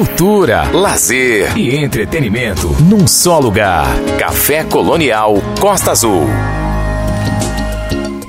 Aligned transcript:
cultura, 0.00 0.62
lazer 0.72 1.58
e 1.58 1.76
entretenimento 1.76 2.68
num 2.80 3.06
só 3.06 3.38
lugar. 3.38 3.86
Café 4.18 4.64
Colonial 4.64 5.34
Costa 5.60 5.90
Azul. 5.90 6.26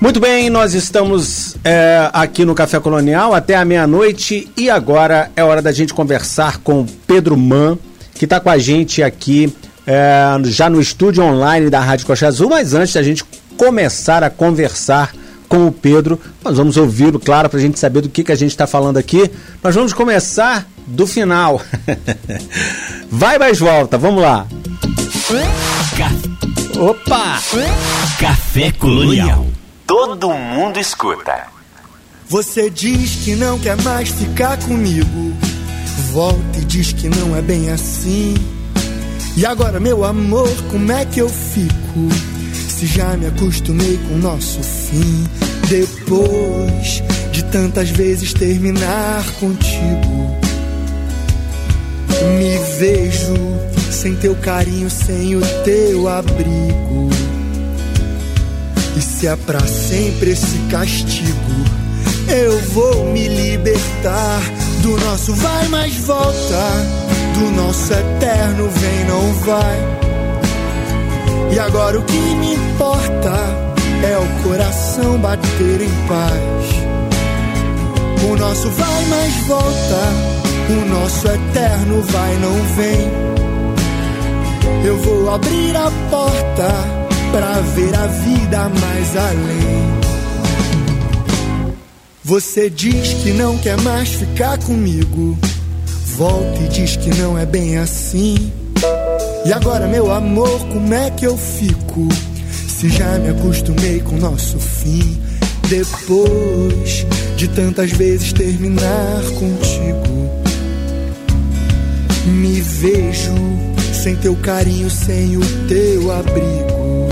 Muito 0.01 0.19
bem, 0.19 0.49
nós 0.49 0.73
estamos 0.73 1.55
é, 1.63 2.09
aqui 2.11 2.43
no 2.43 2.53
Café 2.53 2.77
Colonial 2.81 3.33
até 3.33 3.55
a 3.55 3.63
meia-noite 3.63 4.51
e 4.57 4.69
agora 4.69 5.31
é 5.33 5.41
hora 5.45 5.61
da 5.61 5.71
gente 5.71 5.93
conversar 5.93 6.57
com 6.57 6.85
Pedro 7.07 7.37
Man, 7.37 7.77
que 8.15 8.25
está 8.25 8.37
com 8.41 8.49
a 8.49 8.57
gente 8.57 9.01
aqui 9.01 9.55
é, 9.87 10.25
já 10.43 10.69
no 10.69 10.81
estúdio 10.81 11.23
online 11.23 11.69
da 11.69 11.79
Rádio 11.79 12.05
Costa 12.05 12.27
Azul, 12.27 12.49
mas 12.49 12.73
antes 12.73 12.95
da 12.95 13.01
gente 13.01 13.23
começar 13.55 14.25
a 14.25 14.29
conversar 14.29 15.13
com 15.51 15.67
o 15.67 15.71
Pedro, 15.71 16.17
nós 16.41 16.55
vamos 16.55 16.77
ouvi-lo, 16.77 17.19
claro, 17.19 17.49
para 17.49 17.59
a 17.59 17.61
gente 17.61 17.77
saber 17.77 17.99
do 17.99 18.07
que, 18.07 18.23
que 18.23 18.31
a 18.31 18.35
gente 18.35 18.51
está 18.51 18.65
falando 18.65 18.95
aqui. 18.95 19.29
Nós 19.61 19.75
vamos 19.75 19.91
começar 19.91 20.65
do 20.87 21.05
final. 21.07 21.61
Vai 23.09 23.37
mais 23.37 23.59
volta, 23.59 23.97
vamos 23.97 24.21
lá. 24.21 24.47
Opa! 26.79 27.39
Café 28.19 28.71
Colonial. 28.71 29.45
Todo 29.85 30.33
mundo 30.33 30.79
escuta. 30.79 31.47
Você 32.27 32.69
diz 32.69 33.23
que 33.23 33.35
não 33.35 33.59
quer 33.59 33.75
mais 33.83 34.09
ficar 34.09 34.57
comigo. 34.59 35.33
Volta 36.11 36.59
e 36.59 36.65
diz 36.65 36.93
que 36.93 37.09
não 37.09 37.35
é 37.35 37.41
bem 37.41 37.69
assim. 37.69 38.35
E 39.35 39.45
agora, 39.45 39.79
meu 39.79 40.03
amor, 40.03 40.49
como 40.69 40.91
é 40.91 41.05
que 41.05 41.19
eu 41.19 41.29
fico? 41.29 42.09
Se 42.69 42.85
já 42.85 43.15
me 43.15 43.27
acostumei 43.27 43.97
com 44.07 44.15
o 44.15 44.17
nosso 44.17 44.61
fim. 44.61 45.27
Depois 45.67 47.01
de 47.31 47.43
tantas 47.45 47.89
vezes 47.89 48.33
terminar 48.33 49.23
contigo, 49.39 50.40
me 52.37 52.57
vejo 52.77 53.35
sem 53.91 54.15
teu 54.15 54.35
carinho, 54.35 54.89
sem 54.89 55.35
o 55.35 55.41
teu 55.63 56.07
abrigo. 56.07 57.09
E 58.95 59.01
se 59.01 59.27
é 59.27 59.35
pra 59.35 59.59
sempre 59.59 60.31
esse 60.31 60.57
castigo, 60.69 61.31
eu 62.27 62.59
vou 62.69 63.05
me 63.11 63.27
libertar 63.27 64.41
do 64.81 64.97
nosso 64.97 65.33
vai 65.35 65.67
mais 65.67 65.95
volta, 65.97 66.61
do 67.35 67.51
nosso 67.51 67.93
eterno 67.93 68.69
vem 68.69 69.05
não 69.05 69.33
vai. 69.45 70.01
E 71.53 71.59
agora 71.59 71.99
o 71.99 72.03
que 72.03 72.17
me 72.17 72.53
importa 72.53 73.33
é 74.03 74.17
o 74.17 74.43
coração 74.43 75.17
bater 75.19 75.81
em 75.81 76.07
paz. 76.07 76.91
O 78.29 78.35
nosso 78.35 78.69
vai 78.69 79.05
mais 79.05 79.35
volta, 79.47 79.99
o 80.71 80.85
nosso 80.85 81.27
eterno 81.27 82.01
vai 82.03 82.37
não 82.37 82.53
vem. 82.75 83.11
Eu 84.85 84.97
vou 84.97 85.29
abrir 85.33 85.75
a 85.75 85.91
porta 86.09 86.69
pra 87.31 87.61
ver 87.75 87.95
a 87.95 88.07
vida 88.07 88.69
mais 88.69 89.17
além. 89.17 90.01
Você 92.23 92.69
diz 92.69 93.13
que 93.15 93.31
não 93.31 93.57
quer 93.57 93.79
mais 93.81 94.09
ficar 94.09 94.57
comigo. 94.59 95.37
Volta 96.17 96.59
e 96.61 96.67
diz 96.69 96.95
que 96.95 97.09
não 97.15 97.37
é 97.37 97.45
bem 97.45 97.77
assim. 97.77 98.51
E 99.45 99.51
agora, 99.51 99.87
meu 99.87 100.11
amor, 100.11 100.59
como 100.67 100.93
é 100.93 101.09
que 101.11 101.25
eu 101.25 101.37
fico? 101.37 102.07
Se 102.67 102.89
já 102.89 103.17
me 103.19 103.29
acostumei 103.29 103.99
com 103.99 104.17
nosso 104.17 104.59
fim. 104.59 105.19
Depois 105.67 107.05
de 107.37 107.47
tantas 107.47 107.91
vezes 107.91 108.33
terminar 108.33 109.21
contigo, 109.39 110.10
me 112.25 112.61
vejo 112.61 113.33
sem 113.93 114.15
teu 114.15 114.35
carinho, 114.37 114.89
sem 114.89 115.37
o 115.37 115.41
teu 115.67 116.11
abrigo. 116.11 117.09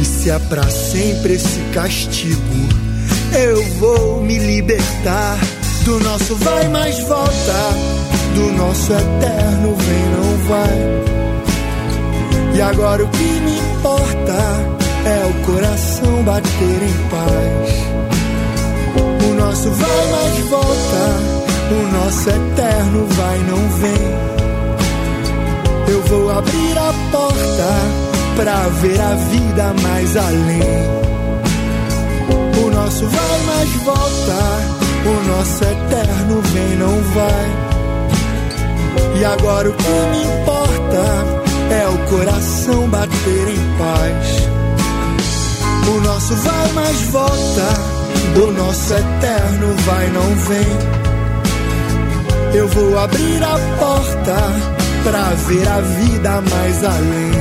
E 0.00 0.04
se 0.04 0.30
é 0.30 0.38
pra 0.38 0.68
sempre 0.68 1.34
esse 1.34 1.60
castigo, 1.72 2.40
eu 3.32 3.62
vou 3.78 4.22
me 4.22 4.38
libertar 4.38 5.38
do 5.84 6.00
nosso 6.00 6.34
vai 6.36 6.68
mais 6.68 6.98
volta, 7.00 7.74
do 8.34 8.52
nosso 8.52 8.92
eterno 8.92 9.76
vem 9.76 10.04
não 10.16 10.36
vai. 10.48 11.04
E 12.56 12.60
agora 12.62 13.04
o 13.04 13.08
que 13.08 13.24
me 13.24 13.58
importa 13.58 14.32
é 15.04 15.26
o 15.26 15.34
coração 15.44 16.22
bater 16.22 16.82
em 16.82 17.08
paz. 17.10 17.74
O 19.28 19.34
nosso 19.34 19.70
vai 19.70 20.10
mais 20.12 20.38
volta, 20.48 21.43
o 21.74 21.92
nosso 21.92 22.30
eterno 22.30 23.06
vai 23.08 23.38
não 23.38 23.68
vem. 23.80 24.24
Eu 25.88 26.02
vou 26.02 26.30
abrir 26.30 26.78
a 26.78 26.92
porta 27.10 28.04
pra 28.36 28.68
ver 28.80 29.00
a 29.00 29.14
vida 29.14 29.74
mais 29.82 30.16
além. 30.16 31.04
O 32.64 32.70
nosso 32.70 33.06
vai 33.06 33.38
mais 33.46 33.70
volta, 33.82 34.40
o 35.06 35.28
nosso 35.28 35.64
eterno 35.64 36.40
vem 36.42 36.76
não 36.76 37.02
vai. 37.14 37.64
E 39.20 39.24
agora 39.24 39.70
o 39.70 39.72
que 39.72 39.88
me 39.88 40.22
importa 40.22 41.44
é 41.70 41.88
o 41.88 41.98
coração 42.10 42.88
bater 42.88 43.48
em 43.48 43.78
paz. 43.78 44.44
O 45.86 46.00
nosso 46.00 46.34
vai 46.36 46.72
mais 46.72 47.00
volta, 47.10 47.66
do 48.34 48.52
nosso 48.52 48.94
eterno 48.94 49.74
vai 49.84 50.08
não 50.10 50.34
vem. 50.36 51.03
Eu 52.54 52.68
vou 52.68 52.96
abrir 52.96 53.42
a 53.42 53.58
porta 53.80 54.36
pra 55.02 55.30
ver 55.30 55.68
a 55.68 55.80
vida 55.80 56.40
mais 56.40 56.84
além. 56.84 57.32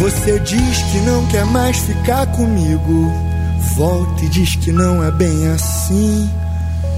Você 0.00 0.38
diz 0.40 0.82
que 0.90 0.98
não 1.06 1.24
quer 1.28 1.44
mais 1.44 1.78
ficar 1.78 2.26
comigo. 2.32 3.12
Volta 3.76 4.24
e 4.24 4.28
diz 4.28 4.56
que 4.56 4.72
não 4.72 5.04
é 5.04 5.12
bem 5.12 5.48
assim. 5.48 6.28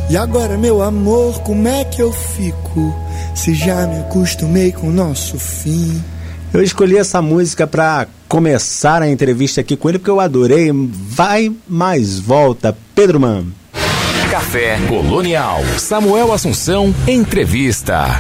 E 0.09 0.17
agora, 0.17 0.57
meu 0.57 0.81
amor, 0.81 1.41
como 1.43 1.69
é 1.69 1.85
que 1.85 2.01
eu 2.01 2.13
fico? 2.13 2.95
Se 3.35 3.53
já 3.53 3.87
me 3.87 4.01
acostumei 4.01 4.73
com 4.73 4.89
o 4.89 4.93
nosso 4.93 5.39
fim. 5.39 6.03
Eu 6.55 6.63
escolhi 6.63 6.97
essa 6.97 7.21
música 7.21 7.67
para 7.67 8.07
começar 8.27 9.03
a 9.03 9.11
entrevista 9.11 9.61
aqui 9.61 9.77
com 9.77 9.91
ele 9.91 9.99
porque 9.99 10.11
eu 10.11 10.21
adorei. 10.21 10.71
Vai 10.73 11.53
mais 11.69 12.19
volta, 12.19 12.75
Pedro 12.95 13.21
Man. 13.21 13.62
Café 14.33 14.79
Colonial. 14.89 15.61
Samuel 15.77 16.33
Assunção, 16.33 16.95
entrevista. 17.07 18.19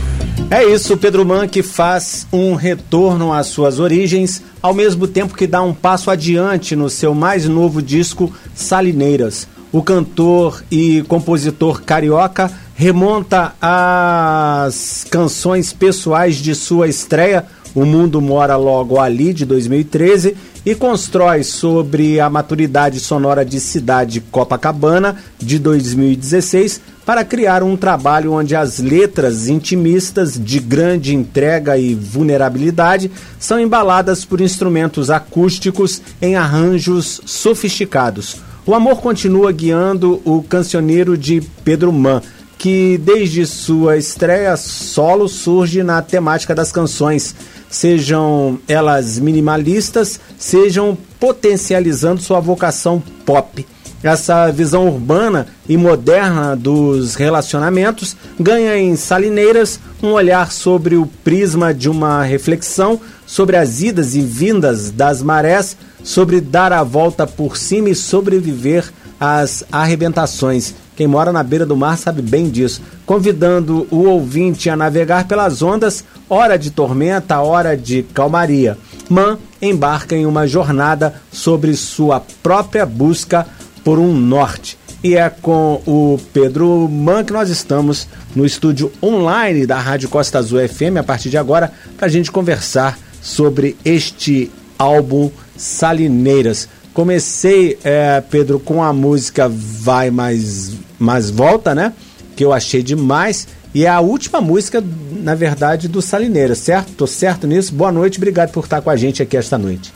É 0.51 0.63
isso, 0.63 0.95
Pedro 0.99 1.25
Man 1.25 1.49
que 1.49 1.63
faz 1.63 2.27
um 2.31 2.55
retorno 2.55 3.33
às 3.33 3.47
suas 3.47 3.81
origens, 3.81 4.43
ao 4.61 4.75
mesmo 4.75 5.09
tempo 5.09 5.35
que 5.35 5.47
dá 5.47 5.63
um 5.63 5.73
passo 5.73 6.11
adiante 6.11 6.77
no 6.77 6.91
seu 6.91 7.15
mais 7.15 7.49
novo 7.49 7.81
disco, 7.81 8.31
Salineiras. 8.55 9.49
O 9.73 9.83
cantor 9.83 10.63
e 10.71 11.01
compositor 11.09 11.81
carioca 11.81 12.53
remonta 12.75 13.55
às 13.59 15.07
canções 15.11 15.73
pessoais 15.73 16.37
de 16.37 16.55
sua 16.55 16.89
estreia, 16.89 17.47
O 17.75 17.87
Mundo 17.87 18.21
Mora 18.21 18.57
Logo 18.57 19.01
Ali, 19.01 19.33
de 19.33 19.47
2013, 19.47 20.37
e 20.65 20.75
constrói 20.75 21.43
sobre 21.43 22.21
a 22.21 22.31
maturidade 22.31 23.01
sonora 23.01 23.45
de 23.45 23.59
Cidade 23.59 24.21
Copacabana, 24.21 25.17
de 25.39 25.59
2016, 25.59 26.81
para 27.05 27.25
criar 27.25 27.65
um 27.65 27.77
trabalho 27.77 28.33
onde 28.33 28.55
as 28.55 28.79
letras 28.79 29.49
intimistas 29.49 30.39
de 30.39 30.61
grande 30.61 31.15
entrega 31.15 31.77
e 31.77 31.95
vulnerabilidade 31.95 33.11
são 33.41 33.59
embaladas 33.59 34.25
por 34.25 34.41
instrumentos 34.41 35.11
acústicos 35.11 36.01
em 36.21 36.37
arranjos 36.37 37.21
sofisticados. 37.27 38.37
O 38.65 38.75
amor 38.75 39.01
continua 39.01 39.51
guiando 39.51 40.23
o 40.25 40.41
cancioneiro 40.41 41.19
de 41.19 41.43
Pedro 41.65 41.93
Man, 41.93 42.23
que 42.57 42.97
desde 42.99 43.45
sua 43.45 43.97
estreia 43.97 44.57
solo 44.57 45.29
surge 45.29 45.83
na 45.83 46.01
temática 46.01 46.55
das 46.55 46.71
canções, 46.71 47.35
sejam 47.73 48.59
elas 48.69 49.19
minimalistas, 49.19 50.21
sejam 50.39 50.97
potencializando 51.19 52.23
sua 52.23 52.39
vocação 52.39 53.03
pop 53.27 53.67
essa 54.03 54.51
visão 54.51 54.89
urbana 54.89 55.47
e 55.69 55.77
moderna 55.77 56.57
dos 56.57 57.15
relacionamentos 57.15 58.17
ganha 58.39 58.77
em 58.77 58.97
Salineiras 58.97 59.79
um 60.03 60.09
olhar 60.09 60.51
sobre 60.51 60.97
o 60.97 61.07
prisma 61.23 61.73
de 61.73 61.89
uma 61.89 62.25
reflexão 62.25 63.01
sobre 63.33 63.57
as 63.57 63.81
idas 63.81 64.15
e 64.15 64.21
vindas 64.21 64.91
das 64.91 65.23
marés, 65.23 65.75
sobre 66.05 66.39
dar 66.39 66.71
a 66.71 66.83
volta 66.83 67.27
por 67.27 67.57
cima 67.57 67.89
e 67.89 67.95
sobreviver 67.95 68.93
às 69.19 69.65
arrebentações. 69.73 70.75
Quem 70.97 71.07
mora 71.07 71.33
na 71.33 71.43
beira 71.43 71.65
do 71.65 71.77
mar 71.77 71.97
sabe 71.97 72.21
bem 72.21 72.51
disso. 72.51 72.83
Convidando 73.07 73.87
o 73.91 74.05
ouvinte 74.05 74.69
a 74.69 74.77
navegar 74.77 75.27
pelas 75.27 75.63
ondas, 75.63 76.05
hora 76.29 76.59
de 76.59 76.71
tormenta, 76.71 77.41
hora 77.41 77.77
de 77.77 78.03
calmaria. 78.03 78.77
Man 79.09 79.39
embarca 79.61 80.15
em 80.15 80.27
uma 80.27 80.47
jornada 80.47 81.15
sobre 81.33 81.75
sua 81.75 82.23
própria 82.43 82.85
busca 82.85 83.47
por 83.85 83.99
um 83.99 84.13
norte. 84.13 84.79
e 85.03 85.17
é 85.17 85.29
com 85.29 85.83
o 85.85 86.21
Pedro 86.33 86.89
Man 86.89 87.25
que 87.25 87.33
nós 87.33 87.51
estamos 87.51 88.07
no 88.37 88.47
estúdio 88.47 88.93
online 89.03 89.67
da 89.67 89.79
Rádio 89.79 90.09
Costa 90.09 90.39
Azul 90.39 90.61
FM 90.69 90.99
a 91.01 91.03
partir 91.03 91.29
de 91.29 91.37
agora 91.37 91.73
para 91.97 92.07
a 92.07 92.11
gente 92.11 92.31
conversar 92.31 92.97
sobre 93.21 93.77
este 93.85 94.51
álbum 94.79 95.31
Salineiras. 95.57 96.69
Comecei, 96.93 97.79
é, 97.83 98.21
Pedro, 98.21 98.61
com 98.61 98.83
a 98.83 98.93
música 98.93 99.49
Vai 99.49 100.11
Mais, 100.11 100.73
mais 100.99 101.31
Volta, 101.31 101.75
né? 101.75 101.93
Que 102.37 102.45
eu 102.45 102.53
achei 102.53 102.83
demais. 102.83 103.49
E 103.75 103.87
é 103.87 103.89
a 103.89 104.01
última 104.01 104.41
música, 104.41 104.85
na 105.11 105.35
verdade, 105.35 105.89
do 105.89 106.03
Salineiras, 106.03 106.59
certo? 106.59 106.93
Tô 106.93 107.07
certo 107.07 107.47
nisso? 107.47 107.75
Boa 107.75 107.91
noite, 107.91 108.19
obrigado 108.19 108.51
por 108.53 108.65
estar 108.65 108.83
com 108.83 108.91
a 108.91 108.97
gente 108.97 109.23
aqui 109.23 109.37
esta 109.37 109.57
noite. 109.57 109.93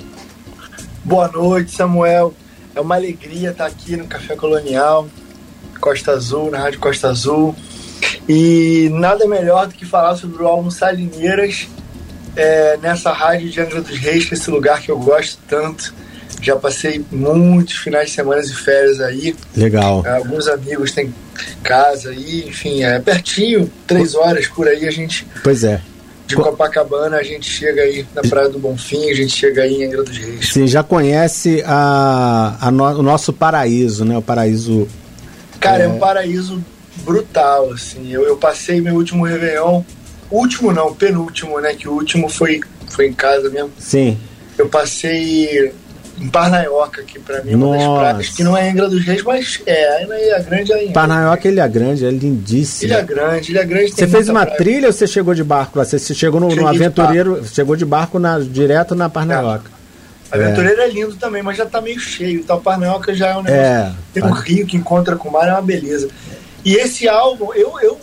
Boa 1.04 1.28
noite, 1.28 1.72
Samuel. 1.72 2.32
É 2.75 2.81
uma 2.81 2.94
alegria 2.94 3.50
estar 3.50 3.66
aqui 3.66 3.96
no 3.96 4.06
Café 4.06 4.34
Colonial, 4.34 5.06
Costa 5.81 6.12
Azul, 6.12 6.50
na 6.50 6.58
Rádio 6.58 6.81
Costa 6.81 7.08
Azul. 7.08 7.54
E 8.28 8.88
nada 8.93 9.26
melhor 9.28 9.66
do 9.66 9.75
que 9.75 9.84
falar 9.84 10.16
sobre 10.16 10.43
o 10.43 10.46
álbum 10.46 10.70
Salineiras 10.70 11.69
é, 12.34 12.78
nessa 12.78 13.12
rádio 13.12 13.50
de 13.50 13.60
Angra 13.60 13.81
dos 13.81 13.98
Reis, 13.98 14.25
que 14.25 14.34
é 14.34 14.37
esse 14.37 14.50
lugar 14.50 14.81
que 14.81 14.90
eu 14.90 14.98
gosto 14.98 15.38
tanto. 15.48 15.94
Já 16.41 16.56
passei 16.56 17.05
muitos 17.11 17.77
finais 17.77 18.11
de 18.11 18.15
semana 18.15 18.41
e 18.41 18.49
férias 18.49 19.00
aí. 19.00 19.35
Legal. 19.56 20.05
Alguns 20.06 20.47
amigos 20.49 20.93
têm 20.93 21.12
casa 21.62 22.11
aí, 22.11 22.44
enfim, 22.49 22.83
é 22.83 22.99
pertinho, 22.99 23.71
três 23.87 24.15
horas 24.15 24.47
por 24.47 24.69
aí 24.69 24.87
a 24.87 24.91
gente. 24.91 25.27
Pois 25.43 25.65
é. 25.65 25.81
De 26.27 26.35
Copacabana 26.35 27.19
a 27.19 27.23
gente 27.23 27.49
chega 27.49 27.83
aí 27.83 28.05
na 28.12 28.21
Praia 28.23 28.49
do 28.49 28.59
Bonfim, 28.59 29.11
a 29.11 29.15
gente 29.15 29.33
chega 29.33 29.62
aí 29.62 29.75
em 29.75 29.87
Angra 29.87 30.03
dos 30.03 30.17
Reis. 30.17 30.49
Sim, 30.49 30.67
já 30.67 30.83
conhece 30.83 31.62
a, 31.65 32.56
a 32.61 32.71
no, 32.71 32.85
o 32.85 33.03
nosso 33.03 33.32
paraíso, 33.32 34.05
né? 34.05 34.19
O 34.19 34.23
paraíso. 34.23 34.89
Cara, 35.61 35.85
é, 35.85 35.87
é 35.87 35.89
um 35.89 35.99
paraíso 35.99 36.62
brutal, 37.05 37.71
assim. 37.73 38.11
Eu, 38.11 38.25
eu 38.25 38.37
passei 38.37 38.81
meu 38.81 38.97
último 38.97 39.25
Réveillon, 39.25 39.82
último 40.29 40.73
não, 40.73 40.93
penúltimo, 40.93 41.61
né? 41.61 41.75
Que 41.75 41.89
o 41.89 41.93
último 41.93 42.29
foi, 42.29 42.61
foi 42.89 43.06
em 43.06 43.12
casa 43.12 43.49
mesmo. 43.49 43.71
Sim. 43.79 44.19
Eu 44.59 44.69
passei 44.69 45.73
Parnaioca, 46.33 47.03
que 47.03 47.19
para 47.19 47.43
mim 47.43 47.53
é 47.53 47.57
uma 47.57 47.77
das 47.77 47.87
praias 47.87 48.29
que 48.31 48.43
não 48.43 48.57
é 48.57 48.71
Angra 48.71 48.89
dos 48.89 49.05
Reis, 49.05 49.23
mas 49.23 49.61
é, 49.67 50.03
é 50.03 50.43
Grande 50.43 50.73
ainda. 50.73 50.93
Parnaioca, 50.93 51.49
Ilha 51.49 51.69
Grande, 51.69 52.07
é 52.07 52.11
lindíssimo. 52.11 52.91
Ilha 52.91 53.03
Grande, 53.03 53.51
Ilha 53.51 53.65
Grande 53.65 53.93
Você 53.93 54.07
fez 54.07 54.29
uma 54.29 54.47
praia. 54.47 54.57
trilha 54.57 54.87
ou 54.87 54.93
você 54.93 55.07
chegou 55.07 55.35
de 55.35 55.45
barco 55.45 55.79
lá? 55.79 55.85
Você 55.85 56.15
chegou 56.15 56.41
no, 56.41 56.49
no 56.49 56.67
aventureiro, 56.67 57.45
chegou 57.47 57.77
de 57.77 57.85
barco 57.85 58.19
na, 58.19 58.39
direto 58.39 58.95
na 58.95 59.11
Parnaioca. 59.11 59.71
É. 60.33 60.37
Aventureiro 60.37 60.81
é. 60.81 60.85
é 60.85 60.89
lindo 60.89 61.15
também, 61.17 61.43
mas 61.43 61.59
já 61.59 61.67
tá 61.67 61.81
meio 61.81 62.01
cheio. 62.01 62.41
Então 62.41 62.61
Parnaioca 62.61 63.15
já 63.15 63.29
é 63.29 63.37
um 63.37 63.43
negócio. 63.43 63.63
É. 63.63 63.93
Tem 64.15 64.23
um 64.23 64.33
rio 64.33 64.67
que 64.67 64.77
encontra 64.77 65.17
com 65.17 65.29
o 65.29 65.33
mar, 65.33 65.47
é 65.49 65.53
uma 65.53 65.63
beleza. 65.63 66.09
E 66.65 66.77
esse 66.77 67.07
álbum, 67.07 67.53
eu, 67.53 67.75
eu 67.83 68.01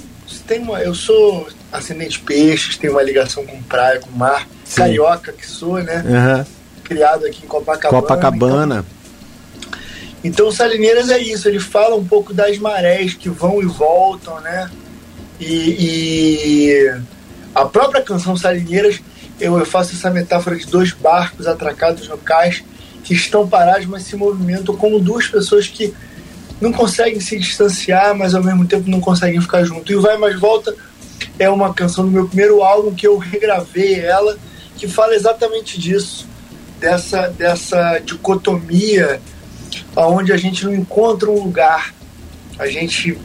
tenho 0.47 0.63
uma, 0.63 0.79
eu 0.81 0.93
sou 0.93 1.47
ascendente 1.71 2.19
peixes, 2.19 2.77
tenho 2.77 2.93
uma 2.93 3.01
ligação 3.01 3.43
com 3.43 3.61
praia, 3.63 3.99
com 3.99 4.11
mar, 4.11 4.47
Sim. 4.63 4.75
carioca 4.75 5.33
que 5.33 5.45
sou, 5.47 5.81
né? 5.81 6.03
Uhum 6.05 6.62
criado 6.83 7.25
aqui 7.25 7.43
em 7.43 7.47
Copacabana. 7.47 8.01
Copacabana. 8.01 8.85
Então, 10.23 10.47
então 10.47 10.51
Salineiras 10.51 11.09
é 11.09 11.19
isso, 11.19 11.47
ele 11.47 11.59
fala 11.59 11.95
um 11.95 12.05
pouco 12.05 12.33
das 12.33 12.57
marés 12.57 13.13
que 13.13 13.29
vão 13.29 13.61
e 13.61 13.65
voltam, 13.65 14.39
né? 14.41 14.69
E, 15.39 15.47
e 15.47 17.01
a 17.55 17.65
própria 17.65 18.01
canção 18.01 18.37
Salineiras, 18.37 19.01
eu, 19.39 19.57
eu 19.57 19.65
faço 19.65 19.93
essa 19.93 20.09
metáfora 20.09 20.55
de 20.55 20.65
dois 20.67 20.91
barcos 20.91 21.47
atracados 21.47 22.07
no 22.07 22.17
cais 22.17 22.63
que 23.03 23.13
estão 23.13 23.47
parados, 23.47 23.85
mas 23.85 24.03
se 24.03 24.15
movimentam 24.15 24.75
como 24.75 24.99
duas 24.99 25.27
pessoas 25.27 25.67
que 25.67 25.93
não 26.61 26.71
conseguem 26.71 27.19
se 27.19 27.37
distanciar, 27.37 28.15
mas 28.15 28.33
ao 28.33 28.43
mesmo 28.43 28.65
tempo 28.65 28.89
não 28.89 29.01
conseguem 29.01 29.41
ficar 29.41 29.65
junto. 29.65 29.91
E 29.91 29.95
o 29.95 30.01
Vai 30.01 30.17
Mais 30.17 30.39
Volta 30.39 30.73
é 31.37 31.49
uma 31.49 31.73
canção 31.73 32.05
do 32.05 32.11
meu 32.11 32.27
primeiro 32.27 32.63
álbum 32.63 32.93
que 32.93 33.05
eu 33.05 33.17
regravei 33.17 33.99
ela, 33.99 34.37
que 34.77 34.87
fala 34.87 35.15
exatamente 35.15 35.77
disso 35.77 36.31
dessa, 36.83 37.29
dessa 37.29 37.99
dicotomia 37.99 39.21
onde 39.95 40.33
a 40.33 40.37
gente 40.37 40.65
não 40.65 40.75
encontra 40.75 41.31
um 41.31 41.41
lugar, 41.41 41.93
a 42.59 42.67
gente 42.67 43.17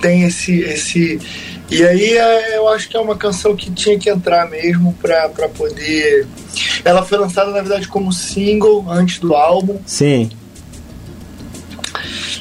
tem 0.00 0.22
esse. 0.22 0.60
esse 0.60 1.20
e 1.68 1.84
aí 1.84 2.16
é, 2.16 2.56
eu 2.56 2.68
acho 2.68 2.88
que 2.88 2.96
é 2.96 3.00
uma 3.00 3.16
canção 3.16 3.56
que 3.56 3.70
tinha 3.72 3.98
que 3.98 4.08
entrar 4.08 4.48
mesmo 4.48 4.94
para 5.02 5.48
poder. 5.48 6.26
Ela 6.84 7.04
foi 7.04 7.18
lançada, 7.18 7.50
na 7.50 7.60
verdade, 7.60 7.88
como 7.88 8.12
single 8.12 8.86
antes 8.88 9.18
do 9.18 9.34
álbum. 9.34 9.78
Sim. 9.84 10.30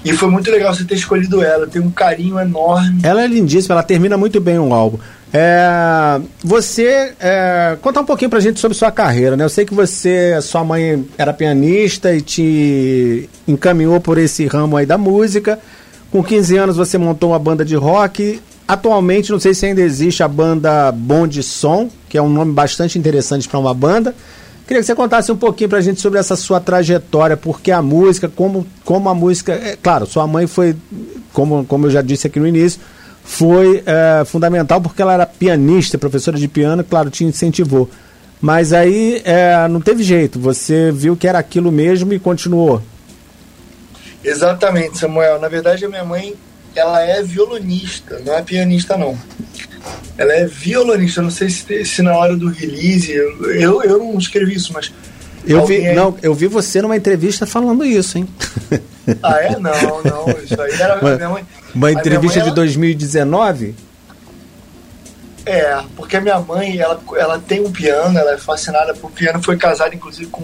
E 0.05 0.13
foi 0.13 0.29
muito 0.29 0.49
legal 0.51 0.73
você 0.73 0.85
ter 0.85 0.95
escolhido 0.95 1.43
ela, 1.43 1.67
tem 1.67 1.81
um 1.81 1.91
carinho 1.91 2.39
enorme. 2.39 3.01
Ela 3.03 3.23
é 3.23 3.27
lindíssima, 3.27 3.73
ela 3.73 3.83
termina 3.83 4.15
muito 4.15 4.39
bem 4.39 4.59
o 4.59 4.73
álbum. 4.73 4.99
É, 5.33 6.21
você 6.43 7.13
é, 7.19 7.77
contar 7.81 8.01
um 8.01 8.05
pouquinho 8.05 8.29
pra 8.29 8.39
gente 8.39 8.59
sobre 8.59 8.77
sua 8.77 8.91
carreira, 8.91 9.35
né? 9.35 9.43
Eu 9.43 9.49
sei 9.49 9.65
que 9.65 9.73
você, 9.73 10.39
sua 10.41 10.63
mãe 10.63 11.05
era 11.17 11.33
pianista 11.33 12.13
e 12.15 12.21
te 12.21 13.29
encaminhou 13.47 13.99
por 13.99 14.17
esse 14.17 14.45
ramo 14.45 14.77
aí 14.77 14.85
da 14.85 14.97
música. 14.97 15.59
Com 16.11 16.23
15 16.23 16.57
anos 16.57 16.77
você 16.77 16.97
montou 16.97 17.31
uma 17.31 17.39
banda 17.39 17.65
de 17.65 17.75
rock. 17.75 18.41
Atualmente, 18.67 19.31
não 19.31 19.39
sei 19.39 19.53
se 19.53 19.65
ainda 19.65 19.81
existe 19.81 20.23
a 20.23 20.27
banda 20.27 20.91
Bom 20.91 21.27
de 21.27 21.43
Som, 21.43 21.89
que 22.09 22.17
é 22.17 22.21
um 22.21 22.29
nome 22.29 22.53
bastante 22.53 22.97
interessante 22.97 23.47
para 23.47 23.59
uma 23.59 23.73
banda. 23.73 24.15
Queria 24.65 24.81
que 24.81 24.85
você 24.85 24.95
contasse 24.95 25.31
um 25.31 25.37
pouquinho 25.37 25.69
pra 25.69 25.79
gente 25.79 26.01
sobre 26.01 26.19
essa 26.19 26.35
sua 26.35 26.59
trajetória, 26.59 27.37
porque 27.37 27.71
a 27.71 27.81
música, 27.81 28.27
como, 28.27 28.67
como 28.83 29.07
a 29.07 29.15
música. 29.15 29.53
É, 29.53 29.77
claro, 29.81 30.05
sua 30.05 30.27
mãe 30.27 30.45
foi, 30.45 30.75
como, 31.31 31.65
como 31.65 31.87
eu 31.87 31.91
já 31.91 32.01
disse 32.01 32.27
aqui 32.27 32.37
no 32.37 32.47
início, 32.47 32.81
foi 33.27 33.83
é, 33.85 34.23
fundamental 34.23 34.79
porque 34.79 35.01
ela 35.01 35.13
era 35.13 35.25
pianista, 35.25 35.97
professora 35.97 36.37
de 36.37 36.47
piano, 36.47 36.81
claro, 36.81 37.09
te 37.09 37.25
incentivou. 37.25 37.89
Mas 38.39 38.71
aí 38.71 39.21
é, 39.25 39.67
não 39.67 39.81
teve 39.81 40.01
jeito, 40.01 40.39
você 40.39 40.91
viu 40.91 41.17
que 41.17 41.27
era 41.27 41.37
aquilo 41.37 41.71
mesmo 41.71 42.13
e 42.13 42.19
continuou. 42.19 42.81
Exatamente, 44.23 44.97
Samuel. 44.97 45.39
Na 45.39 45.49
verdade, 45.49 45.83
a 45.83 45.89
minha 45.89 46.05
mãe 46.05 46.35
ela 46.73 47.01
é 47.01 47.21
violonista, 47.21 48.19
não 48.25 48.33
é 48.33 48.41
pianista 48.41 48.97
não. 48.97 49.17
Ela 50.17 50.33
é 50.33 50.45
violonista, 50.45 51.21
não 51.21 51.31
sei 51.31 51.49
se, 51.49 51.83
se 51.83 52.01
na 52.01 52.15
hora 52.15 52.35
do 52.35 52.49
release, 52.49 53.11
eu, 53.11 53.51
eu, 53.51 53.83
eu 53.83 53.97
não 53.99 54.17
escrevi 54.17 54.55
isso, 54.55 54.71
mas 54.73 54.91
eu 55.45 55.65
vi, 55.65 55.93
não, 55.93 56.17
eu 56.21 56.33
vi 56.33 56.47
você 56.47 56.81
numa 56.81 56.95
entrevista 56.95 57.45
falando 57.45 57.85
isso, 57.85 58.17
hein? 58.17 58.27
Ah, 59.23 59.37
é? 59.39 59.51
Não, 59.51 60.03
não. 60.03 60.29
Isso 60.43 60.61
aí 60.61 60.73
era 60.73 60.99
uma, 60.99 61.15
minha 61.15 61.29
mãe. 61.29 61.45
Uma 61.77 61.91
entrevista 61.91 62.41
de 62.41 62.49
2019? 62.55 63.75
É, 65.45 65.79
porque 65.95 66.17
a 66.17 66.21
minha 66.21 66.39
mãe, 66.39 66.79
ela, 66.79 66.99
ela 67.15 67.39
tem 67.39 67.61
um 67.61 67.71
piano, 67.71 68.17
ela 68.17 68.33
é 68.33 68.37
fascinada 68.37 68.95
por 68.95 69.11
piano, 69.11 69.41
foi 69.43 69.57
casada 69.57 69.93
inclusive 69.93 70.27
com 70.31 70.43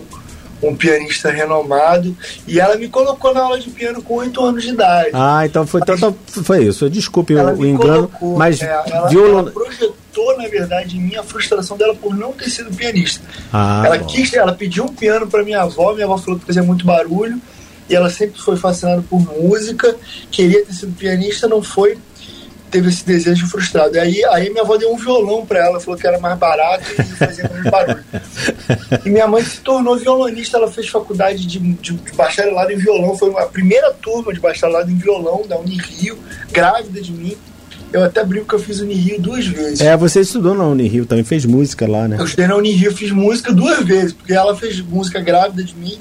um 0.61 0.75
pianista 0.75 1.31
renomado, 1.31 2.15
e 2.47 2.59
ela 2.59 2.77
me 2.77 2.87
colocou 2.87 3.33
na 3.33 3.41
aula 3.41 3.59
de 3.59 3.69
piano 3.71 4.01
com 4.01 4.13
8 4.13 4.45
anos 4.45 4.63
de 4.63 4.69
idade. 4.69 5.09
Ah, 5.11 5.43
então 5.43 5.65
foi, 5.65 5.81
mas, 5.85 5.99
tanto, 5.99 6.17
foi 6.43 6.65
isso. 6.65 6.87
Desculpe 6.87 7.33
o 7.33 7.65
engano, 7.65 8.07
colocou, 8.07 8.37
mas 8.37 8.61
é, 8.61 8.67
ela, 8.67 9.09
violon... 9.09 9.39
ela 9.39 9.51
projetou, 9.51 10.37
na 10.37 10.47
verdade, 10.47 10.97
em 10.97 11.01
mim 11.01 11.15
a 11.15 11.23
frustração 11.23 11.75
dela 11.75 11.95
por 11.95 12.15
não 12.15 12.31
ter 12.31 12.49
sido 12.49 12.73
pianista. 12.73 13.25
Ah, 13.51 13.81
ela 13.85 13.97
quis, 13.97 14.31
ela 14.33 14.53
pediu 14.53 14.85
um 14.85 14.93
piano 14.93 15.27
para 15.27 15.43
minha 15.43 15.63
avó, 15.63 15.93
minha 15.93 16.05
avó 16.05 16.17
falou 16.17 16.39
que 16.39 16.45
fazia 16.45 16.63
muito 16.63 16.85
barulho, 16.85 17.41
e 17.89 17.95
ela 17.95 18.09
sempre 18.09 18.39
foi 18.41 18.57
fascinada 18.57 19.01
por 19.09 19.19
música, 19.19 19.95
queria 20.31 20.65
ter 20.65 20.73
sido 20.73 20.93
pianista, 20.93 21.47
não 21.47 21.61
foi, 21.61 21.97
teve 22.73 22.89
esse 22.89 23.05
desejo 23.05 23.45
frustrado. 23.47 23.95
E 23.95 23.99
aí, 23.99 24.25
aí 24.25 24.49
minha 24.49 24.63
avó 24.63 24.75
deu 24.77 24.91
um 24.91 24.97
violão 24.97 25.45
para 25.45 25.59
ela, 25.59 25.79
falou 25.79 25.99
que 25.99 26.07
era 26.07 26.19
mais 26.19 26.37
barato 26.39 26.83
e 26.99 27.03
fazia 27.03 27.47
menos 27.47 27.69
barulho. 27.69 28.03
E 29.05 29.09
minha 29.09 29.27
mãe 29.27 29.43
se 29.43 29.59
tornou 29.61 29.95
violonista, 29.95 30.57
ela 30.57 30.71
fez 30.71 30.89
faculdade 30.89 31.45
de, 31.45 31.59
de, 31.59 31.93
de 31.93 32.11
bacharelado 32.13 32.71
em 32.71 32.77
violão, 32.77 33.15
foi 33.15 33.31
a 33.37 33.45
primeira 33.45 33.91
turma 33.93 34.33
de 34.33 34.39
bacharelado 34.39 34.89
em 34.89 34.95
violão 34.95 35.45
da 35.47 35.57
Unirio, 35.59 36.17
grávida 36.51 36.99
de 36.99 37.11
mim. 37.11 37.37
Eu 37.91 38.03
até 38.03 38.25
brinco 38.25 38.47
que 38.47 38.55
eu 38.55 38.59
fiz 38.59 38.79
Unirio 38.79 39.21
duas 39.21 39.45
vezes. 39.45 39.81
É, 39.81 39.95
você 39.95 40.21
estudou 40.21 40.55
na 40.55 40.65
Unirio, 40.65 41.05
também 41.05 41.23
fez 41.23 41.45
música 41.45 41.87
lá, 41.87 42.07
né? 42.07 42.17
Eu 42.19 42.25
estudei 42.25 42.47
na 42.47 42.55
Unirio, 42.55 42.91
fiz 42.91 43.11
música 43.11 43.53
duas 43.53 43.85
vezes, 43.85 44.13
porque 44.13 44.33
ela 44.33 44.55
fez 44.55 44.81
música 44.81 45.21
grávida 45.21 45.63
de 45.63 45.75
mim 45.75 45.99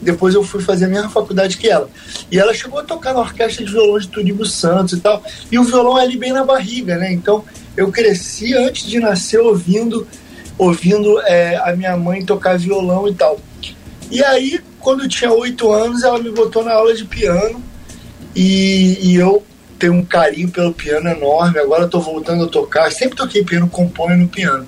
depois 0.00 0.34
eu 0.34 0.42
fui 0.42 0.62
fazer 0.62 0.86
a 0.86 0.88
mesma 0.88 1.10
faculdade 1.10 1.56
que 1.56 1.68
ela. 1.68 1.90
E 2.30 2.38
ela 2.38 2.54
chegou 2.54 2.78
a 2.78 2.84
tocar 2.84 3.12
na 3.12 3.20
orquestra 3.20 3.64
de 3.64 3.72
violão 3.72 3.98
de 3.98 4.08
Turíbio 4.08 4.46
Santos 4.46 4.98
e 4.98 5.00
tal. 5.00 5.22
E 5.50 5.58
o 5.58 5.64
violão 5.64 5.98
é 5.98 6.02
ali 6.02 6.16
bem 6.16 6.32
na 6.32 6.44
barriga, 6.44 6.96
né? 6.96 7.12
Então 7.12 7.44
eu 7.76 7.90
cresci 7.90 8.54
antes 8.54 8.84
de 8.84 8.98
nascer 8.98 9.40
ouvindo 9.40 10.06
ouvindo 10.56 11.20
é, 11.20 11.56
a 11.56 11.74
minha 11.76 11.96
mãe 11.96 12.24
tocar 12.24 12.58
violão 12.58 13.08
e 13.08 13.14
tal. 13.14 13.38
E 14.10 14.24
aí, 14.24 14.60
quando 14.80 15.04
eu 15.04 15.08
tinha 15.08 15.32
oito 15.32 15.70
anos, 15.70 16.02
ela 16.02 16.18
me 16.18 16.30
botou 16.30 16.64
na 16.64 16.72
aula 16.72 16.94
de 16.94 17.04
piano 17.04 17.62
e, 18.34 18.98
e 19.00 19.14
eu 19.14 19.44
tenho 19.78 19.94
um 19.94 20.04
carinho 20.04 20.50
pelo 20.50 20.74
piano 20.74 21.08
enorme. 21.08 21.58
Agora 21.58 21.84
estou 21.84 22.00
voltando 22.00 22.44
a 22.44 22.48
tocar. 22.48 22.90
Sempre 22.90 23.16
toquei 23.16 23.44
piano, 23.44 23.68
componho 23.68 24.16
no 24.16 24.28
piano. 24.28 24.66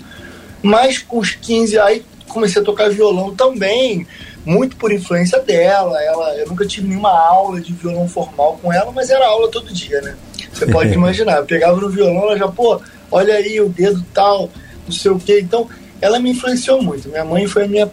Mas 0.63 0.99
com 0.99 1.19
os 1.19 1.33
15, 1.33 1.79
aí 1.79 2.05
comecei 2.33 2.63
a 2.63 2.65
tocar 2.65 2.91
violão 2.91 3.35
também, 3.35 4.07
muito 4.45 4.77
por 4.77 4.93
influência 4.93 5.39
dela. 5.41 6.03
Ela, 6.03 6.37
eu 6.37 6.49
nunca 6.49 6.67
tive 6.67 6.89
nenhuma 6.89 7.11
aula 7.11 7.61
de 7.61 7.73
violão 7.73 8.09
formal 8.09 8.59
com 8.63 8.73
ela, 8.73 8.91
mas 8.93 9.11
era 9.11 9.27
aula 9.27 9.51
todo 9.51 9.73
dia, 9.73 10.01
né? 10.01 10.15
Você 10.53 10.67
pode 10.67 10.93
imaginar. 10.95 11.39
Eu 11.39 11.47
pegava 11.47 11.81
no 11.81 11.91
violão, 11.91 12.23
ela 12.23 12.39
já, 12.39 12.49
pô, 12.49 12.81
olha 13.11 13.35
aí 13.35 13.61
o 13.61 13.69
dedo 13.69 14.05
tal, 14.15 14.51
não 14.87 14.93
sei 14.93 15.11
o 15.11 15.19
quê. 15.19 15.41
Então, 15.41 15.69
ela 16.01 16.19
me 16.19 16.31
influenciou 16.31 16.83
muito. 16.83 17.09
Minha 17.09 17.25
mãe 17.25 17.47
foi 17.47 17.65
a 17.65 17.69
minha 17.69 17.91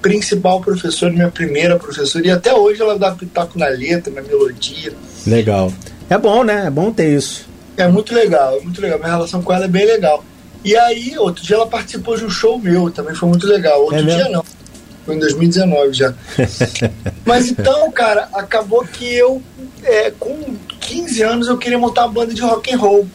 principal 0.00 0.60
professora, 0.60 1.12
minha 1.12 1.30
primeira 1.30 1.78
professora, 1.78 2.26
e 2.26 2.30
até 2.30 2.52
hoje 2.54 2.82
ela 2.82 2.98
dá 2.98 3.12
pitaco 3.12 3.58
na 3.58 3.68
letra, 3.68 4.12
na 4.12 4.20
melodia. 4.20 4.92
Legal. 5.26 5.72
É 6.10 6.18
bom, 6.18 6.44
né? 6.44 6.64
É 6.66 6.70
bom 6.70 6.92
ter 6.92 7.16
isso. 7.16 7.46
É 7.76 7.88
muito 7.88 8.14
legal, 8.14 8.58
é 8.58 8.60
muito 8.60 8.80
legal. 8.80 8.98
Minha 8.98 9.12
relação 9.12 9.42
com 9.42 9.52
ela 9.52 9.64
é 9.64 9.68
bem 9.68 9.86
legal. 9.86 10.22
E 10.64 10.74
aí, 10.76 11.18
outro 11.18 11.44
dia 11.44 11.56
ela 11.56 11.66
participou 11.66 12.16
de 12.16 12.24
um 12.24 12.30
show 12.30 12.58
meu, 12.58 12.90
também 12.90 13.14
foi 13.14 13.28
muito 13.28 13.46
legal. 13.46 13.82
Outro 13.82 13.98
é 13.98 14.02
dia 14.02 14.28
não. 14.30 14.44
Foi 15.04 15.14
em 15.14 15.18
2019 15.18 15.92
já. 15.92 16.14
Mas 17.26 17.48
então, 17.48 17.92
cara, 17.92 18.28
acabou 18.32 18.82
que 18.84 19.04
eu, 19.14 19.42
é, 19.82 20.10
com 20.18 20.56
15 20.80 21.22
anos, 21.22 21.48
eu 21.48 21.58
queria 21.58 21.78
montar 21.78 22.06
uma 22.06 22.12
banda 22.12 22.32
de 22.32 22.40
rock 22.40 22.72
and 22.72 22.78
roll. 22.78 23.06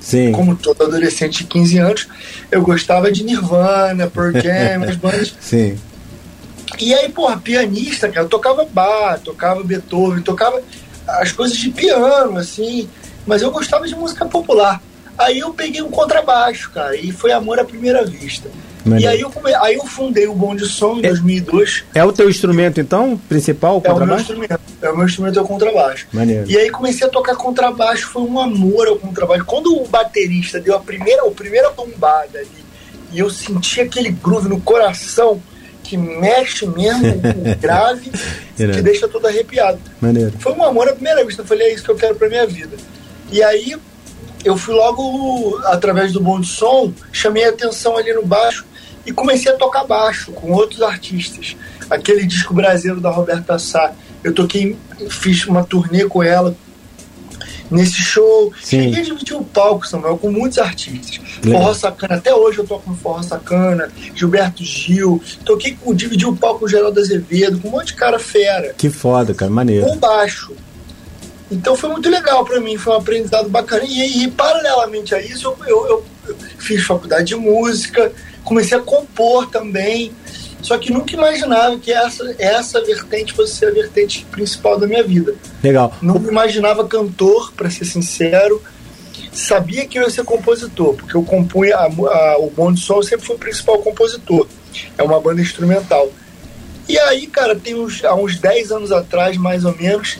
Sim. 0.00 0.32
Como 0.32 0.56
todo 0.56 0.84
adolescente 0.84 1.38
de 1.38 1.44
15 1.44 1.78
anos, 1.78 2.08
eu 2.50 2.62
gostava 2.62 3.12
de 3.12 3.24
Nirvana, 3.24 4.06
Pearl 4.06 4.32
Jam, 4.32 4.88
as 4.88 4.96
bandas. 4.96 5.34
Sim. 5.40 5.78
E 6.78 6.94
aí, 6.94 7.10
porra, 7.10 7.36
pianista, 7.36 8.08
cara, 8.08 8.24
eu 8.24 8.28
tocava 8.30 8.64
bar, 8.64 9.18
tocava 9.20 9.62
Beethoven, 9.62 10.22
tocava 10.22 10.62
as 11.06 11.32
coisas 11.32 11.56
de 11.56 11.70
piano, 11.70 12.38
assim, 12.38 12.88
mas 13.26 13.42
eu 13.42 13.50
gostava 13.50 13.86
de 13.86 13.94
música 13.94 14.24
popular. 14.26 14.80
Aí 15.18 15.38
eu 15.38 15.52
peguei 15.52 15.82
um 15.82 15.90
contrabaixo, 15.90 16.70
cara, 16.70 16.96
e 16.96 17.10
foi 17.10 17.32
amor 17.32 17.58
à 17.58 17.64
primeira 17.64 18.04
vista. 18.04 18.50
E 18.98 19.06
aí 19.06 19.20
eu, 19.20 19.30
come... 19.30 19.52
aí 19.52 19.74
eu 19.74 19.84
fundei 19.84 20.28
o 20.28 20.34
Bom 20.34 20.54
de 20.54 20.64
Som 20.66 20.98
em 20.98 21.06
é, 21.06 21.08
2002. 21.08 21.84
É 21.94 22.04
o 22.04 22.12
teu 22.12 22.30
instrumento, 22.30 22.80
então, 22.80 23.20
principal, 23.28 23.78
o 23.78 23.80
contrabaixo? 23.80 24.32
É 24.32 24.34
o 24.34 24.38
meu 24.38 24.44
instrumento, 24.44 24.60
é 24.80 24.90
o 24.90 24.96
meu 24.96 25.06
instrumento 25.06 25.38
é 25.38 25.42
o 25.42 25.44
contrabaixo. 25.44 26.06
Maneiro. 26.12 26.48
E 26.48 26.56
aí 26.56 26.70
comecei 26.70 27.06
a 27.06 27.10
tocar 27.10 27.34
contrabaixo, 27.34 28.08
foi 28.08 28.22
um 28.22 28.38
amor 28.38 28.86
ao 28.86 28.96
contrabaixo. 28.96 29.44
Quando 29.44 29.74
o 29.74 29.88
baterista 29.88 30.60
deu 30.60 30.76
a 30.76 30.80
primeira, 30.80 31.26
a 31.26 31.30
primeira 31.32 31.70
bombada 31.70 32.38
ali, 32.38 32.64
e 33.12 33.18
eu 33.18 33.28
senti 33.28 33.80
aquele 33.80 34.10
groove 34.10 34.48
no 34.48 34.60
coração, 34.60 35.42
que 35.82 35.96
mexe 35.96 36.66
mesmo, 36.66 37.06
o 37.08 37.58
grave, 37.60 38.10
que 38.56 38.82
deixa 38.82 39.08
todo 39.08 39.26
arrepiado. 39.26 39.78
Maneiro. 40.00 40.32
Foi 40.38 40.52
um 40.52 40.62
amor 40.62 40.88
à 40.88 40.92
primeira 40.92 41.24
vista, 41.24 41.42
eu 41.42 41.46
falei, 41.46 41.68
é 41.68 41.74
isso 41.74 41.84
que 41.84 41.90
eu 41.90 41.96
quero 41.96 42.14
pra 42.14 42.28
minha 42.28 42.46
vida. 42.46 42.76
E 43.32 43.42
aí 43.42 43.74
eu 44.46 44.56
fui 44.56 44.74
logo, 44.74 45.58
através 45.64 46.12
do 46.12 46.20
bom 46.20 46.40
de 46.40 46.46
som, 46.46 46.92
chamei 47.10 47.44
a 47.44 47.50
atenção 47.50 47.96
ali 47.96 48.12
no 48.12 48.24
baixo 48.24 48.64
e 49.04 49.12
comecei 49.12 49.50
a 49.50 49.56
tocar 49.56 49.84
baixo 49.84 50.30
com 50.30 50.52
outros 50.52 50.82
artistas. 50.82 51.56
Aquele 51.90 52.24
disco 52.24 52.54
brasileiro 52.54 53.00
da 53.00 53.10
Roberta 53.10 53.58
Sá, 53.58 53.92
eu 54.22 54.32
toquei, 54.32 54.76
fiz 55.10 55.46
uma 55.46 55.64
turnê 55.64 56.04
com 56.06 56.22
ela 56.22 56.56
nesse 57.68 58.00
show. 58.00 58.52
Sim. 58.62 58.84
Cheguei 58.84 59.00
a 59.00 59.04
dividir 59.04 59.36
o 59.36 59.44
palco, 59.44 59.86
Samuel, 59.86 60.16
com 60.16 60.30
muitos 60.30 60.58
artistas. 60.58 61.20
Legal. 61.44 61.62
Forró 61.62 61.74
Sacana, 61.74 62.14
até 62.14 62.32
hoje 62.32 62.58
eu 62.58 62.64
toco 62.64 62.88
no 62.88 62.96
Forró 62.96 63.22
Sacana, 63.22 63.90
Gilberto 64.14 64.62
Gil, 64.64 65.20
toquei 65.44 65.76
com, 65.80 65.92
dividi 65.92 66.24
o 66.24 66.36
palco 66.36 66.60
com 66.60 66.66
o 66.66 66.68
Geraldo 66.68 67.00
Azevedo, 67.00 67.58
com 67.58 67.66
um 67.66 67.72
monte 67.72 67.88
de 67.88 67.94
cara 67.94 68.20
fera. 68.20 68.74
Que 68.74 68.90
foda, 68.90 69.34
cara, 69.34 69.50
maneiro. 69.50 69.86
Com 69.86 69.96
baixo. 69.96 70.52
Então 71.50 71.76
foi 71.76 71.90
muito 71.90 72.08
legal 72.08 72.44
para 72.44 72.60
mim, 72.60 72.76
foi 72.76 72.92
um 72.94 72.96
aprendizado 72.96 73.48
bacana. 73.48 73.84
E, 73.86 74.24
e 74.24 74.30
paralelamente 74.30 75.14
a 75.14 75.20
isso, 75.20 75.54
eu, 75.66 75.86
eu, 75.86 76.04
eu, 76.26 76.36
fiz 76.58 76.84
faculdade 76.84 77.26
de 77.26 77.36
música, 77.36 78.12
comecei 78.42 78.76
a 78.76 78.80
compor 78.80 79.48
também. 79.48 80.12
Só 80.60 80.76
que 80.78 80.92
nunca 80.92 81.14
imaginava 81.14 81.78
que 81.78 81.92
essa, 81.92 82.34
essa 82.38 82.82
vertente 82.82 83.32
fosse 83.32 83.54
ser 83.54 83.66
a 83.66 83.70
vertente 83.70 84.26
principal 84.32 84.78
da 84.78 84.86
minha 84.86 85.02
vida. 85.04 85.34
Legal. 85.62 85.94
Não 86.02 86.18
me 86.18 86.28
imaginava 86.28 86.86
cantor, 86.88 87.52
para 87.52 87.70
ser 87.70 87.84
sincero. 87.84 88.60
Sabia 89.30 89.86
que 89.86 89.98
eu 89.98 90.02
ia 90.02 90.10
ser 90.10 90.24
compositor, 90.24 90.94
porque 90.94 91.14
eu 91.14 91.22
compunha 91.22 91.76
a, 91.76 91.84
a, 91.84 92.38
o 92.38 92.50
Bom 92.50 92.72
de 92.72 92.80
Som, 92.80 92.96
eu 92.96 93.02
sempre 93.02 93.26
fui 93.26 93.36
o 93.36 93.38
principal 93.38 93.78
compositor. 93.78 94.48
É 94.98 95.02
uma 95.02 95.20
banda 95.20 95.40
instrumental. 95.40 96.10
E 96.88 96.98
aí, 96.98 97.26
cara, 97.26 97.54
tem 97.54 97.74
uns, 97.74 98.04
há 98.04 98.14
uns 98.14 98.38
10 98.38 98.72
anos 98.72 98.92
atrás, 98.92 99.36
mais 99.36 99.64
ou 99.64 99.76
menos, 99.76 100.18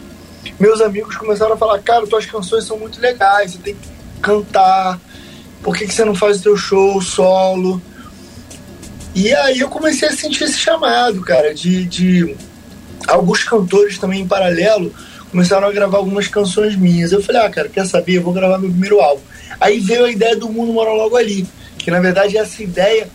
meus 0.58 0.80
amigos 0.80 1.16
começaram 1.16 1.54
a 1.54 1.56
falar, 1.56 1.78
cara, 1.80 2.06
tuas 2.06 2.26
canções 2.26 2.64
são 2.64 2.78
muito 2.78 3.00
legais, 3.00 3.52
você 3.52 3.58
tem 3.58 3.74
que 3.74 3.88
cantar, 4.20 5.00
por 5.62 5.76
que, 5.76 5.86
que 5.86 5.94
você 5.94 6.04
não 6.04 6.14
faz 6.14 6.38
o 6.38 6.42
teu 6.42 6.56
show 6.56 7.00
solo? 7.00 7.80
E 9.14 9.34
aí 9.34 9.60
eu 9.60 9.68
comecei 9.68 10.08
a 10.08 10.12
sentir 10.12 10.44
esse 10.44 10.58
chamado, 10.58 11.22
cara, 11.22 11.54
de, 11.54 11.84
de 11.86 12.36
alguns 13.08 13.42
cantores 13.44 13.98
também 13.98 14.22
em 14.22 14.28
paralelo 14.28 14.92
começaram 15.30 15.68
a 15.68 15.72
gravar 15.72 15.98
algumas 15.98 16.28
canções 16.28 16.76
minhas. 16.76 17.12
Eu 17.12 17.22
falei, 17.22 17.42
ah, 17.42 17.50
cara, 17.50 17.68
quer 17.68 17.86
saber? 17.86 18.14
Eu 18.14 18.22
vou 18.22 18.32
gravar 18.32 18.58
meu 18.58 18.70
primeiro 18.70 19.00
álbum. 19.00 19.22
Aí 19.60 19.80
veio 19.80 20.04
a 20.04 20.10
ideia 20.10 20.36
do 20.36 20.48
Mundo 20.48 20.72
Mora 20.72 20.92
Logo 20.92 21.16
Ali, 21.16 21.46
que 21.78 21.90
na 21.90 22.00
verdade 22.00 22.36
é 22.36 22.40
essa 22.40 22.62
ideia 22.62 23.08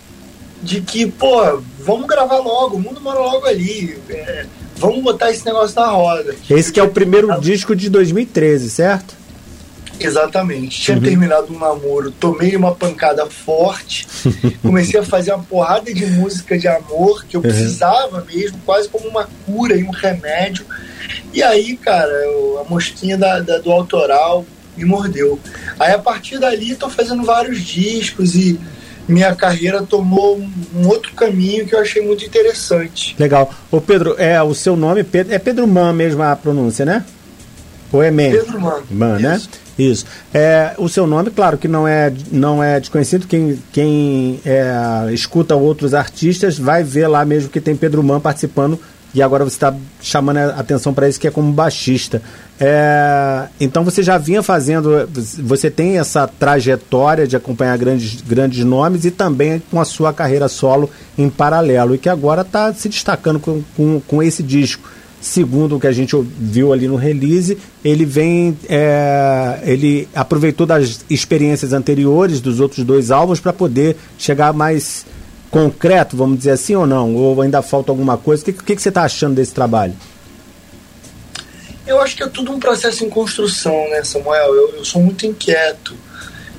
de 0.61 0.81
que, 0.81 1.07
pô, 1.07 1.61
vamos 1.79 2.07
gravar 2.07 2.37
logo, 2.37 2.77
o 2.77 2.79
mundo 2.79 3.01
mora 3.01 3.19
logo 3.19 3.45
ali. 3.45 3.99
É, 4.09 4.45
vamos 4.81 5.03
botar 5.03 5.31
esse 5.31 5.45
negócio 5.45 5.79
na 5.79 5.87
roda. 5.87 6.35
Esse 6.49 6.71
que 6.71 6.79
é 6.79 6.83
o 6.83 6.89
primeiro 6.89 7.39
disco 7.39 7.75
de 7.75 7.89
2013, 7.89 8.69
certo? 8.69 9.21
Exatamente. 9.99 10.81
Tinha 10.81 10.97
uhum. 10.97 11.03
terminado 11.03 11.53
um 11.53 11.59
namoro, 11.59 12.11
tomei 12.11 12.55
uma 12.55 12.73
pancada 12.73 13.25
forte, 13.27 14.07
comecei 14.61 14.99
a 14.99 15.03
fazer 15.03 15.31
uma 15.31 15.43
porrada 15.43 15.93
de 15.93 16.05
música 16.07 16.57
de 16.57 16.67
amor 16.67 17.23
que 17.25 17.37
eu 17.37 17.41
uhum. 17.41 17.47
precisava 17.47 18.25
mesmo, 18.25 18.57
quase 18.65 18.89
como 18.89 19.07
uma 19.07 19.29
cura 19.45 19.75
e 19.77 19.83
um 19.83 19.91
remédio. 19.91 20.65
E 21.31 21.43
aí, 21.43 21.77
cara, 21.77 22.11
a 22.59 22.69
mosquinha 22.69 23.17
da, 23.17 23.39
da, 23.39 23.59
do 23.59 23.71
autoral 23.71 24.45
me 24.75 24.85
mordeu. 24.85 25.39
Aí 25.79 25.91
a 25.91 25.99
partir 25.99 26.39
dali 26.39 26.75
tô 26.75 26.89
fazendo 26.89 27.23
vários 27.23 27.61
discos 27.61 28.35
e 28.35 28.59
minha 29.11 29.35
carreira 29.35 29.81
tomou 29.83 30.41
um 30.75 30.87
outro 30.87 31.13
caminho 31.13 31.65
que 31.65 31.75
eu 31.75 31.79
achei 31.79 32.01
muito 32.01 32.25
interessante. 32.25 33.15
Legal. 33.19 33.53
Ô 33.69 33.79
Pedro, 33.79 34.15
é 34.17 34.41
o 34.41 34.53
seu 34.53 34.75
nome 34.75 35.05
é 35.29 35.39
Pedro 35.39 35.67
Man 35.67 35.93
mesmo 35.93 36.23
a 36.23 36.35
pronúncia, 36.35 36.85
né? 36.85 37.03
Ou 37.91 38.01
é 38.01 38.09
Man? 38.09 38.31
Pedro 38.31 38.61
Man. 38.61 38.81
Man, 38.89 39.19
né? 39.19 39.41
Isso. 39.77 40.05
É, 40.33 40.73
o 40.77 40.87
seu 40.87 41.07
nome, 41.07 41.31
claro 41.31 41.57
que 41.57 41.67
não 41.67 41.87
é, 41.87 42.13
não 42.31 42.63
é 42.63 42.79
desconhecido. 42.79 43.27
Quem, 43.27 43.61
quem 43.71 44.39
é, 44.45 45.11
escuta 45.11 45.55
outros 45.55 45.93
artistas 45.93 46.57
vai 46.57 46.83
ver 46.83 47.07
lá 47.07 47.25
mesmo 47.25 47.49
que 47.49 47.59
tem 47.59 47.75
Pedro 47.75 48.03
Man 48.03 48.19
participando 48.19 48.79
e 49.13 49.21
agora 49.21 49.43
você 49.43 49.55
está 49.55 49.75
chamando 50.01 50.37
a 50.37 50.49
atenção 50.51 50.93
para 50.93 51.07
isso 51.07 51.19
que 51.19 51.27
é 51.27 51.31
como 51.31 51.51
baixista. 51.51 52.21
É, 52.59 53.47
então 53.59 53.83
você 53.83 54.01
já 54.01 54.17
vinha 54.17 54.41
fazendo, 54.41 55.09
você 55.39 55.69
tem 55.69 55.97
essa 55.97 56.27
trajetória 56.27 57.27
de 57.27 57.35
acompanhar 57.35 57.77
grandes, 57.77 58.21
grandes 58.21 58.63
nomes 58.63 59.03
e 59.03 59.11
também 59.11 59.61
com 59.69 59.81
a 59.81 59.85
sua 59.85 60.13
carreira 60.13 60.47
solo 60.47 60.89
em 61.17 61.29
paralelo 61.29 61.95
e 61.95 61.97
que 61.97 62.07
agora 62.07 62.41
está 62.41 62.73
se 62.73 62.87
destacando 62.87 63.39
com, 63.39 63.61
com, 63.75 63.99
com, 63.99 64.23
esse 64.23 64.41
disco. 64.41 64.89
Segundo 65.19 65.75
o 65.75 65.79
que 65.79 65.87
a 65.87 65.91
gente 65.91 66.15
viu 66.39 66.71
ali 66.71 66.87
no 66.87 66.95
release, 66.95 67.57
ele 67.83 68.05
vem, 68.05 68.57
é, 68.67 69.59
ele 69.63 70.07
aproveitou 70.15 70.65
das 70.65 71.03
experiências 71.09 71.73
anteriores 71.73 72.41
dos 72.41 72.59
outros 72.59 72.83
dois 72.85 73.11
álbuns 73.11 73.39
para 73.39 73.53
poder 73.53 73.97
chegar 74.17 74.53
mais 74.53 75.05
concreto, 75.51 76.15
vamos 76.15 76.37
dizer 76.37 76.51
assim, 76.51 76.75
ou 76.75 76.87
não? 76.87 77.13
Ou 77.13 77.41
ainda 77.41 77.61
falta 77.61 77.91
alguma 77.91 78.17
coisa? 78.17 78.41
O 78.41 78.45
que, 78.45 78.53
que, 78.53 78.75
que 78.75 78.81
você 78.81 78.89
está 78.89 79.03
achando 79.03 79.35
desse 79.35 79.53
trabalho? 79.53 79.93
Eu 81.85 81.99
acho 82.01 82.15
que 82.15 82.23
é 82.23 82.27
tudo 82.27 82.53
um 82.53 82.59
processo 82.59 83.03
em 83.03 83.09
construção, 83.09 83.89
né, 83.89 84.01
Samuel? 84.03 84.55
Eu, 84.55 84.75
eu 84.77 84.85
sou 84.85 85.01
muito 85.01 85.25
inquieto. 85.25 85.93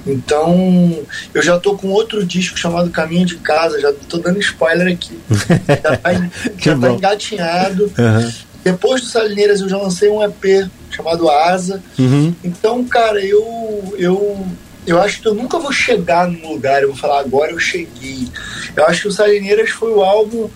Então, 0.07 0.99
eu 1.33 1.43
já 1.43 1.59
tô 1.59 1.77
com 1.77 1.89
outro 1.89 2.27
disco 2.27 2.59
chamado 2.59 2.91
Caminho 2.91 3.25
de 3.25 3.37
Casa, 3.37 3.81
já 3.81 3.93
tô 4.09 4.19
dando 4.19 4.39
spoiler 4.41 4.93
aqui. 4.93 5.19
já 5.31 5.97
tá, 5.97 6.13
já 6.59 6.79
tá 6.79 6.91
engatinhado. 6.91 7.85
Uhum. 7.97 8.33
Depois 8.65 9.01
do 9.01 9.07
Salineiras 9.07 9.61
eu 9.61 9.69
já 9.69 9.79
lancei 9.79 10.11
um 10.11 10.23
EP 10.23 10.69
chamado 10.91 11.31
Asa. 11.31 11.83
Uhum. 11.99 12.35
Então, 12.45 12.85
cara, 12.85 13.25
eu, 13.25 13.95
eu 13.97 14.47
eu 14.87 15.01
acho 15.01 15.21
que 15.21 15.29
eu 15.29 15.35
nunca 15.35 15.59
vou 15.59 15.73
chegar 15.73 16.29
num 16.29 16.53
lugar, 16.53 16.83
eu 16.83 16.89
vou 16.89 16.97
falar 16.97 17.21
agora 17.21 17.53
eu 17.53 17.59
cheguei. 17.59 18.29
Eu 18.75 18.87
acho 18.87 19.03
que 19.03 19.09
o 19.09 19.12
Salineiras 19.12 19.71
foi 19.71 19.93
o 19.93 20.03
álbum 20.03 20.49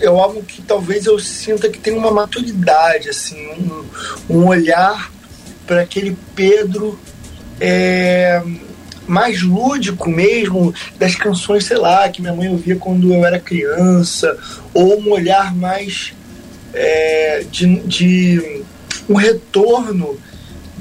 é 0.00 0.08
o 0.08 0.18
álbum 0.18 0.40
que 0.40 0.62
talvez 0.62 1.04
eu 1.04 1.18
sinta 1.18 1.68
que 1.68 1.78
tem 1.78 1.92
uma 1.92 2.10
maturidade, 2.10 3.10
assim, 3.10 3.46
um, 3.48 3.84
um 4.30 4.46
olhar 4.46 5.12
para 5.66 5.82
aquele 5.82 6.16
Pedro 6.34 6.98
é, 7.60 8.42
mais 9.06 9.42
lúdico 9.42 10.08
mesmo, 10.08 10.72
das 10.98 11.14
canções, 11.14 11.66
sei 11.66 11.76
lá, 11.76 12.08
que 12.08 12.22
minha 12.22 12.32
mãe 12.32 12.48
ouvia 12.48 12.76
quando 12.76 13.12
eu 13.12 13.24
era 13.26 13.38
criança, 13.38 14.38
ou 14.72 14.98
um 14.98 15.10
olhar 15.10 15.54
mais 15.54 16.14
é, 16.72 17.44
de, 17.50 17.80
de 17.80 18.62
um 19.08 19.14
retorno 19.14 20.18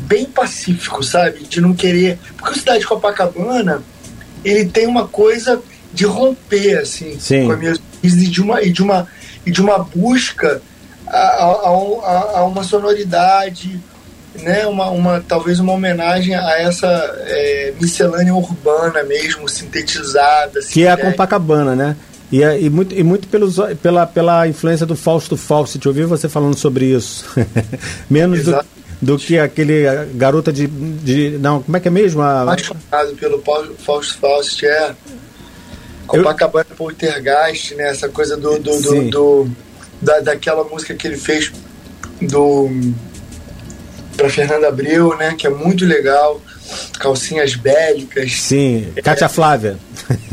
bem 0.10 0.26
pacífico, 0.26 1.04
sabe? 1.04 1.44
De 1.44 1.62
não 1.62 1.74
querer. 1.74 2.18
Porque 2.36 2.54
o 2.54 2.60
Cidade 2.60 2.80
de 2.80 2.88
Copacabana, 2.88 3.84
ele 4.44 4.66
tem 4.66 4.88
uma 4.88 5.08
coisa 5.08 5.62
de 5.94 6.06
romper, 6.06 6.80
assim, 6.80 7.20
Sim. 7.20 7.46
com 7.46 7.52
as 7.52 7.60
minhas 7.60 7.80
e 8.02 8.10
de 8.10 8.42
uma 8.42 8.62
e 8.62 8.72
de 8.72 8.82
uma 8.82 9.08
e 9.46 9.52
de 9.52 9.62
uma 9.62 9.80
busca 9.80 10.62
a, 11.06 11.18
a, 11.18 11.46
a, 11.46 12.40
a 12.40 12.46
uma 12.46 12.64
sonoridade 12.64 13.80
né, 14.36 14.66
uma, 14.68 14.90
uma, 14.90 15.24
talvez 15.28 15.60
uma 15.60 15.74
homenagem 15.74 16.36
a 16.36 16.62
essa 16.62 16.88
é, 17.26 17.74
miscelânea 17.80 18.34
urbana 18.34 19.04
mesmo, 19.04 19.50
sintetizada. 19.50 20.60
Que 20.70 20.86
é 20.86 20.92
a 20.92 20.98
Copacabana, 20.98 21.76
né? 21.76 21.96
E, 22.32 22.44
é, 22.44 22.62
e, 22.62 22.70
muito, 22.70 22.96
e 22.96 23.04
muito 23.04 23.28
pelos, 23.28 23.58
pela, 23.82 24.06
pela 24.06 24.48
influência 24.48 24.86
do 24.86 24.96
Fausto 24.96 25.36
Fawcett, 25.36 25.84
eu 25.84 25.90
ouvi 25.90 26.04
você 26.04 26.30
falando 26.30 26.56
sobre 26.56 26.86
isso. 26.86 27.26
Menos 28.10 28.44
do, 28.44 28.64
do, 29.02 29.18
que 29.18 29.40
aquele 29.40 29.84
garota 30.14 30.52
de, 30.52 30.68
de. 30.68 31.38
Não, 31.38 31.62
como 31.62 31.78
é 31.78 31.80
que 31.80 31.88
é 31.88 31.92
mesmo? 31.92 32.22
A... 32.22 32.44
Apaixonado 32.44 33.16
pelo 33.20 33.42
Fausto 33.78 34.18
Fawcett, 34.20 34.66
é. 34.66 34.96
Copacabana 36.06 36.66
eu... 36.70 36.76
Poltergeist, 36.76 37.76
né? 37.76 37.90
Essa 37.90 38.10
coisa 38.10 38.36
do. 38.36 38.60
do, 38.60 38.82
do, 38.82 39.10
do 39.10 39.52
da, 40.02 40.20
daquela 40.20 40.64
música 40.64 40.94
que 40.94 41.08
ele 41.08 41.18
fez 41.18 41.52
do 42.22 42.70
para 44.20 44.30
Fernanda 44.30 44.68
Abreu, 44.68 45.16
né? 45.16 45.34
Que 45.38 45.48
é 45.48 45.50
muito 45.50 45.86
legal. 45.86 46.42
Calcinhas 47.00 47.56
bélicas. 47.56 48.34
Sim, 48.34 48.92
Cátia 49.04 49.26
é, 49.26 49.30
Flávia. 49.30 49.78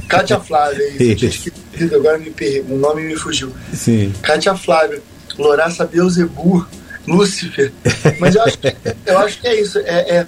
Cátia 0.08 0.40
Flávia, 0.40 0.84
isso. 1.02 1.24
isso. 1.24 1.94
Agora 1.94 2.18
me 2.18 2.30
per... 2.30 2.64
o 2.68 2.76
nome 2.76 3.02
me 3.02 3.16
fugiu. 3.16 3.52
Sim. 3.72 4.12
Cátia 4.22 4.54
Flávia, 4.54 5.00
Loraça 5.38 5.86
Beuzebu, 5.86 6.66
Lúcifer. 7.06 7.72
Mas 8.18 8.34
eu 8.34 8.42
acho, 8.42 8.58
que, 8.58 8.76
eu 9.06 9.18
acho 9.18 9.40
que 9.40 9.46
é 9.46 9.60
isso. 9.60 9.78
É, 9.78 10.16
é... 10.16 10.26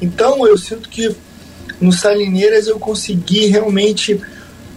Então 0.00 0.46
eu 0.46 0.58
sinto 0.58 0.88
que 0.88 1.14
no 1.80 1.92
Salineiras 1.92 2.66
eu 2.66 2.78
consegui 2.78 3.46
realmente 3.46 4.20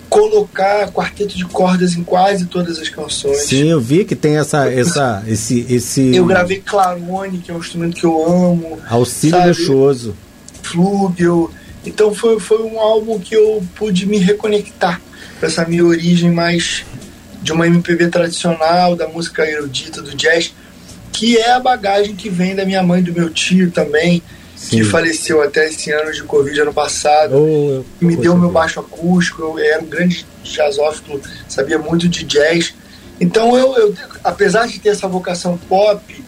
colocar 0.09 0.91
quarteto 0.91 1.37
de 1.37 1.45
cordas 1.45 1.95
em 1.95 2.03
quase 2.03 2.45
todas 2.47 2.79
as 2.79 2.89
canções. 2.89 3.43
Sim, 3.43 3.69
eu 3.69 3.79
vi 3.79 4.03
que 4.03 4.15
tem 4.15 4.37
essa, 4.37 4.69
essa, 4.71 5.23
esse, 5.27 5.65
esse. 5.69 6.15
Eu 6.15 6.25
gravei 6.25 6.59
clarone, 6.59 7.37
que 7.37 7.51
é 7.51 7.53
um 7.53 7.59
instrumento 7.59 7.95
que 7.95 8.05
eu 8.05 8.25
amo. 8.25 8.79
Auxílio 8.89 9.37
sabe? 9.37 9.49
luxuoso. 9.49 10.15
Flúgel. 10.63 11.51
Então 11.85 12.13
foi, 12.13 12.39
foi 12.39 12.61
um 12.63 12.79
álbum 12.79 13.19
que 13.19 13.35
eu 13.35 13.63
pude 13.75 14.05
me 14.05 14.17
reconectar 14.17 14.99
com 15.39 15.45
essa 15.45 15.65
minha 15.65 15.85
origem 15.85 16.31
mais 16.31 16.83
de 17.41 17.53
uma 17.53 17.65
MPB 17.67 18.09
tradicional, 18.09 18.95
da 18.95 19.07
música 19.07 19.49
erudita, 19.49 20.01
do 20.01 20.13
jazz, 20.13 20.53
que 21.11 21.37
é 21.37 21.51
a 21.51 21.59
bagagem 21.59 22.15
que 22.15 22.29
vem 22.29 22.55
da 22.55 22.65
minha 22.65 22.83
mãe 22.83 22.99
e 22.99 23.03
do 23.03 23.13
meu 23.13 23.29
tio 23.29 23.71
também 23.71 24.21
Sim. 24.59 24.77
que 24.77 24.83
faleceu 24.83 25.41
até 25.41 25.67
esse 25.67 25.89
ano 25.91 26.11
de 26.11 26.21
Covid, 26.23 26.59
ano 26.59 26.73
passado. 26.73 27.33
Oh, 27.33 27.83
me 28.03 28.17
deu 28.17 28.37
meu 28.37 28.51
baixo 28.51 28.81
acústico, 28.81 29.41
eu 29.41 29.57
era 29.59 29.81
um 29.81 29.85
grande 29.85 30.25
jazzófilo, 30.43 31.21
sabia 31.47 31.79
muito 31.79 32.09
de 32.09 32.25
jazz. 32.25 32.73
Então, 33.21 33.57
eu, 33.57 33.75
eu, 33.77 33.95
apesar 34.21 34.67
de 34.67 34.77
ter 34.79 34.89
essa 34.89 35.07
vocação 35.07 35.57
pop, 35.57 36.23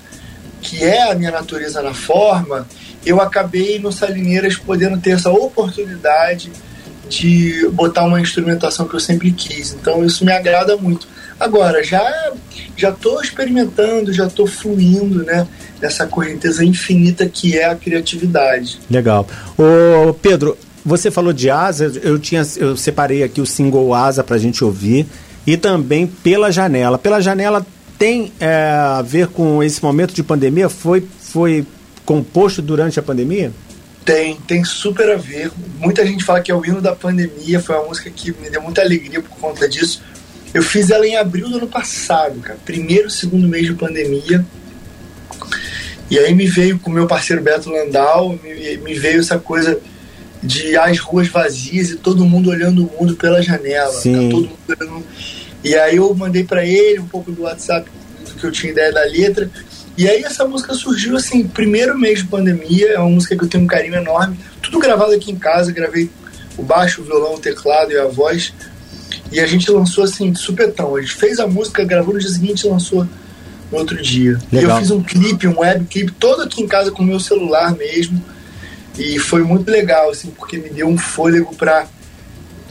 que 0.62 0.82
é 0.82 1.12
a 1.12 1.16
minha 1.16 1.32
natureza 1.32 1.82
na 1.82 1.94
forma, 1.94 2.68
eu 3.06 3.20
acabei 3.20 3.80
no 3.80 3.92
Salineiras 3.92 4.56
podendo 4.56 4.98
ter 4.98 5.12
essa 5.12 5.30
oportunidade 5.30 6.52
de 7.10 7.68
botar 7.74 8.06
uma 8.06 8.22
instrumentação 8.22 8.88
que 8.88 8.96
eu 8.96 9.00
sempre 9.00 9.32
quis. 9.34 9.74
Então, 9.74 10.06
isso 10.06 10.24
me 10.24 10.32
agrada 10.32 10.78
muito. 10.78 11.06
Agora, 11.42 11.84
já 11.84 12.34
já 12.78 12.90
estou 12.90 13.20
experimentando, 13.20 14.14
já 14.14 14.28
estou 14.28 14.46
fluindo, 14.46 15.24
né? 15.24 15.48
Nessa 15.82 16.06
correnteza 16.06 16.64
infinita 16.64 17.26
que 17.26 17.58
é 17.58 17.66
a 17.66 17.76
criatividade. 17.76 18.80
Legal. 18.90 19.28
Ô, 19.58 20.14
Pedro, 20.14 20.56
você 20.86 21.10
falou 21.10 21.34
de 21.34 21.50
asa, 21.50 21.92
eu 22.04 22.20
tinha, 22.20 22.44
eu 22.58 22.78
separei 22.78 23.24
aqui 23.24 23.42
o 23.42 23.46
single 23.46 23.92
asa 23.94 24.24
para 24.24 24.36
a 24.36 24.40
gente 24.40 24.64
ouvir 24.64 25.08
e 25.46 25.58
também 25.58 26.06
pela 26.06 26.52
janela. 26.52 27.00
Pela 27.00 27.20
janela 27.20 27.66
tem 27.98 28.32
é, 28.40 28.70
a 28.72 29.02
ver 29.02 29.28
com 29.28 29.64
esse 29.64 29.82
momento 29.82 30.14
de 30.14 30.22
pandemia? 30.22 30.70
Foi, 30.70 31.04
foi 31.20 31.66
composto 32.06 32.62
durante 32.62 33.00
a 33.00 33.04
pandemia? 33.04 33.52
Tem, 34.06 34.36
tem 34.48 34.64
super 34.64 35.10
a 35.10 35.16
ver. 35.16 35.52
Muita 35.80 36.06
gente 36.06 36.24
fala 36.24 36.42
que 36.42 36.52
é 36.52 36.56
o 36.56 36.64
hino 36.64 36.82
da 36.82 36.96
pandemia, 36.96 37.60
foi 37.60 37.76
uma 37.76 37.88
música 37.88 38.10
que 38.10 38.32
me 38.32 38.50
deu 38.50 38.62
muita 38.62 38.82
alegria 38.82 39.22
por 39.22 39.38
conta 39.38 39.68
disso. 39.68 40.04
Eu 40.54 40.62
fiz 40.62 40.90
ela 40.90 41.08
em 41.08 41.16
abril 41.16 41.50
do 41.50 41.58
ano 41.58 41.68
passado, 41.68 42.40
cara. 42.40 42.60
Primeiro, 42.66 43.10
segundo 43.10 43.48
mês 43.48 43.66
de 43.66 43.74
pandemia. 43.74 44.46
E 46.10 46.20
aí 46.20 46.34
me 46.36 46.46
veio 46.46 46.78
com 46.78 46.90
o 46.90 46.94
meu 46.94 47.08
parceiro 47.08 47.42
Beto 47.42 47.70
Landau, 47.70 48.38
me, 48.44 48.78
me 48.78 48.94
veio 48.96 49.22
essa 49.22 49.40
coisa 49.40 49.80
de 50.44 50.76
as 50.76 51.00
ruas 51.00 51.30
vazias 51.30 51.92
e 51.92 51.96
todo 51.96 52.26
mundo 52.26 52.50
olhando 52.50 52.86
o 52.86 52.92
mundo 53.00 53.16
pela 53.16 53.42
janela. 53.42 53.94
Tá? 53.94 54.02
Todo 54.02 54.50
mundo 54.50 54.60
olhando... 54.68 55.06
E 55.64 55.76
aí 55.76 55.98
eu 55.98 56.14
mandei 56.16 56.44
para 56.44 56.66
ele 56.66 57.00
um 57.00 57.08
pouco 57.08 57.32
do 57.32 57.44
WhatsApp 57.44 57.90
do 58.26 58.34
que 58.34 58.44
eu 58.44 58.52
tinha 58.52 58.72
ideia 58.72 58.92
da 58.92 59.04
letra. 59.04 59.50
E 59.98 60.10
aí 60.10 60.24
essa 60.24 60.46
música 60.46 60.74
surgiu 60.74 61.16
assim, 61.16 61.48
primeiro 61.48 61.98
mês 61.98 62.20
de 62.20 62.26
pandemia, 62.26 62.94
é 62.94 63.00
uma 63.00 63.10
música 63.10 63.38
que 63.38 63.44
eu 63.44 63.48
tenho 63.48 63.64
um 63.64 63.68
carinho 63.68 63.96
enorme. 63.96 64.38
Tudo 64.62 64.80
gravado 64.80 65.14
aqui 65.14 65.32
em 65.32 65.36
casa, 65.36 65.72
gravei 65.72 66.10
o 66.58 66.64
baixo, 66.64 67.02
o 67.02 67.06
violão, 67.06 67.36
o 67.36 67.40
teclado 67.40 67.92
e 67.92 67.98
a 67.98 68.08
voz 68.08 68.54
e 69.32 69.40
a 69.40 69.46
gente 69.46 69.72
lançou 69.72 70.04
assim, 70.04 70.32
de 70.32 70.40
supetão. 70.40 70.96
A 70.96 71.02
gente 71.02 71.16
fez 71.16 71.40
a 71.40 71.48
música, 71.48 71.84
gravou 71.84 72.14
no 72.14 72.20
dia 72.20 72.30
seguinte 72.30 72.66
e 72.66 72.70
lançou 72.70 73.08
no 73.72 73.78
outro 73.78 74.02
dia. 74.02 74.38
Legal. 74.52 74.72
E 74.72 74.74
eu 74.74 74.78
fiz 74.80 74.92
um 74.92 75.02
clipe, 75.02 75.48
um 75.48 75.60
web 75.60 75.86
clipe, 75.86 76.12
todo 76.12 76.42
aqui 76.42 76.62
em 76.62 76.68
casa 76.68 76.92
com 76.92 77.02
o 77.02 77.06
meu 77.06 77.20
celular 77.20 77.76
mesmo. 77.76 78.22
E 78.98 79.18
foi 79.20 79.44
muito 79.44 79.72
legal, 79.72 80.10
assim, 80.10 80.30
porque 80.32 80.58
me 80.58 80.70
deu 80.70 80.88
um 80.88 80.98
fôlego 80.98 81.56
para 81.56 81.88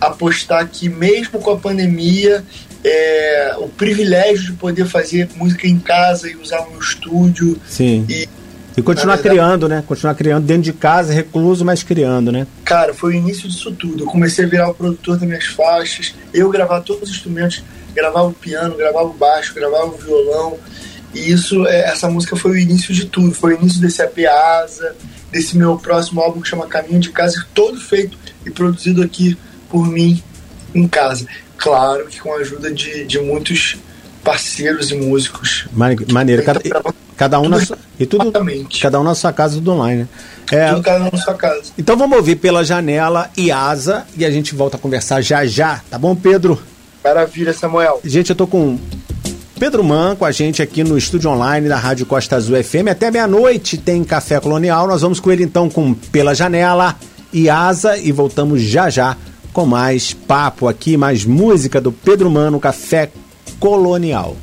apostar 0.01 0.69
que 0.69 0.89
mesmo 0.89 1.41
com 1.41 1.51
a 1.51 1.57
pandemia, 1.57 2.45
é, 2.85 3.55
o 3.59 3.69
privilégio 3.69 4.47
de 4.47 4.53
poder 4.53 4.87
fazer 4.87 5.29
música 5.37 5.67
em 5.67 5.79
casa 5.79 6.29
e 6.29 6.37
usar 6.37 6.61
o 6.61 6.71
meu 6.71 6.81
estúdio. 6.81 7.59
Sim. 7.69 8.07
E 8.09 8.29
e 8.77 8.83
continuar 8.83 9.17
verdade, 9.17 9.37
criando, 9.37 9.69
né? 9.69 9.85
Continuar 9.87 10.15
criando 10.15 10.47
dentro 10.47 10.63
de 10.63 10.73
casa, 10.73 11.13
recluso, 11.13 11.65
mas 11.65 11.83
criando, 11.83 12.31
né? 12.31 12.47
Cara, 12.65 12.95
foi 12.95 13.15
o 13.15 13.17
início 13.17 13.49
disso 13.49 13.73
tudo. 13.73 14.05
Eu 14.05 14.07
comecei 14.07 14.45
a 14.45 14.49
virar 14.49 14.69
o 14.71 14.75
produtor 14.75 15.17
das 15.19 15.29
minhas 15.29 15.47
faixas, 15.47 16.15
eu 16.33 16.49
gravar 16.51 16.81
todos 16.81 17.09
os 17.09 17.17
instrumentos, 17.17 17.65
gravava 17.95 18.29
o 18.29 18.33
piano, 18.33 18.77
gravava 18.77 19.07
o 19.07 19.13
baixo, 19.13 19.55
gravava 19.55 19.87
o 19.87 19.99
violão. 19.99 20.59
E 21.13 21.33
isso, 21.33 21.67
é, 21.67 21.89
essa 21.89 22.09
música 22.09 22.37
foi 22.37 22.53
o 22.53 22.57
início 22.57 22.95
de 22.95 23.07
tudo. 23.07 23.35
Foi 23.35 23.55
o 23.55 23.59
início 23.59 23.81
desse 23.81 24.01
AP 24.01 24.19
Asa, 24.27 24.95
desse 25.31 25.57
meu 25.57 25.77
próximo 25.77 26.21
álbum 26.21 26.41
que 26.41 26.49
chama 26.49 26.67
Caminho 26.67 27.01
de 27.01 27.11
Casa, 27.11 27.45
todo 27.53 27.81
feito 27.81 28.17
e 28.47 28.51
produzido 28.51 29.03
aqui 29.03 29.37
por 29.69 29.87
mim 29.87 30.23
em 30.75 30.87
casa. 30.87 31.27
Claro 31.57 32.07
que 32.07 32.21
com 32.21 32.33
a 32.33 32.37
ajuda 32.37 32.73
de, 32.73 33.05
de 33.05 33.19
muitos 33.19 33.77
parceiros 34.23 34.91
e 34.91 34.95
músicos. 34.95 35.67
Maneiro. 35.73 36.43
Cada, 36.45 36.61
cada 37.21 37.39
um 37.39 37.51
na 37.51 37.61
sua, 37.61 37.77
e 37.99 38.07
tudo 38.07 38.33
cada 38.81 38.99
um 38.99 39.05
na 39.05 39.15
sua 39.15 39.31
casa 39.31 39.61
do 39.61 39.73
online. 39.73 40.01
Né? 40.01 40.09
É, 40.51 40.71
tudo 40.71 40.83
cada 40.83 41.05
um 41.05 41.11
na 41.13 41.19
sua 41.19 41.35
casa. 41.35 41.65
Então 41.77 41.95
vamos 41.95 42.17
ouvir 42.17 42.37
pela 42.37 42.65
janela 42.65 43.29
e 43.37 43.53
asa 43.53 44.07
e 44.17 44.25
a 44.25 44.31
gente 44.31 44.55
volta 44.55 44.79
a 44.79 44.81
conversar 44.81 45.21
já 45.21 45.45
já, 45.45 45.83
tá 45.91 45.99
bom, 45.99 46.17
Pedro? 46.17 46.59
Maravilha, 47.05 47.53
Samuel. 47.53 48.01
Gente, 48.03 48.31
eu 48.31 48.37
tô 48.37 48.47
com 48.47 48.79
Pedro 49.59 49.85
Man 49.85 50.17
com 50.17 50.25
a 50.25 50.33
gente 50.33 50.63
aqui 50.63 50.83
no 50.83 50.97
estúdio 50.97 51.29
online 51.29 51.69
da 51.69 51.77
Rádio 51.77 52.07
Costa 52.07 52.37
Azul 52.37 52.57
FM. 52.65 52.89
Até 52.91 53.11
meia-noite 53.11 53.77
tem 53.77 54.03
Café 54.03 54.41
Colonial. 54.41 54.89
Nós 54.89 55.03
vamos 55.03 55.21
com 55.21 55.31
ele 55.31 55.45
então 55.45 55.69
com 55.69 55.93
Pela 55.93 56.35
Janela 56.35 56.97
e 57.31 57.51
Asa 57.51 57.99
e 57.99 58.11
voltamos 58.13 58.63
já 58.63 58.89
já 58.89 59.15
com 59.53 59.67
mais 59.67 60.15
papo 60.15 60.69
aqui, 60.69 60.97
mais 60.97 61.27
música 61.27 61.83
do 61.83 61.93
Pedro 61.93 62.31
Man 62.31 62.53
no 62.53 62.59
Café 62.59 63.11
Colonial. 63.59 64.39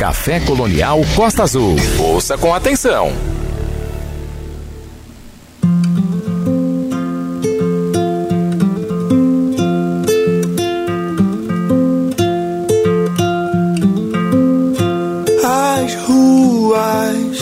Café 0.00 0.40
Colonial 0.40 1.02
Costa 1.14 1.42
Azul. 1.42 1.76
Ouça 1.98 2.38
com 2.38 2.54
atenção. 2.54 3.12
As 15.44 15.94
ruas 16.06 17.38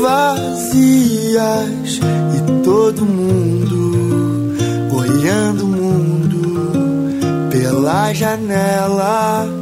vazias 0.00 2.00
e 2.34 2.64
todo 2.64 3.04
mundo 3.04 4.56
olhando 4.96 5.64
o 5.64 5.68
mundo 5.68 7.50
pela 7.50 8.14
janela 8.14 9.59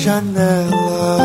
janela. 0.00 1.18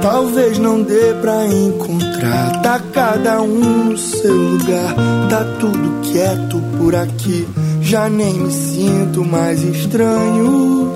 Talvez 0.00 0.58
não 0.58 0.82
dê 0.82 1.14
pra 1.20 1.46
encontrar, 1.46 2.62
tá 2.62 2.80
cada 2.92 3.42
um 3.42 3.90
no 3.90 3.98
seu 3.98 4.32
lugar, 4.32 4.94
tá 5.28 5.44
tudo 5.58 6.00
quieto 6.02 6.62
por 6.78 6.94
aqui, 6.94 7.48
já 7.82 8.08
nem 8.08 8.34
me 8.34 8.52
sinto 8.52 9.24
mais 9.24 9.60
estranho. 9.62 10.92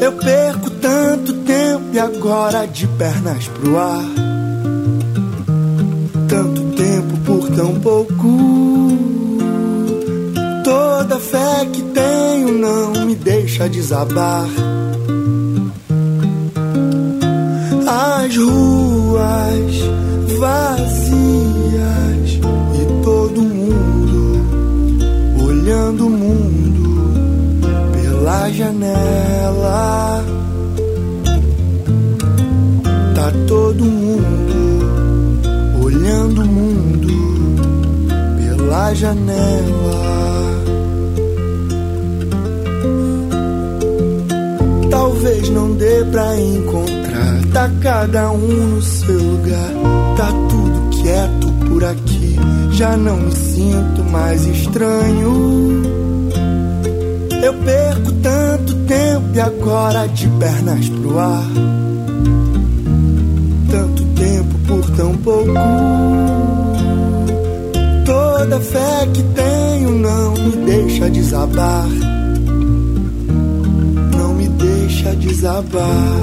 Eu 0.00 0.12
perco 0.12 0.68
tanto 0.68 1.32
tempo 1.32 1.84
e 1.92 1.98
agora 2.00 2.66
de 2.66 2.88
pernas 2.88 3.46
pro 3.46 3.78
ar. 3.78 4.04
Tanto 6.28 6.62
tempo 6.72 7.16
por 7.24 7.48
tão 7.50 7.74
pouco. 7.78 9.21
Toda 10.72 11.20
fé 11.20 11.66
que 11.70 11.82
tenho 11.82 12.50
não 12.56 13.04
me 13.04 13.14
deixa 13.14 13.68
desabar. 13.68 14.48
As 17.86 18.34
ruas 18.34 19.74
vazias 20.40 21.60
e 22.80 23.04
todo 23.04 23.42
mundo 23.42 24.40
olhando 25.46 26.06
o 26.06 26.10
mundo 26.10 26.82
pela 27.92 28.50
janela. 28.50 30.24
Tá 33.14 33.30
todo 33.46 33.84
mundo 33.84 34.56
olhando 35.84 36.40
o 36.40 36.46
mundo 36.46 37.08
pela 38.38 38.94
janela. 38.94 39.91
Não 45.52 45.72
dê 45.74 46.04
pra 46.10 46.40
encontrar, 46.40 47.40
tá 47.52 47.70
cada 47.80 48.30
um 48.30 48.66
no 48.74 48.82
seu 48.82 49.18
lugar, 49.18 49.70
tá 50.16 50.26
tudo 50.48 51.02
quieto 51.02 51.52
por 51.68 51.84
aqui, 51.84 52.36
já 52.72 52.96
não 52.96 53.16
me 53.18 53.32
sinto 53.32 54.04
mais 54.04 54.44
estranho. 54.46 55.82
Eu 57.42 57.54
perco 57.54 58.12
tanto 58.22 58.74
tempo 58.86 59.24
e 59.34 59.40
agora 59.40 60.06
de 60.06 60.28
pernas 60.28 60.88
pro 60.88 61.18
ar. 61.18 61.50
Tanto 63.70 64.04
tempo 64.04 64.58
por 64.66 64.90
tão 64.96 65.16
pouco. 65.16 65.52
Toda 68.06 68.60
fé 68.60 69.08
que 69.12 69.22
tenho 69.22 69.90
não 69.90 70.32
me 70.34 70.64
deixa 70.64 71.10
desabar. 71.10 71.88
Desabar. 75.42 76.22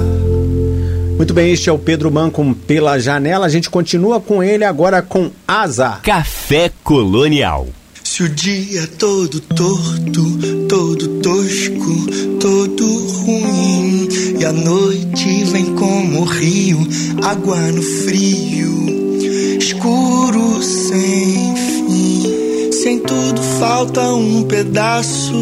Muito 1.16 1.34
bem, 1.34 1.52
este 1.52 1.68
é 1.68 1.72
o 1.72 1.78
Pedro 1.78 2.10
Manco 2.10 2.54
pela 2.66 2.98
janela. 2.98 3.44
A 3.44 3.48
gente 3.50 3.68
continua 3.68 4.18
com 4.18 4.42
ele 4.42 4.64
agora 4.64 5.02
com 5.02 5.30
Asa. 5.46 6.00
Café 6.02 6.72
Colonial. 6.82 7.68
Se 8.02 8.22
o 8.22 8.28
dia 8.28 8.82
é 8.82 8.86
todo 8.86 9.38
torto, 9.40 10.38
todo 10.66 11.20
tosco, 11.20 12.38
todo 12.40 13.06
ruim, 13.08 14.08
e 14.40 14.44
a 14.44 14.52
noite 14.52 15.44
vem 15.44 15.74
como 15.74 16.24
rio, 16.24 16.78
água 17.22 17.56
no 17.70 17.82
frio, 17.82 19.58
escuro 19.58 20.62
sem. 20.62 21.49
Se 22.80 22.88
em 22.88 22.98
tudo 22.98 23.42
falta 23.58 24.00
um 24.14 24.42
pedaço, 24.44 25.34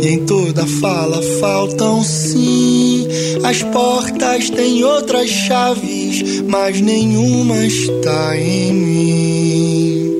e 0.00 0.08
em 0.08 0.24
toda 0.24 0.66
fala 0.66 1.20
faltam 1.38 2.02
sim. 2.02 3.06
As 3.44 3.62
portas 3.62 4.48
têm 4.48 4.82
outras 4.82 5.28
chaves, 5.28 6.40
mas 6.48 6.80
nenhuma 6.80 7.58
está 7.58 8.38
em 8.38 8.72
mim. 8.72 10.12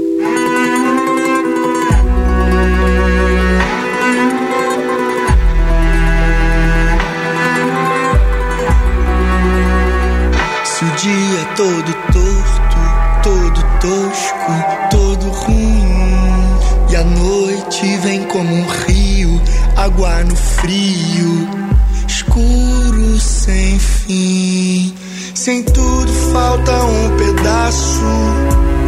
Se 10.66 10.84
o 10.84 10.90
dia 10.96 11.46
todo 11.56 12.05
água 19.96 20.24
no 20.24 20.36
frio, 20.36 21.48
escuro 22.06 23.18
sem 23.18 23.78
fim. 23.78 24.94
Sem 25.34 25.62
tudo 25.62 26.12
falta 26.32 26.72
um 26.84 27.16
pedaço, 27.16 28.04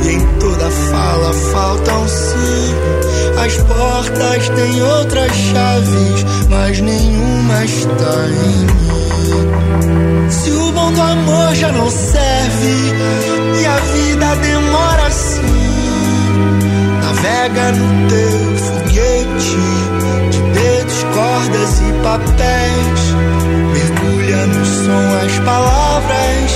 e 0.04 0.08
em 0.08 0.26
toda 0.38 0.70
fala 0.70 1.32
faltam 1.32 2.08
sim. 2.08 2.74
As 3.42 3.56
portas 3.56 4.48
têm 4.50 4.82
outras 4.82 5.32
chaves, 5.32 6.24
mas 6.50 6.80
nenhuma 6.80 7.64
está 7.64 8.26
em 8.28 8.66
mim. 8.66 10.30
Se 10.30 10.50
o 10.50 10.72
bom 10.72 10.92
do 10.92 11.00
amor 11.00 11.54
já 11.54 11.72
não 11.72 11.90
serve 11.90 12.92
e 13.62 13.66
a 13.66 13.76
vida 13.78 14.36
demora 14.36 15.06
assim, 15.06 15.40
navega 17.02 17.72
no 17.72 18.08
teu 18.08 18.58
foguete 18.58 19.87
cordas 21.18 21.80
e 21.80 21.92
papéis. 22.02 23.00
Mergulha 23.72 24.46
no 24.46 24.64
som 24.64 25.26
as 25.26 25.38
palavras, 25.40 26.50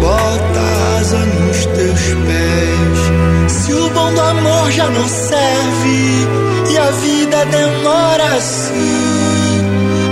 bota 0.00 0.98
asa 0.98 1.18
nos 1.18 1.66
teus 1.66 2.04
pés. 2.26 3.52
Se 3.52 3.72
o 3.74 3.90
bom 3.90 4.12
do 4.12 4.20
amor 4.20 4.70
já 4.70 4.88
não 4.88 5.06
serve 5.06 6.26
e 6.70 6.78
a 6.78 6.90
vida 6.90 7.46
demora 7.46 8.24
assim. 8.36 9.20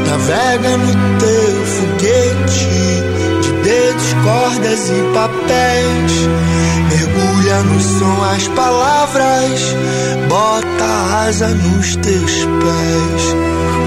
Navega 0.06 0.76
no 0.76 1.18
teu 1.18 1.66
foguete 1.66 2.68
de 3.42 3.52
dedos, 3.62 4.12
cordas 4.24 4.90
e 4.90 5.14
papéis. 5.14 6.28
Mergulha 6.90 7.62
no 7.64 7.80
som 7.80 8.24
as 8.34 8.48
palavras, 8.48 9.76
bota 10.28 11.26
asa 11.26 11.48
nos 11.48 11.96
teus 11.96 12.32
pés. 12.32 13.77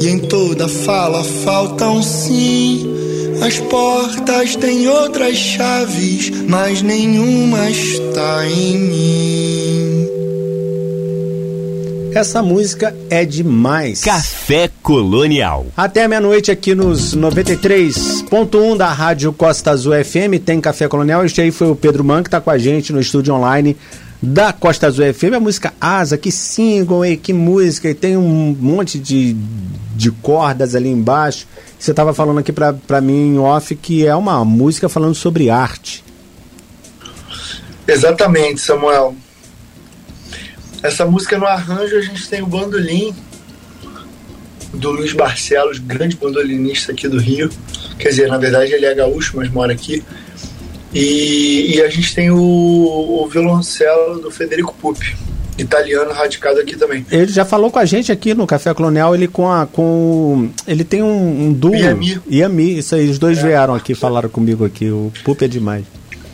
E 0.00 0.08
em 0.08 0.18
toda 0.18 0.68
fala 0.68 1.24
falta 1.24 1.88
um 1.88 2.02
sim. 2.02 2.86
As 3.44 3.58
portas 3.58 4.54
têm 4.54 4.86
outras 4.86 5.36
chaves, 5.36 6.30
mas 6.46 6.80
nenhuma 6.80 7.68
está 7.70 8.46
em 8.46 8.78
mim. 8.78 10.08
Essa 12.14 12.42
música 12.42 12.94
é 13.08 13.24
demais. 13.24 14.02
Café 14.02 14.70
Colonial. 14.82 15.66
Até 15.76 16.06
meia-noite 16.06 16.50
aqui 16.50 16.74
nos 16.74 17.16
93.1 17.16 18.76
da 18.76 18.92
Rádio 18.92 19.32
Costa 19.32 19.70
Azul 19.70 19.94
FM 20.04 20.42
tem 20.44 20.60
Café 20.60 20.86
Colonial. 20.86 21.24
Este 21.24 21.40
aí 21.40 21.50
foi 21.50 21.70
o 21.70 21.76
Pedro 21.76 22.04
Man 22.04 22.22
que 22.22 22.28
está 22.28 22.40
com 22.40 22.50
a 22.50 22.58
gente 22.58 22.92
no 22.92 23.00
estúdio 23.00 23.34
online 23.34 23.76
da 24.22 24.52
Costa 24.52 24.86
Azul 24.86 25.12
FM. 25.12 25.34
A 25.36 25.40
música 25.40 25.72
Asa, 25.80 26.18
que 26.18 26.30
single, 26.30 27.04
e 27.04 27.16
que 27.16 27.32
música. 27.32 27.88
E 27.88 27.94
tem 27.94 28.16
um 28.16 28.56
monte 28.58 28.98
de, 28.98 29.34
de 29.94 30.10
cordas 30.10 30.74
ali 30.74 30.88
embaixo. 30.88 31.46
Você 31.78 31.92
estava 31.92 32.12
falando 32.12 32.38
aqui 32.38 32.52
para 32.52 33.00
mim 33.00 33.34
em 33.34 33.38
off 33.38 33.74
que 33.74 34.06
é 34.06 34.14
uma 34.14 34.44
música 34.44 34.88
falando 34.88 35.14
sobre 35.14 35.48
arte. 35.48 36.04
Exatamente, 37.86 38.60
Samuel. 38.60 39.14
Essa 40.82 41.04
música 41.06 41.38
no 41.38 41.46
arranjo 41.46 41.96
a 41.96 42.00
gente 42.00 42.28
tem 42.28 42.42
o 42.42 42.46
bandolim 42.46 43.14
do 44.72 44.90
Luiz 44.92 45.12
Barcelos, 45.12 45.78
grande 45.78 46.16
bandolinista 46.16 46.92
aqui 46.92 47.08
do 47.08 47.18
Rio. 47.18 47.50
Quer 47.98 48.10
dizer, 48.10 48.28
na 48.28 48.38
verdade 48.38 48.72
ele 48.72 48.86
é 48.86 48.94
gaúcho, 48.94 49.36
mas 49.36 49.50
mora 49.50 49.72
aqui. 49.72 50.02
E, 50.92 51.76
e 51.76 51.82
a 51.82 51.88
gente 51.88 52.14
tem 52.14 52.30
o, 52.30 52.36
o 52.38 53.28
violoncelo 53.28 54.18
do 54.20 54.30
Federico 54.30 54.74
Pupi, 54.80 55.16
italiano 55.56 56.10
radicado 56.12 56.58
aqui 56.58 56.76
também. 56.76 57.06
Ele 57.10 57.30
já 57.32 57.44
falou 57.44 57.70
com 57.70 57.78
a 57.78 57.84
gente 57.84 58.10
aqui 58.10 58.34
no 58.34 58.46
Café 58.46 58.74
Colonial, 58.74 59.14
ele 59.14 59.28
com 59.28 59.50
a 59.50 59.66
com 59.66 60.50
ele 60.66 60.82
tem 60.84 61.02
um, 61.02 61.46
um 61.46 61.52
duo 61.52 61.76
Iami. 61.76 62.20
Iami, 62.28 62.78
isso 62.78 62.94
aí, 62.96 63.08
os 63.08 63.18
dois 63.18 63.38
É. 63.38 63.42
vieram 63.42 63.74
aqui, 63.74 63.94
falaram 63.94 64.28
comigo 64.28 64.64
aqui, 64.64 64.90
o 64.90 65.12
Pup 65.22 65.40
é 65.42 65.48
demais. 65.48 65.84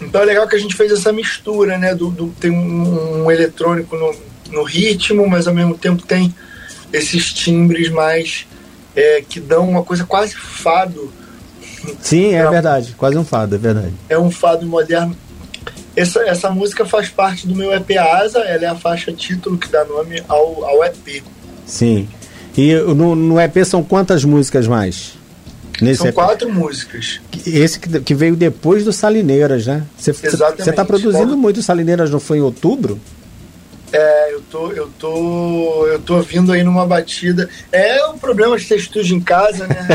Então 0.01 0.23
é 0.23 0.25
legal 0.25 0.47
que 0.49 0.57
a 0.57 0.59
gente 0.59 0.75
fez 0.75 0.90
essa 0.92 1.12
mistura, 1.12 1.77
né? 1.79 1.95
Do, 1.95 2.09
do- 2.11 2.29
tem 2.40 2.51
um, 2.51 3.25
um 3.25 3.31
eletrônico 3.31 3.97
no, 3.97 4.14
no 4.53 4.62
ritmo, 4.62 5.29
mas 5.29 5.47
ao 5.47 5.55
mesmo 5.55 5.77
tempo 5.77 6.03
tem 6.07 6.35
esses 6.92 7.33
timbres 7.33 7.90
mais 7.90 8.47
é, 8.95 9.23
que 9.29 9.38
dão 9.40 9.69
uma 9.69 9.83
coisa 9.83 10.05
quase 10.05 10.35
fado 10.35 11.11
Sim, 12.01 12.35
é 12.35 12.49
verdade, 12.49 12.94
quase 12.96 13.16
um 13.16 13.25
fado, 13.25 13.55
é 13.55 13.59
verdade. 13.59 13.92
É 14.09 14.18
um 14.18 14.31
fado 14.31 14.66
moderno. 14.66 15.16
Essa, 15.94 16.20
essa 16.20 16.51
música 16.51 16.85
faz 16.85 17.09
parte 17.09 17.46
do 17.46 17.55
meu 17.55 17.72
EP 17.72 17.90
Asa, 17.99 18.40
ela 18.40 18.64
é 18.64 18.68
a 18.68 18.75
faixa 18.75 19.12
título 19.12 19.57
que 19.57 19.68
dá 19.68 19.85
nome 19.85 20.22
ao, 20.29 20.64
ao 20.64 20.85
EP. 20.85 21.22
Sim. 21.64 22.09
E 22.57 22.75
no, 22.75 23.14
no 23.14 23.40
EP 23.40 23.64
são 23.64 23.83
quantas 23.83 24.25
músicas 24.25 24.66
mais? 24.66 25.14
Nesse 25.81 25.99
São 25.99 26.09
EP? 26.09 26.14
quatro 26.14 26.53
músicas. 26.53 27.20
Esse 27.46 27.79
que, 27.79 28.01
que, 28.01 28.14
veio 28.14 28.37
depois 28.37 28.85
do 28.85 28.92
Salineiras, 28.92 29.66
né? 29.66 29.85
Você 29.99 30.11
está 30.11 30.85
produzindo 30.85 31.35
Bom, 31.35 31.37
muito 31.37 31.62
Salineiras, 31.62 32.11
não 32.11 32.20
foi 32.20 32.38
em 32.38 32.42
outubro? 32.42 32.99
É, 33.92 34.35
eu 34.35 34.42
tô, 34.51 34.72
eu 34.72 34.90
tô, 34.99 35.87
eu 35.87 35.99
tô 36.01 36.20
vindo 36.20 36.53
aí 36.53 36.62
numa 36.62 36.87
batida. 36.87 37.49
É 37.70 38.05
um 38.07 38.18
problema 38.18 38.59
de 38.59 38.66
ter 38.66 38.77
estúdio 38.77 39.16
em 39.16 39.20
casa, 39.20 39.66
né? 39.66 39.87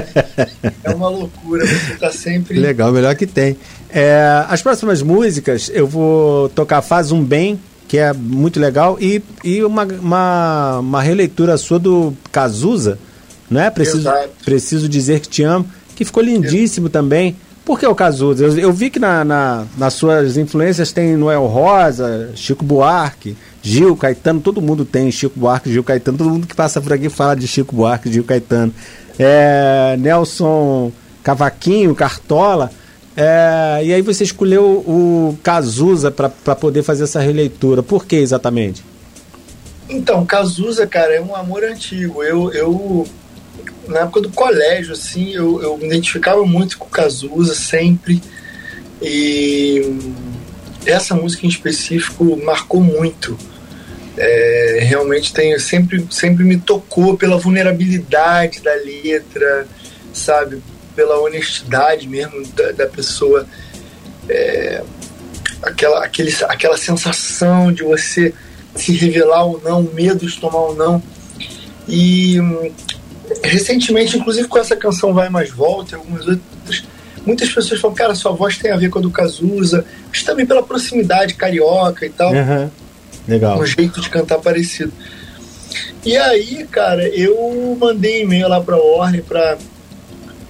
é 0.83 0.91
uma 0.91 1.09
loucura, 1.09 1.65
você 1.65 1.95
tá 1.95 2.11
sempre. 2.11 2.57
Legal, 2.59 2.91
melhor 2.91 3.15
que 3.15 3.27
tem. 3.27 3.57
É, 3.89 4.45
as 4.47 4.61
próximas 4.61 5.01
músicas 5.01 5.69
eu 5.73 5.85
vou 5.85 6.47
tocar 6.49 6.81
Faz 6.81 7.11
um 7.11 7.23
Bem, 7.23 7.59
que 7.87 7.97
é 7.97 8.13
muito 8.13 8.59
legal, 8.59 8.97
e, 9.01 9.21
e 9.43 9.61
uma, 9.63 9.83
uma, 9.83 10.79
uma 10.79 11.01
releitura 11.01 11.57
sua 11.57 11.77
do 11.77 12.13
Cazuza, 12.31 12.97
não 13.49 13.59
é? 13.59 13.69
Preciso, 13.69 14.09
preciso 14.45 14.87
dizer 14.87 15.19
que 15.19 15.27
te 15.27 15.43
amo, 15.43 15.69
que 15.93 16.05
ficou 16.05 16.23
lindíssimo 16.23 16.87
também. 16.87 17.35
Por 17.65 17.77
que 17.77 17.85
o 17.85 17.93
Cazuza? 17.93 18.45
Eu, 18.45 18.57
eu 18.57 18.73
vi 18.73 18.89
que 18.89 18.97
na, 18.97 19.25
na, 19.25 19.65
nas 19.77 19.93
suas 19.93 20.37
influências 20.37 20.93
tem 20.93 21.17
Noel 21.17 21.45
Rosa, 21.47 22.31
Chico 22.33 22.63
Buarque, 22.63 23.35
Gil, 23.61 23.95
Caetano, 23.95 24.39
todo 24.39 24.61
mundo 24.61 24.83
tem 24.83 25.11
Chico 25.11 25.39
Buarque, 25.39 25.71
Gil 25.71 25.83
Caetano, 25.83 26.17
todo 26.17 26.29
mundo 26.29 26.47
que 26.47 26.55
passa 26.55 26.81
por 26.81 26.91
aqui 26.93 27.09
fala 27.09 27.35
de 27.35 27.47
Chico 27.47 27.75
Buarque, 27.75 28.11
Gil 28.11 28.23
Caetano. 28.23 28.73
É, 29.19 29.95
Nelson 29.99 30.91
Cavaquinho, 31.23 31.93
Cartola. 31.93 32.71
É, 33.15 33.81
e 33.83 33.93
aí 33.93 34.01
você 34.01 34.23
escolheu 34.23 34.63
o 34.63 35.37
Cazuza 35.43 36.09
para 36.09 36.55
poder 36.55 36.81
fazer 36.81 37.03
essa 37.03 37.19
releitura. 37.19 37.83
Por 37.83 38.05
que 38.05 38.15
exatamente? 38.15 38.83
Então, 39.89 40.25
Cazuza, 40.25 40.87
cara, 40.87 41.13
é 41.13 41.21
um 41.21 41.35
amor 41.35 41.63
antigo. 41.63 42.23
Eu, 42.23 42.51
eu 42.53 43.05
na 43.87 44.01
época 44.01 44.21
do 44.21 44.29
colégio, 44.29 44.93
assim, 44.93 45.31
eu, 45.31 45.61
eu 45.61 45.77
me 45.77 45.85
identificava 45.85 46.45
muito 46.45 46.77
com 46.77 46.87
Cazuza 46.87 47.53
sempre. 47.53 48.21
E 49.01 49.99
essa 50.85 51.13
música 51.13 51.45
em 51.45 51.49
específico 51.49 52.37
marcou 52.43 52.81
muito. 52.81 53.37
É, 54.17 54.79
realmente 54.81 55.33
tem, 55.33 55.57
sempre, 55.57 56.05
sempre 56.09 56.43
me 56.43 56.57
tocou 56.57 57.17
pela 57.17 57.37
vulnerabilidade 57.37 58.61
da 58.61 58.73
letra, 58.73 59.67
sabe? 60.13 60.61
Pela 60.95 61.19
honestidade 61.19 62.07
mesmo 62.07 62.45
da, 62.47 62.71
da 62.71 62.87
pessoa. 62.87 63.47
É, 64.27 64.81
aquela, 65.61 66.03
aquele, 66.03 66.33
aquela 66.47 66.77
sensação 66.77 67.71
de 67.71 67.83
você 67.83 68.33
se 68.75 68.93
revelar 68.93 69.45
ou 69.45 69.61
não, 69.63 69.83
medo 69.83 70.25
de 70.25 70.39
tomar 70.39 70.59
ou 70.59 70.75
não. 70.75 71.01
E 71.87 72.37
recentemente, 73.43 74.17
inclusive 74.17 74.47
com 74.47 74.57
essa 74.57 74.75
canção 74.75 75.13
Vai 75.13 75.29
Mais 75.29 75.49
Volta 75.49 75.93
e 75.93 75.95
algumas 75.95 76.27
outras, 76.27 76.83
muitas 77.25 77.49
pessoas 77.49 77.79
falam, 77.79 77.95
cara, 77.95 78.15
sua 78.15 78.31
voz 78.31 78.57
tem 78.57 78.71
a 78.71 78.77
ver 78.77 78.89
com 78.89 78.99
a 78.99 79.01
do 79.01 79.11
Cazuza, 79.11 79.85
mas 80.09 80.23
também 80.23 80.45
pela 80.45 80.63
proximidade 80.63 81.33
carioca 81.35 82.05
e 82.05 82.09
tal. 82.09 82.33
Uhum. 82.33 82.69
Legal. 83.31 83.59
Um 83.59 83.65
jeito 83.65 84.01
de 84.01 84.09
cantar 84.09 84.39
parecido. 84.39 84.91
E 86.05 86.17
aí, 86.17 86.67
cara, 86.69 87.07
eu 87.07 87.77
mandei 87.79 88.23
e-mail 88.23 88.49
lá 88.49 88.59
pra 88.59 88.75
Warner, 88.75 89.23
pra, 89.23 89.57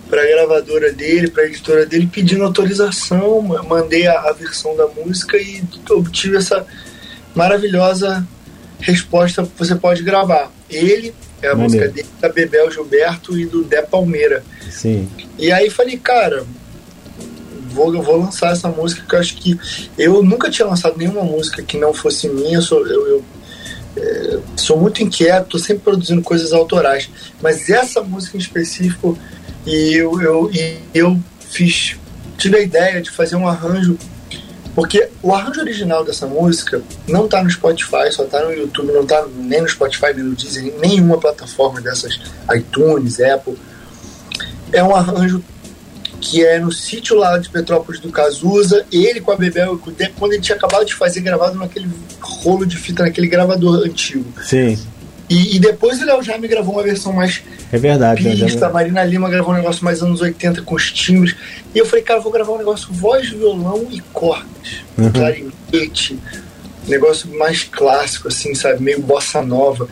pra 0.09 0.25
gravadora 0.25 0.91
dele, 0.91 1.29
pra 1.29 1.45
editora 1.45 1.85
dele, 1.85 2.09
pedindo 2.11 2.43
autorização, 2.43 3.41
mandei 3.67 4.07
a, 4.07 4.13
a 4.19 4.33
versão 4.33 4.75
da 4.75 4.87
música 4.87 5.37
e 5.37 5.61
obtive 5.91 6.37
essa 6.37 6.65
maravilhosa 7.35 8.25
resposta, 8.79 9.47
você 9.57 9.75
pode 9.75 10.01
gravar. 10.03 10.51
Ele 10.69 11.13
é 11.41 11.49
a 11.49 11.55
Maneiro. 11.55 11.63
música 11.63 11.87
dele, 11.89 12.07
da 12.19 12.29
Bebel 12.29 12.71
Gilberto 12.71 13.37
e 13.37 13.45
do 13.45 13.63
Dé 13.63 13.81
Palmeira. 13.81 14.43
Sim. 14.69 15.07
E 15.37 15.51
aí 15.51 15.69
falei, 15.69 15.97
cara, 15.97 16.45
vou, 17.73 18.01
vou 18.01 18.17
lançar 18.17 18.51
essa 18.51 18.69
música 18.69 19.03
que 19.07 19.15
eu 19.15 19.19
acho 19.19 19.35
que. 19.35 19.59
Eu 19.97 20.23
nunca 20.23 20.49
tinha 20.49 20.67
lançado 20.67 20.97
nenhuma 20.97 21.23
música 21.23 21.61
que 21.63 21.77
não 21.77 21.93
fosse 21.93 22.27
minha, 22.29 22.57
eu 22.57 22.61
sou, 22.61 22.85
eu, 22.85 23.07
eu 23.07 23.25
é, 23.97 24.39
sou 24.55 24.79
muito 24.79 25.01
inquieto, 25.03 25.59
sempre 25.59 25.83
produzindo 25.83 26.21
coisas 26.21 26.53
autorais. 26.53 27.09
Mas 27.41 27.69
essa 27.69 28.01
música 28.01 28.37
em 28.37 28.39
específico, 28.39 29.17
e 29.65 29.93
eu, 29.93 30.21
eu, 30.21 30.51
e 30.53 30.77
eu 30.93 31.19
fiz. 31.39 31.95
Tive 32.37 32.57
a 32.57 32.61
ideia 32.61 33.01
de 33.01 33.11
fazer 33.11 33.35
um 33.35 33.47
arranjo 33.47 33.97
porque 34.73 35.09
o 35.21 35.33
arranjo 35.33 35.59
original 35.59 36.03
dessa 36.03 36.25
música 36.25 36.81
não 37.07 37.27
tá 37.27 37.43
no 37.43 37.49
Spotify, 37.49 38.11
só 38.11 38.23
tá 38.23 38.41
no 38.41 38.53
YouTube, 38.53 38.91
não 38.93 39.05
tá 39.05 39.25
nem 39.35 39.61
no 39.61 39.67
Spotify, 39.67 40.13
nem 40.15 40.23
no 40.23 40.35
Deezer, 40.35 40.73
nenhuma 40.79 41.17
plataforma 41.17 41.81
dessas, 41.81 42.19
iTunes, 42.55 43.19
Apple. 43.19 43.57
É 44.71 44.81
um 44.81 44.95
arranjo 44.95 45.43
que 46.21 46.45
é 46.45 46.59
no 46.59 46.71
sítio 46.71 47.17
lá 47.17 47.37
de 47.39 47.49
Petrópolis 47.49 47.99
do 47.99 48.11
Cazuza, 48.11 48.85
ele 48.91 49.19
com 49.19 49.31
a 49.31 49.35
Bebel 49.35 49.75
e 49.75 49.77
com 49.79 49.89
o 49.89 49.93
Deco, 49.93 50.13
quando 50.19 50.33
ele 50.33 50.41
tinha 50.41 50.55
acabado 50.55 50.85
de 50.85 50.93
fazer 50.93 51.19
gravado 51.21 51.57
naquele 51.57 51.89
rolo 52.21 52.65
de 52.65 52.77
fita, 52.77 53.03
naquele 53.03 53.27
gravador 53.27 53.83
antigo. 53.83 54.25
Sim. 54.43 54.77
E, 55.27 55.55
e 55.55 55.59
depois 55.59 55.99
o 56.01 56.05
Léo 56.05 56.21
Jaime 56.21 56.47
gravou 56.47 56.75
uma 56.75 56.83
versão 56.83 57.11
mais 57.11 57.41
é 57.71 57.77
verdade, 57.77 58.21
pista, 58.21 58.67
a 58.67 58.69
Marina 58.69 59.03
Lima 59.03 59.29
gravou 59.29 59.53
um 59.53 59.57
negócio 59.57 59.83
mais 59.83 60.03
anos 60.03 60.21
80 60.21 60.61
com 60.61 60.75
os 60.75 60.91
timbres. 60.91 61.35
E 61.73 61.79
eu 61.79 61.85
falei, 61.85 62.03
cara, 62.03 62.19
vou 62.19 62.31
gravar 62.31 62.51
um 62.51 62.57
negócio 62.57 62.89
voz, 62.91 63.29
violão 63.29 63.87
e 63.89 64.01
cordas. 64.13 64.83
Uhum. 64.97 65.11
Clarinete. 65.11 66.19
Negócio 66.85 67.33
mais 67.37 67.63
clássico, 67.63 68.27
assim, 68.27 68.53
sabe? 68.53 68.83
Meio 68.83 69.01
bossa 69.01 69.41
nova 69.41 69.87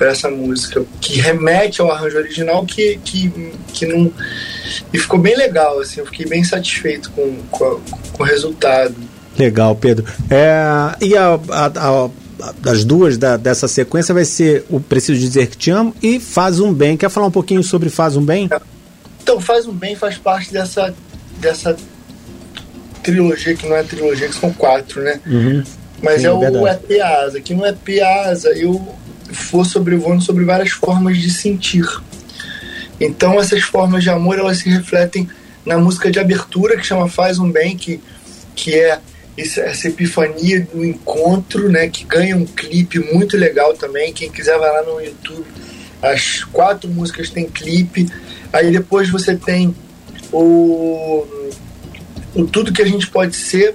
para 0.00 0.12
essa 0.12 0.30
música. 0.30 0.82
Que 0.98 1.20
remete 1.20 1.82
ao 1.82 1.92
arranjo 1.92 2.16
original 2.16 2.64
que, 2.64 2.98
que, 3.04 3.30
que 3.74 3.84
não. 3.84 4.10
E 4.90 4.98
ficou 4.98 5.20
bem 5.20 5.36
legal, 5.36 5.78
assim. 5.78 6.00
Eu 6.00 6.06
fiquei 6.06 6.24
bem 6.24 6.42
satisfeito 6.42 7.10
com, 7.10 7.36
com, 7.50 7.78
com 8.12 8.22
o 8.22 8.26
resultado. 8.26 8.94
Legal, 9.38 9.76
Pedro. 9.76 10.06
É, 10.30 11.04
e 11.04 11.14
a, 11.14 11.38
a, 11.50 11.66
a 11.66 12.10
das 12.58 12.82
duas 12.86 13.18
da, 13.18 13.36
dessa 13.36 13.68
sequência 13.68 14.14
vai 14.14 14.24
ser 14.24 14.64
o 14.70 14.80
Preciso 14.80 15.20
Dizer 15.20 15.48
Que 15.48 15.58
Te 15.58 15.70
Amo 15.70 15.94
e 16.02 16.18
Faz 16.18 16.58
Um 16.60 16.72
Bem. 16.72 16.96
Quer 16.96 17.10
falar 17.10 17.26
um 17.26 17.30
pouquinho 17.30 17.62
sobre 17.62 17.90
Faz 17.90 18.16
Um 18.16 18.24
Bem? 18.24 18.48
Então, 19.22 19.38
Faz 19.38 19.66
Um 19.66 19.74
Bem 19.74 19.94
faz 19.94 20.16
parte 20.16 20.50
dessa, 20.50 20.94
dessa 21.38 21.76
trilogia, 23.02 23.54
que 23.54 23.68
não 23.68 23.76
é 23.76 23.82
trilogia, 23.82 24.28
que 24.28 24.34
são 24.34 24.50
quatro, 24.54 25.02
né? 25.02 25.20
Uhum. 25.26 25.62
Mas 26.02 26.22
Sim, 26.22 26.28
é, 26.28 26.32
o 26.32 26.66
é 26.66 26.72
EP 26.72 27.02
Asa. 27.02 27.40
Que 27.42 27.52
no 27.52 27.66
EP 27.66 28.02
Asa 28.24 28.48
eu 28.58 28.98
vou 29.50 29.64
sobrevoando 29.64 30.22
sobre 30.22 30.44
várias 30.44 30.70
formas 30.70 31.18
de 31.18 31.30
sentir. 31.30 31.86
Então, 33.00 33.40
essas 33.40 33.62
formas 33.62 34.02
de 34.02 34.10
amor, 34.10 34.38
elas 34.38 34.58
se 34.58 34.68
refletem 34.68 35.28
na 35.64 35.78
música 35.78 36.10
de 36.10 36.18
abertura, 36.18 36.76
que 36.76 36.86
chama 36.86 37.08
Faz 37.08 37.38
Um 37.38 37.50
Bem, 37.50 37.76
que, 37.76 38.00
que 38.54 38.74
é 38.74 39.00
essa 39.36 39.88
epifania 39.88 40.66
do 40.72 40.84
encontro, 40.84 41.70
né, 41.70 41.88
que 41.88 42.04
ganha 42.04 42.36
um 42.36 42.44
clipe 42.44 42.98
muito 42.98 43.36
legal 43.36 43.74
também. 43.74 44.12
Quem 44.12 44.30
quiser 44.30 44.58
vai 44.58 44.70
lá 44.70 44.82
no 44.82 45.00
YouTube. 45.00 45.46
As 46.02 46.44
quatro 46.44 46.88
músicas 46.90 47.30
têm 47.30 47.46
clipe. 47.46 48.08
Aí 48.52 48.70
depois 48.70 49.08
você 49.08 49.36
tem 49.36 49.74
o, 50.32 51.26
o 52.34 52.44
Tudo 52.46 52.72
Que 52.72 52.82
A 52.82 52.86
Gente 52.86 53.06
Pode 53.06 53.36
Ser, 53.36 53.74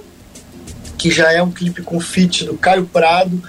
que 0.98 1.10
já 1.10 1.32
é 1.32 1.42
um 1.42 1.50
clipe 1.50 1.82
com 1.82 2.00
feat 2.00 2.44
do 2.44 2.54
Caio 2.54 2.86
Prado, 2.86 3.42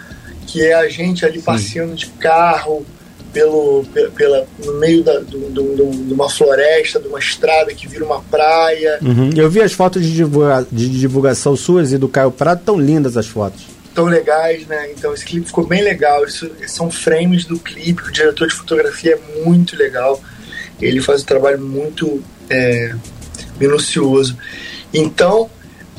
que 0.47 0.65
é 0.65 0.73
a 0.73 0.88
gente 0.88 1.25
ali 1.25 1.41
passeando 1.41 1.93
de 1.93 2.07
carro, 2.07 2.86
pelo, 3.33 3.86
pela, 4.15 4.47
no 4.65 4.73
meio 4.79 5.03
da, 5.03 5.19
de 5.19 6.13
uma 6.13 6.29
floresta, 6.29 6.99
de 6.99 7.07
uma 7.07 7.19
estrada 7.19 7.73
que 7.73 7.88
vira 7.88 8.03
uma 8.03 8.21
praia. 8.21 8.97
Uhum. 9.01 9.29
Eu 9.36 9.49
vi 9.49 9.62
as 9.62 9.73
fotos 9.73 10.01
de, 10.01 10.13
divulga, 10.15 10.65
de 10.71 10.89
divulgação 10.89 11.55
suas 11.55 11.91
e 11.91 11.97
do 11.97 12.07
Caio 12.07 12.31
Prado, 12.31 12.62
tão 12.65 12.79
lindas 12.79 13.17
as 13.17 13.27
fotos. 13.27 13.62
Tão 13.93 14.05
legais, 14.05 14.65
né? 14.67 14.91
Então 14.91 15.13
esse 15.13 15.25
clipe 15.25 15.47
ficou 15.47 15.65
bem 15.65 15.83
legal. 15.83 16.25
Isso, 16.25 16.49
são 16.67 16.89
frames 16.89 17.45
do 17.45 17.60
clipe, 17.60 18.01
o 18.03 18.12
diretor 18.12 18.47
de 18.47 18.55
fotografia 18.55 19.13
é 19.19 19.43
muito 19.43 19.75
legal. 19.75 20.19
Ele 20.81 21.01
faz 21.01 21.21
um 21.21 21.25
trabalho 21.25 21.60
muito 21.60 22.23
é, 22.49 22.93
minucioso. 23.60 24.38
Então, 24.93 25.49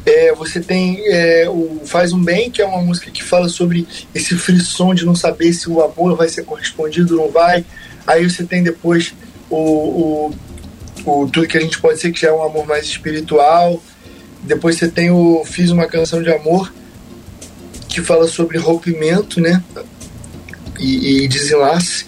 é, 0.08 0.34
você 0.34 0.60
tem 0.60 1.00
é, 1.06 1.48
o 1.48 1.82
Faz 1.84 2.12
um 2.12 2.22
Bem, 2.22 2.50
que 2.50 2.62
é 2.62 2.66
uma 2.66 2.82
música 2.82 3.10
que 3.10 3.22
fala 3.22 3.48
sobre 3.48 3.86
esse 4.14 4.36
frisson 4.36 4.94
de 4.94 5.04
não 5.04 5.14
saber 5.14 5.52
se 5.52 5.68
o 5.68 5.82
amor 5.82 6.16
vai 6.16 6.28
ser 6.28 6.44
correspondido 6.44 7.18
ou 7.18 7.26
não 7.26 7.32
vai. 7.32 7.64
Aí 8.06 8.28
você 8.28 8.44
tem 8.44 8.62
depois 8.62 9.14
o, 9.50 9.56
o, 9.56 10.34
o, 11.04 11.28
Tudo 11.28 11.46
que 11.46 11.58
a 11.58 11.60
gente 11.60 11.78
pode 11.78 12.00
ser, 12.00 12.10
que 12.12 12.20
já 12.20 12.28
é 12.28 12.32
um 12.32 12.42
amor 12.42 12.66
mais 12.66 12.86
espiritual. 12.86 13.82
Depois 14.42 14.76
você 14.76 14.88
tem 14.88 15.10
o 15.10 15.44
Fiz 15.44 15.70
uma 15.70 15.86
canção 15.86 16.22
de 16.22 16.30
amor, 16.30 16.72
que 17.88 18.00
fala 18.00 18.26
sobre 18.26 18.58
rompimento, 18.58 19.40
né? 19.40 19.62
E, 20.78 21.24
e 21.24 21.28
desenlace. 21.28 22.06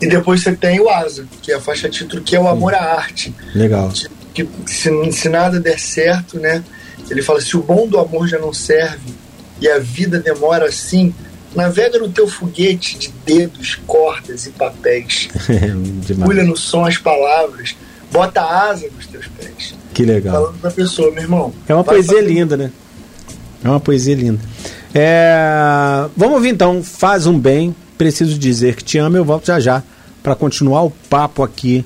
E 0.00 0.08
depois 0.08 0.42
você 0.42 0.54
tem 0.54 0.80
o 0.80 0.88
Asa, 0.88 1.26
que 1.42 1.52
é 1.52 1.56
a 1.56 1.60
faixa 1.60 1.88
título, 1.88 2.22
que 2.22 2.36
é 2.36 2.40
o 2.40 2.48
amor 2.48 2.74
à 2.74 2.94
arte. 2.94 3.34
Legal. 3.54 3.90
Que 3.90 4.08
que 4.34 4.48
se, 4.66 4.90
se 5.12 5.28
nada 5.28 5.60
der 5.60 5.78
certo, 5.78 6.38
né? 6.38 6.62
Ele 7.10 7.22
fala: 7.22 7.40
se 7.40 7.56
o 7.56 7.62
bom 7.62 7.86
do 7.86 7.98
amor 7.98 8.28
já 8.28 8.38
não 8.38 8.52
serve 8.52 9.12
e 9.60 9.68
a 9.68 9.78
vida 9.78 10.18
demora 10.18 10.66
assim, 10.66 11.12
navega 11.54 11.98
no 11.98 12.08
teu 12.08 12.28
foguete 12.28 12.98
de 12.98 13.08
dedos, 13.24 13.78
cordas 13.86 14.46
e 14.46 14.50
papéis. 14.50 15.28
Pulha 16.24 16.44
no 16.44 16.56
som 16.56 16.84
as 16.84 16.96
palavras, 16.96 17.76
bota 18.12 18.40
asa 18.42 18.86
nos 18.94 19.06
teus 19.06 19.26
pés. 19.26 19.74
Que 19.92 20.04
legal. 20.04 20.34
Falando 20.34 20.58
pra 20.60 20.70
pessoa, 20.70 21.10
meu 21.10 21.22
irmão. 21.22 21.52
É 21.68 21.74
uma 21.74 21.84
poesia 21.84 22.18
fazer... 22.18 22.26
linda, 22.26 22.56
né? 22.56 22.70
É 23.62 23.68
uma 23.68 23.80
poesia 23.80 24.14
linda. 24.14 24.40
É... 24.94 26.06
Vamos 26.16 26.36
ouvir 26.36 26.50
então, 26.50 26.82
faz 26.82 27.26
um 27.26 27.38
bem, 27.38 27.74
preciso 27.98 28.38
dizer 28.38 28.76
que 28.76 28.84
te 28.84 28.98
amo, 28.98 29.16
eu 29.16 29.24
volto 29.24 29.46
já 29.46 29.60
já 29.60 29.82
para 30.22 30.34
continuar 30.34 30.82
o 30.82 30.90
papo 30.90 31.42
aqui 31.42 31.84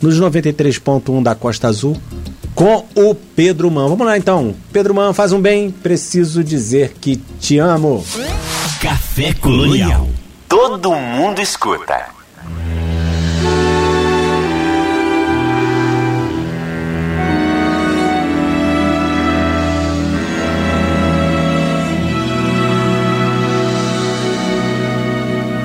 nos 0.00 0.20
93.1 0.20 1.22
da 1.22 1.34
Costa 1.34 1.68
Azul 1.68 1.96
com 2.56 2.86
o 2.94 3.14
Pedro 3.14 3.70
Man. 3.70 3.86
Vamos 3.88 4.06
lá 4.06 4.16
então. 4.16 4.54
Pedro 4.72 4.94
Man, 4.94 5.12
faz 5.12 5.30
um 5.30 5.40
bem, 5.40 5.70
preciso 5.70 6.42
dizer 6.42 6.94
que 7.00 7.16
te 7.38 7.58
amo. 7.58 8.02
Café 8.80 9.34
Colonial. 9.34 10.08
Todo 10.48 10.90
mundo 10.94 11.40
escuta. 11.40 12.06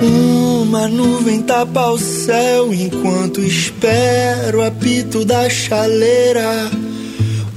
Uma 0.04 0.88
nuvem 0.88 1.42
tapa 1.44 1.90
o 1.90 1.98
céu 1.98 2.74
enquanto 2.74 3.40
espero 3.40 4.60
o 4.60 4.66
apito 4.66 5.24
da 5.24 5.50
chaleira. 5.50 6.81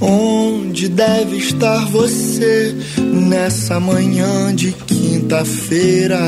Onde 0.07 0.87
deve 0.87 1.37
estar 1.37 1.83
você 1.89 2.75
nessa 2.99 3.79
manhã 3.79 4.53
de 4.53 4.71
quinta-feira? 4.71 6.19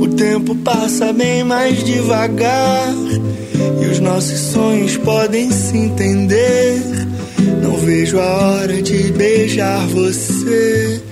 O 0.00 0.06
tempo 0.06 0.54
passa 0.54 1.12
bem 1.12 1.42
mais 1.42 1.82
devagar 1.82 2.94
e 3.82 3.86
os 3.86 3.98
nossos 3.98 4.38
sonhos 4.38 4.96
podem 4.98 5.50
se 5.50 5.76
entender. 5.76 6.80
Não 7.60 7.76
vejo 7.78 8.20
a 8.20 8.36
hora 8.36 8.80
de 8.80 9.10
beijar 9.12 9.84
você 9.88 11.02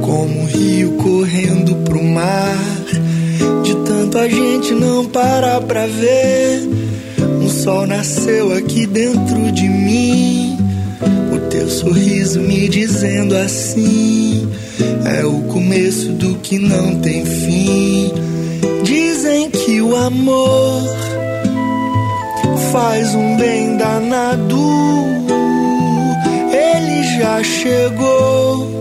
como 0.00 0.40
um 0.40 0.46
rio 0.46 0.92
correndo 0.94 1.76
pro 1.84 2.02
mar. 2.02 2.58
De 3.62 3.76
tanto 3.86 4.18
a 4.18 4.28
gente 4.28 4.74
não 4.74 5.06
parar 5.06 5.60
pra 5.60 5.86
ver. 5.86 6.81
Sol 7.62 7.86
nasceu 7.86 8.52
aqui 8.56 8.88
dentro 8.88 9.52
de 9.52 9.68
mim. 9.68 10.58
O 11.32 11.48
teu 11.48 11.68
sorriso 11.68 12.40
me 12.40 12.68
dizendo 12.68 13.36
assim: 13.36 14.50
É 15.04 15.24
o 15.24 15.42
começo 15.42 16.08
do 16.10 16.34
que 16.38 16.58
não 16.58 16.98
tem 16.98 17.24
fim. 17.24 18.12
Dizem 18.82 19.48
que 19.48 19.80
o 19.80 19.94
amor 19.94 20.82
faz 22.72 23.14
um 23.14 23.36
bem 23.36 23.76
danado. 23.76 24.58
Ele 26.50 27.16
já 27.16 27.44
chegou 27.44 28.72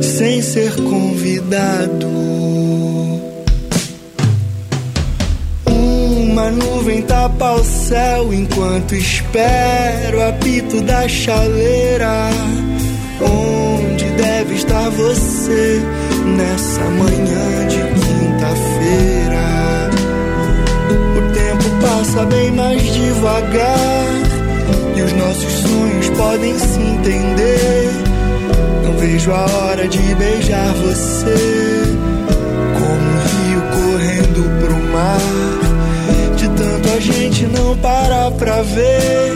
sem 0.00 0.40
ser 0.40 0.74
convidado. 0.76 2.23
Uma 6.34 6.50
nuvem 6.50 7.00
tapa 7.02 7.52
o 7.52 7.62
céu 7.62 8.34
enquanto 8.34 8.92
espero 8.96 10.18
o 10.18 10.28
apito 10.28 10.80
da 10.80 11.06
chaleira. 11.06 12.28
Onde 13.20 14.04
deve 14.16 14.54
estar 14.54 14.90
você 14.90 15.80
nessa 16.36 16.80
manhã 16.90 17.68
de 17.68 17.78
quinta-feira? 18.00 19.44
O 21.16 21.32
tempo 21.32 21.70
passa 21.80 22.26
bem 22.26 22.50
mais 22.50 22.82
devagar 22.82 24.08
e 24.96 25.02
os 25.02 25.12
nossos 25.12 25.52
sonhos 25.52 26.10
podem 26.18 26.58
se 26.58 26.80
entender 26.80 27.90
não 28.82 28.92
vejo 28.98 29.30
a 29.30 29.46
hora 29.46 29.86
de 29.86 30.14
beijar 30.16 30.74
você. 30.74 31.84
Como 32.74 33.04
um 33.06 33.22
rio 33.22 33.62
correndo 33.70 34.42
pro 34.60 34.74
mar. 34.92 35.53
Gente 37.34 37.46
não 37.48 37.76
parar 37.78 38.30
pra 38.30 38.62
ver. 38.62 39.32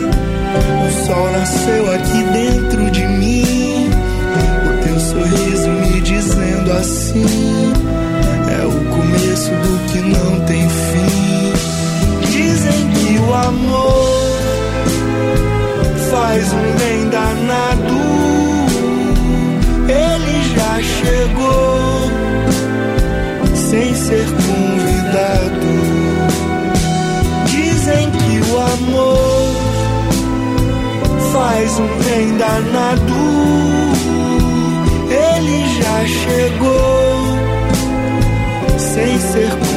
O 0.87 1.05
sol 1.05 1.31
nasceu 1.33 1.91
aqui 1.91 2.23
dentro 2.31 2.89
de 2.91 3.05
mim. 3.05 3.89
O 4.69 4.83
teu 4.85 4.97
sorriso 5.01 5.69
me 5.69 5.99
dizendo 5.99 6.71
assim. 6.71 7.73
É 8.57 8.65
o 8.65 8.71
começo 8.95 9.49
do 9.49 9.91
que 9.91 9.99
não 9.99 10.39
tem 10.45 10.69
fim. 10.69 11.51
Dizem 12.31 12.89
que 12.91 13.19
o 13.19 13.33
amor 13.33 14.39
faz 16.09 16.53
um 16.53 16.77
bem 16.77 17.09
danado 17.09 17.68
faz 31.59 31.79
um 31.79 31.87
bem 31.87 32.37
danado. 32.37 33.13
Ele 35.11 35.81
já 35.81 36.05
chegou 36.05 37.37
sem 38.77 39.19
ser 39.19 39.68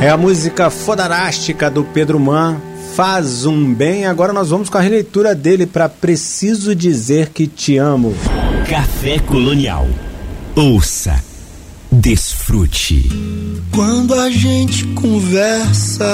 É 0.00 0.10
a 0.10 0.16
música 0.16 0.68
fodarástica 0.68 1.70
do 1.70 1.82
Pedro 1.82 2.20
Man, 2.20 2.60
Faz 2.94 3.46
um 3.46 3.74
Bem. 3.74 4.06
Agora 4.06 4.32
nós 4.32 4.50
vamos 4.50 4.68
com 4.68 4.78
a 4.78 4.80
releitura 4.80 5.34
dele 5.34 5.66
para 5.66 5.88
Preciso 5.88 6.74
Dizer 6.74 7.30
Que 7.30 7.46
Te 7.46 7.78
Amo. 7.78 8.14
Café 8.68 9.18
Colonial. 9.18 9.86
Ouça, 10.54 11.22
desfrute. 11.90 13.10
Quando 13.72 14.14
a 14.14 14.30
gente 14.30 14.84
conversa, 14.88 16.06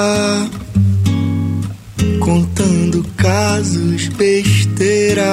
contando 2.21 3.05
casos, 3.17 4.09
besteiras, 4.09 5.27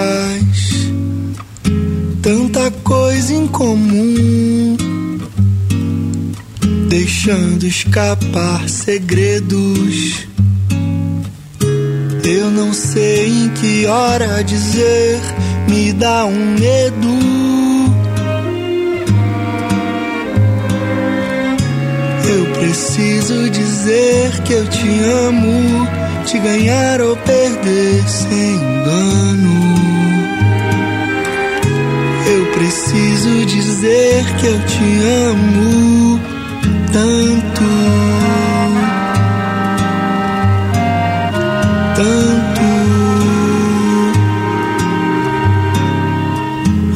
tanta 2.21 2.71
coisa 2.83 3.33
em 3.33 3.47
comum 3.47 4.88
deixando 6.89 7.67
escapar 7.67 8.67
segredos. 8.67 10.27
Eu 12.23 12.49
não 12.49 12.73
sei 12.73 13.27
em 13.27 13.49
que 13.49 13.85
hora 13.85 14.43
dizer, 14.43 15.19
me 15.67 15.93
dá 15.93 16.25
um 16.25 16.55
medo. 16.55 17.19
Eu 22.27 22.45
preciso 22.53 23.49
dizer 23.51 24.41
que 24.41 24.53
eu 24.53 24.67
te 24.67 24.99
amo, 25.27 25.87
te 26.25 26.39
ganhar 26.39 27.01
ou 27.01 27.15
perder 27.17 28.03
sem 28.07 28.55
engano. 28.55 29.59
Eu 32.31 32.45
preciso 32.53 33.45
dizer 33.45 34.25
que 34.39 34.47
eu 34.47 34.59
te 34.65 34.83
amo 35.27 36.38
tanto, 36.91 37.65
tanto. 41.95 42.59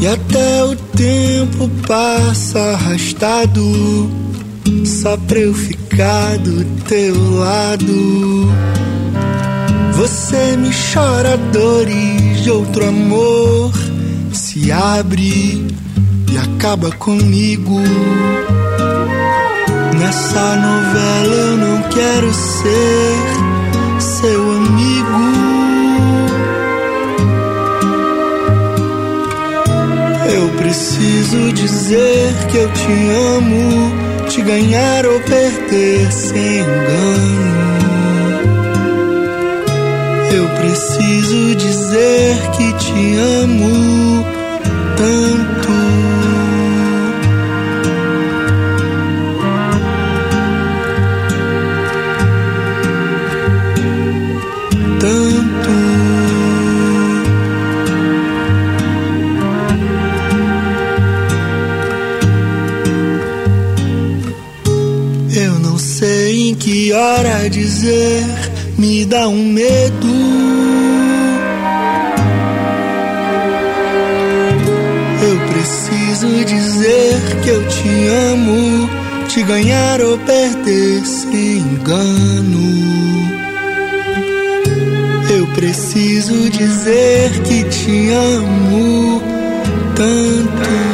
E 0.02 0.08
até 0.08 0.64
o 0.64 0.76
tempo 0.76 1.70
passa 1.88 2.60
arrastado, 2.60 4.10
só 4.86 5.16
pra 5.18 5.40
eu 5.40 5.54
ficar 5.54 6.38
do 6.40 6.66
teu 6.86 7.36
lado. 7.36 8.52
Você 9.94 10.58
me 10.58 10.72
chora 10.94 11.38
dores 11.54 12.44
de 12.44 12.50
outro 12.50 12.88
amor, 12.88 13.72
se 14.34 14.72
abre 14.72 15.66
e 16.32 16.38
acaba 16.38 16.92
comigo. 16.92 17.80
Nessa 20.04 20.58
novela 20.58 21.34
eu 21.34 21.58
não 21.58 21.82
quero 21.84 22.34
ser 22.34 24.02
seu 24.02 24.52
amigo. 24.52 25.20
Eu 30.36 30.50
preciso 30.58 31.54
dizer 31.54 32.34
que 32.52 32.58
eu 32.58 32.70
te 32.74 32.92
amo, 33.38 34.28
te 34.28 34.42
ganhar 34.42 35.06
ou 35.06 35.22
perder 35.22 36.12
sem 36.12 36.60
engano. 36.60 37.54
Eu 40.36 40.50
preciso 40.58 41.56
dizer 41.56 42.36
que 42.58 42.74
te 42.74 43.16
amo 43.42 44.26
tanto. 44.98 46.13
Hora 67.24 67.50
dizer, 67.50 68.26
me 68.78 69.06
dá 69.06 69.28
um 69.30 69.46
medo. 69.46 70.08
Eu 75.22 75.40
preciso 75.48 76.46
dizer 76.46 77.22
que 77.42 77.50
eu 77.50 77.68
te 77.68 78.08
amo, 78.34 78.90
te 79.30 79.44
ganhar 79.44 80.02
ou 80.02 80.18
perder 80.20 81.06
sem 81.06 81.60
engano. 81.60 82.84
Eu 85.30 85.48
preciso 85.48 86.50
dizer 86.50 87.32
que 87.44 87.64
te 87.64 88.10
amo. 88.12 89.22
Tanto. 89.96 90.93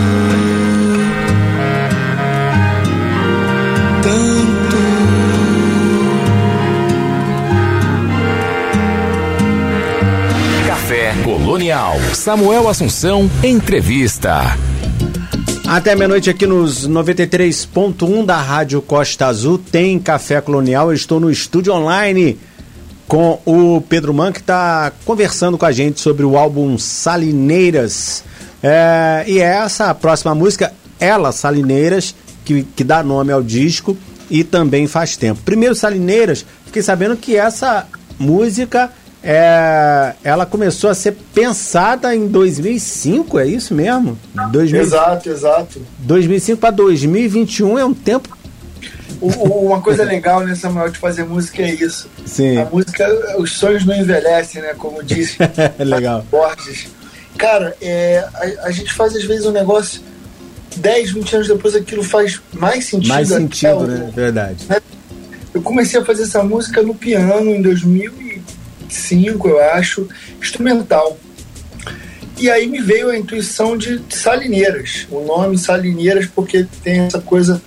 Samuel 12.14 12.70
Assunção, 12.70 13.30
entrevista. 13.44 14.58
Até 15.68 15.94
meia-noite 15.94 16.30
aqui 16.30 16.48
nos 16.48 16.88
93.1 16.88 18.26
da 18.26 18.38
Rádio 18.38 18.82
Costa 18.82 19.26
Azul 19.26 19.58
tem 19.58 20.00
Café 20.00 20.40
Colonial. 20.40 20.88
Eu 20.88 20.94
estou 20.94 21.20
no 21.20 21.30
estúdio 21.30 21.74
online 21.74 22.40
com 23.10 23.42
o 23.46 23.82
Pedro 23.82 24.14
Man, 24.14 24.32
que 24.32 24.40
está 24.40 24.94
conversando 25.04 25.58
com 25.58 25.66
a 25.66 25.72
gente 25.74 26.00
sobre 26.00 26.26
o 26.26 26.38
álbum 26.38 26.78
Salineiras. 26.78 28.24
É, 28.64 29.26
e 29.28 29.40
é 29.40 29.58
essa 29.58 29.94
próxima 29.94 30.34
música, 30.34 30.72
Ela 30.98 31.34
Salineiras, 31.34 32.16
que, 32.46 32.64
que 32.64 32.86
dá 32.86 33.04
nome 33.04 33.34
ao 33.34 33.44
disco 33.44 33.98
e 34.30 34.46
também 34.46 34.88
faz 34.88 35.18
tempo. 35.18 35.42
Primeiro, 35.44 35.76
Salineiras, 35.76 36.46
fiquei 36.66 36.82
sabendo 36.82 37.18
que 37.18 37.36
essa 37.36 37.86
música 38.18 38.90
é, 39.24 40.14
ela 40.24 40.46
começou 40.46 40.90
a 40.90 40.94
ser 40.96 41.14
pensada 41.34 42.16
em 42.16 42.28
2005, 42.28 43.40
é 43.40 43.48
isso 43.48 43.74
mesmo? 43.74 44.18
2000, 44.52 44.82
Exato, 44.82 45.30
exato. 45.30 45.82
2005 46.00 46.60
para 46.60 46.72
2021 46.72 47.78
é 47.78 47.86
um 47.86 47.94
tempo. 47.94 48.38
O- 49.22 49.28
o- 49.28 49.66
uma 49.68 49.82
coisa 49.82 50.04
legal, 50.04 50.42
né, 50.42 50.56
Samuel, 50.56 50.90
de 50.90 50.98
fazer 50.98 51.26
música 51.26 51.62
é 51.62 51.72
isso. 51.74 52.08
Sim. 52.26 52.58
A 52.58 52.66
música, 52.66 53.06
os 53.38 53.52
sonhos 53.52 53.86
não 53.86 53.94
envelhecem, 53.96 54.62
né? 54.62 54.74
Como 54.78 55.04
disse 55.04 55.36
É 55.78 55.84
legal. 55.84 56.26
Borges. 56.32 56.88
Cara, 57.38 57.76
é, 57.82 58.26
a, 58.62 58.68
a 58.68 58.72
gente 58.72 58.94
faz 58.94 59.14
às 59.16 59.24
vezes 59.26 59.46
um 59.46 59.52
negócio 59.52 60.02
10, 60.78 61.12
20 61.12 61.36
anos 61.36 61.48
depois 61.50 61.76
aquilo 61.76 62.04
faz 62.04 62.40
mais 62.54 62.86
sentido. 62.86 63.10
Mais 63.10 63.30
até 63.32 63.42
sentido, 63.42 63.80
o- 63.80 63.88
né? 63.88 64.10
Verdade. 64.16 64.66
Eu 65.54 65.62
comecei 65.62 66.00
a 66.00 66.06
fazer 66.06 66.24
essa 66.24 66.42
música 66.44 66.82
no 66.82 66.94
piano 66.96 67.50
em 67.50 67.62
2005, 68.90 69.48
eu 69.48 69.60
acho, 69.72 70.08
instrumental. 70.42 71.18
E 72.38 72.50
aí 72.50 72.68
me 72.68 72.82
veio 72.82 73.10
a 73.10 73.18
intuição 73.18 73.78
de 73.78 74.02
Salineiras, 74.10 75.06
o 75.12 75.22
nome 75.26 75.58
Salineiras, 75.58 76.26
porque 76.28 76.66
tem 76.84 77.00
essa 77.02 77.20
coisa 77.20 77.62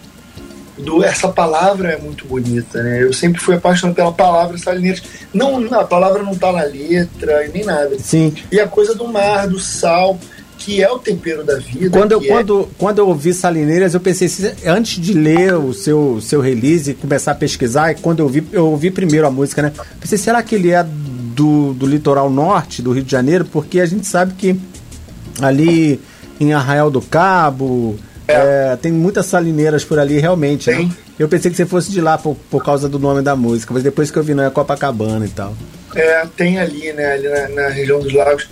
do 0.79 1.05
essa 1.05 1.29
palavra 1.29 1.91
é 1.93 1.99
muito 1.99 2.27
bonita, 2.27 2.83
né? 2.83 3.03
Eu 3.03 3.13
sempre 3.13 3.41
fui 3.41 3.55
apaixonado 3.55 3.95
pela 3.95 4.11
palavra 4.13 4.57
Salineiras. 4.57 5.03
Não, 5.33 5.59
a 5.75 5.85
palavra 5.85 6.23
não 6.23 6.35
tá 6.35 6.51
na 6.51 6.63
letra 6.63 7.45
e 7.47 7.51
nem 7.53 7.65
nada. 7.65 7.99
Sim. 7.99 8.33
E 8.51 8.59
a 8.59 8.67
coisa 8.67 8.95
do 8.95 9.07
mar, 9.07 9.47
do 9.47 9.61
sal, 9.61 10.19
que 10.57 10.83
é 10.83 10.91
o 10.91 10.99
tempero 10.99 11.45
da 11.45 11.59
vida. 11.59 11.91
Quando 11.91 12.13
eu, 12.13 12.23
é- 12.23 12.27
quando, 12.27 12.69
quando 12.79 12.99
eu 12.99 13.09
ouvi 13.09 13.35
Salineiras, 13.35 13.93
eu 13.93 14.01
pensei, 14.01 14.27
se- 14.29 14.55
antes 14.65 14.99
de 15.05 15.13
ler 15.13 15.55
o 15.55 15.75
seu, 15.75 16.19
seu 16.23 16.41
release 16.41 16.93
e 16.93 16.95
começar 16.95 17.33
a 17.33 17.35
pesquisar, 17.35 17.93
e 17.93 17.97
quando 17.97 18.21
eu 18.21 18.25
ouvi, 18.25 18.47
eu 18.53 18.67
ouvi 18.69 18.91
primeiro 18.91 19.27
a 19.27 19.31
música, 19.31 19.61
né? 19.61 19.73
Pensei, 20.01 20.17
será 20.17 20.43
que 20.43 20.55
ele 20.55 20.71
é 20.71 20.87
do, 21.35 21.73
do 21.75 21.87
litoral 21.87 22.31
norte 22.31 22.83
do 22.83 22.93
Rio 22.93 23.03
de 23.03 23.11
Janeiro? 23.11 23.45
Porque 23.45 23.81
a 23.81 23.87
gente 23.87 24.07
sabe 24.07 24.35
que 24.35 24.59
ali 25.41 26.01
em 26.41 26.53
Arraial 26.53 26.91
do 26.91 27.01
Cabo 27.01 27.97
é, 28.29 28.77
tem 28.81 28.93
muitas 28.93 29.27
salineiras 29.27 29.85
por 29.85 29.99
ali, 29.99 30.19
realmente. 30.19 30.71
né? 30.71 30.91
Eu 31.19 31.29
pensei 31.29 31.51
que 31.51 31.57
você 31.57 31.67
fosse 31.67 31.91
de 31.91 32.01
lá 32.01 32.17
por, 32.19 32.37
por 32.51 32.65
causa 32.65 32.89
do 32.89 32.99
nome 32.99 33.23
da 33.23 33.37
música, 33.37 33.73
mas 33.73 33.83
depois 33.83 34.11
que 34.11 34.19
eu 34.19 34.23
vi, 34.23 34.35
não 34.35 34.45
é 34.45 34.51
Copacabana 34.51 35.25
e 35.25 35.29
tal. 35.29 35.55
É, 35.95 36.27
tem 36.37 36.59
ali, 36.59 36.93
né, 36.93 37.13
ali 37.13 37.29
na, 37.29 37.49
na 37.63 37.69
região 37.69 38.01
dos 38.01 38.13
lagos. 38.13 38.49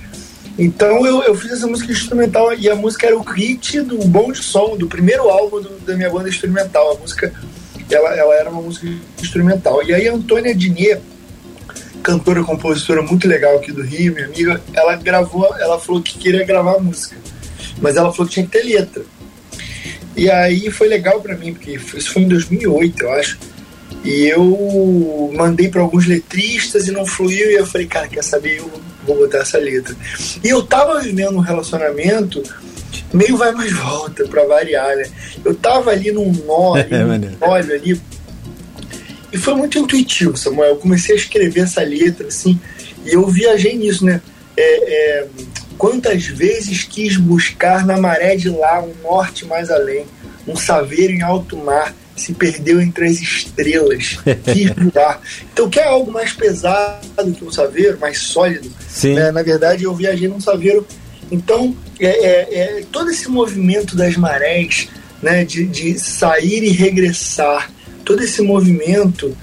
Então 0.58 1.06
eu, 1.06 1.22
eu 1.22 1.34
fiz 1.34 1.52
essa 1.52 1.66
música 1.66 1.90
instrumental 1.90 2.52
e 2.54 2.68
a 2.68 2.74
música 2.76 3.06
era 3.06 3.16
o 3.18 3.22
hit 3.22 3.80
do 3.80 3.96
Bom 4.06 4.30
de 4.30 4.42
Som, 4.42 4.76
do 4.76 4.86
primeiro 4.86 5.28
álbum 5.30 5.60
do- 5.62 5.78
da 5.86 5.96
minha 5.96 6.10
banda 6.10 6.28
instrumental. 6.28 6.92
A 6.92 7.00
música, 7.00 7.32
ela, 7.90 8.14
ela 8.14 8.34
era 8.34 8.50
uma 8.50 8.60
música 8.60 8.86
instrumental. 9.22 9.82
E 9.82 9.94
aí 9.94 10.06
a 10.06 10.12
Antônia 10.14 10.54
Dinier, 10.54 11.00
cantora 12.02 12.42
compositora 12.42 13.02
muito 13.02 13.28
legal 13.28 13.56
aqui 13.56 13.72
do 13.72 13.82
Rio, 13.82 14.14
minha 14.14 14.26
amiga, 14.26 14.60
ela 14.74 14.96
gravou, 14.96 15.54
ela 15.58 15.78
falou 15.78 16.02
que 16.02 16.18
queria 16.18 16.44
gravar 16.44 16.76
a 16.76 16.80
música. 16.80 17.16
Mas 17.80 17.96
ela 17.96 18.12
falou 18.12 18.26
que 18.26 18.34
tinha 18.34 18.46
que 18.46 18.52
ter 18.52 18.62
letra. 18.64 19.02
E 20.16 20.30
aí 20.30 20.70
foi 20.70 20.88
legal 20.88 21.20
pra 21.20 21.36
mim, 21.36 21.54
porque 21.54 21.72
isso 21.94 22.12
foi 22.12 22.22
em 22.22 22.28
2008, 22.28 23.02
eu 23.02 23.12
acho. 23.12 23.38
E 24.04 24.26
eu 24.26 25.30
mandei 25.34 25.68
para 25.68 25.82
alguns 25.82 26.06
letristas 26.06 26.88
e 26.88 26.90
não 26.90 27.06
fluiu. 27.06 27.50
E 27.50 27.54
eu 27.54 27.66
falei, 27.66 27.86
cara, 27.86 28.08
quer 28.08 28.24
saber? 28.24 28.58
Eu 28.58 28.70
vou 29.06 29.16
botar 29.16 29.38
essa 29.38 29.58
letra. 29.58 29.94
E 30.42 30.48
eu 30.48 30.62
tava 30.62 31.00
vivendo 31.00 31.36
um 31.36 31.40
relacionamento 31.40 32.42
meio 33.12 33.36
vai 33.36 33.52
mais 33.52 33.72
volta, 33.72 34.24
pra 34.28 34.44
variar, 34.44 34.96
né? 34.96 35.04
Eu 35.44 35.54
tava 35.54 35.90
ali 35.90 36.12
num 36.12 36.32
nó, 36.46 36.76
É, 36.90 37.04
maneiro. 37.04 37.36
óleo 37.40 37.74
ali. 37.74 38.00
E 39.32 39.38
foi 39.38 39.54
muito 39.54 39.78
intuitivo, 39.78 40.36
Samuel. 40.36 40.70
Eu 40.70 40.76
comecei 40.76 41.14
a 41.14 41.18
escrever 41.18 41.60
essa 41.60 41.82
letra, 41.82 42.26
assim, 42.28 42.58
e 43.04 43.14
eu 43.14 43.26
viajei 43.28 43.76
nisso, 43.76 44.04
né? 44.04 44.20
É, 44.56 45.20
é, 45.22 45.26
quantas 45.78 46.26
vezes 46.26 46.84
quis 46.84 47.16
buscar 47.16 47.86
na 47.86 47.96
maré 47.96 48.36
de 48.36 48.48
lá 48.50 48.82
um 48.82 48.92
norte 49.02 49.46
mais 49.46 49.70
além, 49.70 50.04
um 50.46 50.56
saveiro 50.56 51.12
em 51.12 51.22
alto 51.22 51.56
mar, 51.56 51.94
se 52.16 52.34
perdeu 52.34 52.80
entre 52.82 53.06
as 53.06 53.18
estrelas, 53.20 54.18
quis 54.52 54.70
voar. 54.70 55.20
Então, 55.52 55.70
quer 55.70 55.84
algo 55.84 56.12
mais 56.12 56.32
pesado 56.32 57.32
que 57.32 57.44
um 57.44 57.50
saveiro, 57.50 57.98
mais 57.98 58.18
sólido? 58.18 58.70
Sim. 58.88 59.14
né? 59.14 59.30
Na 59.30 59.42
verdade, 59.42 59.84
eu 59.84 59.94
viajei 59.94 60.28
num 60.28 60.40
saveiro. 60.40 60.86
Então, 61.30 61.74
é, 61.98 62.06
é- 62.08 62.80
é 62.80 62.84
todo 62.92 63.10
esse 63.10 63.28
movimento 63.28 63.96
das 63.96 64.16
marés, 64.16 64.88
né, 65.22 65.44
de, 65.44 65.64
de 65.66 65.98
sair 65.98 66.62
e 66.64 66.70
regressar, 66.70 67.70
todo 68.10 68.24
esse 68.24 68.42
movimento, 68.42 69.36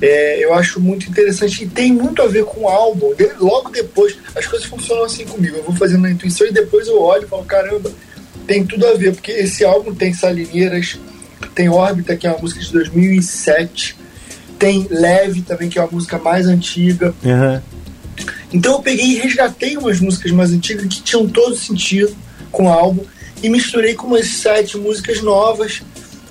é, 0.00 0.42
eu 0.42 0.54
acho 0.54 0.80
muito 0.80 1.06
interessante 1.10 1.64
e 1.64 1.66
tem 1.66 1.92
muito 1.92 2.22
a 2.22 2.26
ver 2.26 2.44
com 2.46 2.62
o 2.62 2.68
álbum. 2.68 3.14
De- 3.14 3.34
logo 3.38 3.68
depois, 3.68 4.16
as 4.34 4.46
coisas 4.46 4.66
funcionam 4.66 5.04
assim 5.04 5.26
comigo. 5.26 5.56
Eu 5.58 5.62
vou 5.62 5.74
fazendo 5.76 6.00
na 6.02 6.10
intuição 6.10 6.46
e 6.46 6.52
depois 6.52 6.88
eu 6.88 6.98
olho 7.02 7.24
e 7.24 7.28
falo: 7.28 7.44
caramba, 7.44 7.92
tem 8.46 8.64
tudo 8.64 8.86
a 8.86 8.94
ver, 8.94 9.12
porque 9.12 9.30
esse 9.30 9.62
álbum 9.62 9.94
tem 9.94 10.14
Salineiras, 10.14 10.98
tem 11.54 11.68
Órbita, 11.68 12.16
que 12.16 12.26
é 12.26 12.30
uma 12.30 12.38
música 12.38 12.60
de 12.60 12.72
2007, 12.72 13.94
tem 14.58 14.86
Leve 14.90 15.42
também, 15.42 15.68
que 15.68 15.78
é 15.78 15.82
uma 15.82 15.90
música 15.90 16.18
mais 16.18 16.46
antiga. 16.46 17.14
Aham. 17.24 17.62
Então 18.54 18.72
eu 18.72 18.78
peguei 18.80 19.04
e 19.04 19.14
resgatei 19.16 19.76
umas 19.76 20.00
músicas 20.00 20.32
mais 20.32 20.50
antigas 20.50 20.86
que 20.86 21.02
tinham 21.02 21.28
todo 21.28 21.54
sentido 21.56 22.16
com 22.50 22.66
o 22.66 22.68
álbum 22.72 23.04
e 23.42 23.50
misturei 23.50 23.92
com 23.94 24.06
umas 24.06 24.26
sete 24.28 24.78
músicas 24.78 25.20
novas 25.20 25.82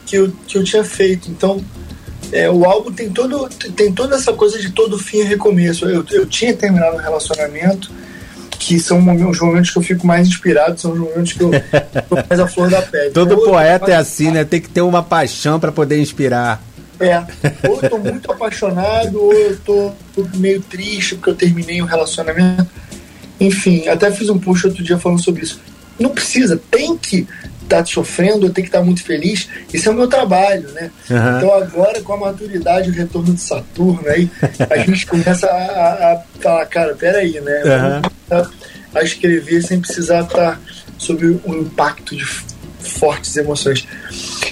que 0.06 0.16
eu, 0.16 0.32
que 0.48 0.58
eu 0.58 0.64
tinha 0.64 0.84
feito. 0.84 1.30
Então, 1.30 1.64
é, 2.34 2.50
o 2.50 2.66
álbum 2.66 2.92
tem, 2.92 3.12
todo, 3.12 3.48
tem 3.76 3.94
toda 3.94 4.16
essa 4.16 4.34
coisa 4.34 4.60
de 4.60 4.72
todo 4.72 4.98
fim 4.98 5.20
e 5.20 5.24
recomeço. 5.24 5.86
Eu, 5.88 6.04
eu 6.12 6.26
tinha 6.26 6.52
terminado 6.54 6.96
um 6.96 7.00
relacionamento, 7.00 7.92
que 8.58 8.80
são 8.80 8.98
os 8.98 9.40
momentos 9.40 9.70
que 9.70 9.78
eu 9.78 9.84
fico 9.84 10.08
mais 10.08 10.28
inspirado, 10.28 10.80
são 10.80 10.94
os 10.94 11.00
momentos 11.00 11.34
que 11.34 11.44
eu 11.44 11.52
tô 12.10 12.16
mais 12.28 12.40
a 12.40 12.48
flor 12.48 12.70
da 12.72 12.82
pele. 12.82 13.12
Todo 13.14 13.36
então, 13.36 13.46
poeta 13.46 13.92
é 13.92 13.96
assim, 13.96 14.32
né? 14.32 14.44
Tem 14.44 14.60
que 14.60 14.68
ter 14.70 14.82
uma 14.82 15.04
paixão 15.04 15.60
para 15.60 15.72
poder 15.72 16.00
inspirar. 16.00 16.60
É, 17.00 17.24
ou 17.68 17.80
eu 17.82 17.90
tô 17.90 17.98
muito 18.00 18.32
apaixonado, 18.32 19.22
ou 19.22 19.34
eu 19.34 19.58
tô 19.60 19.92
meio 20.36 20.62
triste 20.62 21.16
porque 21.16 21.30
eu 21.30 21.36
terminei 21.36 21.82
um 21.82 21.86
relacionamento. 21.86 22.68
Enfim, 23.40 23.88
até 23.88 24.10
fiz 24.12 24.30
um 24.30 24.40
post 24.40 24.68
outro 24.68 24.84
dia 24.84 24.98
falando 24.98 25.22
sobre 25.22 25.44
isso. 25.44 25.60
Não 26.00 26.10
precisa, 26.10 26.60
tem 26.72 26.98
que 26.98 27.28
tá 27.68 27.84
sofrendo, 27.86 28.45
eu 28.45 28.53
tenho 28.53 28.66
que 28.66 28.70
estar 28.70 28.80
tá 28.80 28.86
muito 28.86 29.03
feliz. 29.03 29.47
Isso 29.74 29.89
é 29.89 29.91
o 29.91 29.95
meu 29.95 30.07
trabalho, 30.07 30.70
né? 30.72 30.91
Uhum. 31.09 31.38
Então 31.38 31.53
agora, 31.53 32.01
com 32.01 32.14
a 32.14 32.18
maturidade, 32.18 32.89
o 32.89 32.93
retorno 32.93 33.34
de 33.34 33.41
Saturno, 33.41 34.07
aí 34.07 34.30
a 34.70 34.78
gente 34.80 35.05
começa 35.05 35.47
a, 35.47 36.14
a 36.14 36.22
falar, 36.39 36.66
cara, 36.68 36.95
peraí, 36.95 37.39
né? 37.41 37.64
Uhum. 38.32 38.45
A 38.93 39.03
escrever 39.03 39.64
sem 39.64 39.80
precisar 39.80 40.22
estar 40.22 40.59
sob 40.97 41.39
o 41.43 41.55
impacto 41.55 42.16
de 42.16 42.26
fortes 42.80 43.36
emoções. 43.36 43.88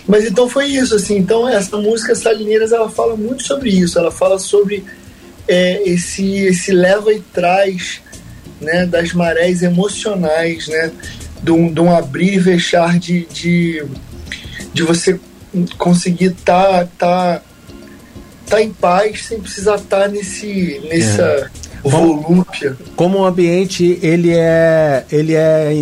Mas 0.08 0.26
então 0.26 0.50
foi 0.50 0.68
isso, 0.68 0.96
assim. 0.96 1.18
Então 1.18 1.48
essa 1.48 1.78
música 1.78 2.16
Salineiras, 2.16 2.72
ela 2.72 2.90
fala 2.90 3.16
muito 3.16 3.44
sobre 3.44 3.70
isso. 3.70 4.00
Ela 4.00 4.12
fala 4.12 4.40
sobre 4.40 4.84
é, 5.48 5.82
esse, 5.88 6.46
esse 6.46 6.72
leva 6.72 7.14
e 7.14 7.20
traz 7.20 8.02
né, 8.60 8.86
das 8.86 9.14
marés 9.14 9.64
emocionais, 9.64 10.68
né? 10.68 10.92
De 11.42 11.52
um, 11.52 11.72
de 11.74 11.80
um 11.80 11.96
abrir 11.96 12.36
e 12.36 12.40
fechar 12.40 13.00
de, 13.00 13.26
de, 13.26 13.84
de 14.74 14.84
você 14.84 15.20
conseguir 15.78 16.32
estar 16.32 16.86
tá, 16.86 16.88
tá, 16.98 17.42
tá 18.48 18.62
em 18.62 18.72
paz 18.72 19.26
sem 19.26 19.40
precisar 19.40 19.76
estar 19.76 20.02
tá 20.02 20.08
nesse, 20.08 20.80
nessa 20.88 21.24
é. 21.24 21.50
volúpia. 21.84 22.78
Como 22.96 23.20
o 23.20 23.26
ambiente 23.26 24.00
ele 24.04 24.32
é, 24.32 25.04
ele 25.12 25.34
é 25.34 25.74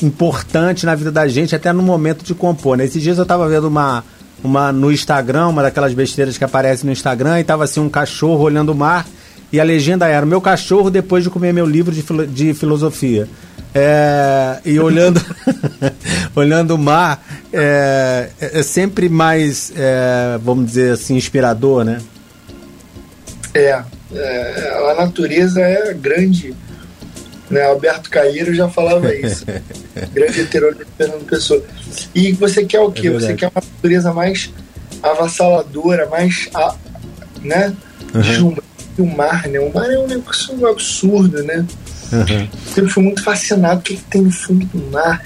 importante 0.00 0.86
na 0.86 0.94
vida 0.94 1.10
da 1.10 1.26
gente 1.26 1.54
até 1.54 1.72
no 1.72 1.82
momento 1.82 2.24
de 2.24 2.34
compor. 2.34 2.76
Né? 2.76 2.84
Esses 2.84 3.02
dias 3.02 3.18
eu 3.18 3.22
estava 3.22 3.48
vendo 3.48 3.66
uma, 3.66 4.04
uma 4.42 4.70
no 4.70 4.92
Instagram, 4.92 5.48
uma 5.48 5.62
daquelas 5.62 5.92
besteiras 5.92 6.38
que 6.38 6.44
aparecem 6.44 6.86
no 6.86 6.92
Instagram, 6.92 7.40
e 7.40 7.44
tava 7.44 7.64
assim 7.64 7.80
um 7.80 7.88
cachorro 7.88 8.44
olhando 8.44 8.70
o 8.70 8.74
mar 8.74 9.04
e 9.52 9.58
a 9.58 9.64
legenda 9.64 10.06
era 10.06 10.26
meu 10.26 10.40
cachorro 10.40 10.90
depois 10.90 11.24
de 11.24 11.30
comer 11.30 11.52
meu 11.52 11.66
livro 11.66 11.92
de, 11.94 12.02
filo 12.02 12.26
de 12.26 12.52
filosofia. 12.54 13.28
É, 13.74 14.58
e 14.64 14.78
olhando 14.80 15.20
olhando 16.34 16.74
o 16.74 16.78
mar 16.78 17.22
é, 17.52 18.30
é 18.40 18.62
sempre 18.62 19.08
mais 19.08 19.72
é, 19.76 20.38
vamos 20.42 20.66
dizer 20.66 20.92
assim 20.92 21.16
inspirador 21.16 21.84
né? 21.84 22.00
É, 23.54 23.82
é 24.14 24.90
a 24.90 24.94
natureza 24.94 25.60
é 25.60 25.92
grande 25.92 26.54
né? 27.50 27.62
Alberto 27.62 28.10
Cairo 28.10 28.54
já 28.54 28.68
falava 28.68 29.14
isso. 29.14 29.46
Grande 30.12 30.40
heterônimo 30.40 30.84
Fernando 30.98 31.24
Pessoa. 31.24 31.62
E 32.14 32.32
você 32.32 32.62
quer 32.62 32.80
o 32.80 32.92
quê? 32.92 33.08
É 33.08 33.10
você 33.10 33.32
quer 33.32 33.46
uma 33.46 33.62
natureza 33.62 34.12
mais 34.12 34.52
avassaladora 35.02 36.06
mais 36.10 36.50
né? 37.42 37.74
Uhum 38.14 38.54
o 39.02 39.06
mar, 39.06 39.46
né? 39.48 39.60
O 39.60 39.72
mar 39.72 39.90
é 39.90 39.98
um 39.98 40.06
negócio 40.06 40.66
absurdo, 40.66 41.42
né? 41.44 41.64
Uhum. 42.12 42.48
Sempre 42.74 42.90
fui 42.90 43.02
muito 43.02 43.22
fascinado. 43.22 43.80
O 43.80 43.82
que, 43.82 43.96
que, 43.96 44.04
tem 44.04 44.22
no 44.22 44.30
fundo 44.30 44.66
do 44.66 44.90
mar? 44.90 45.22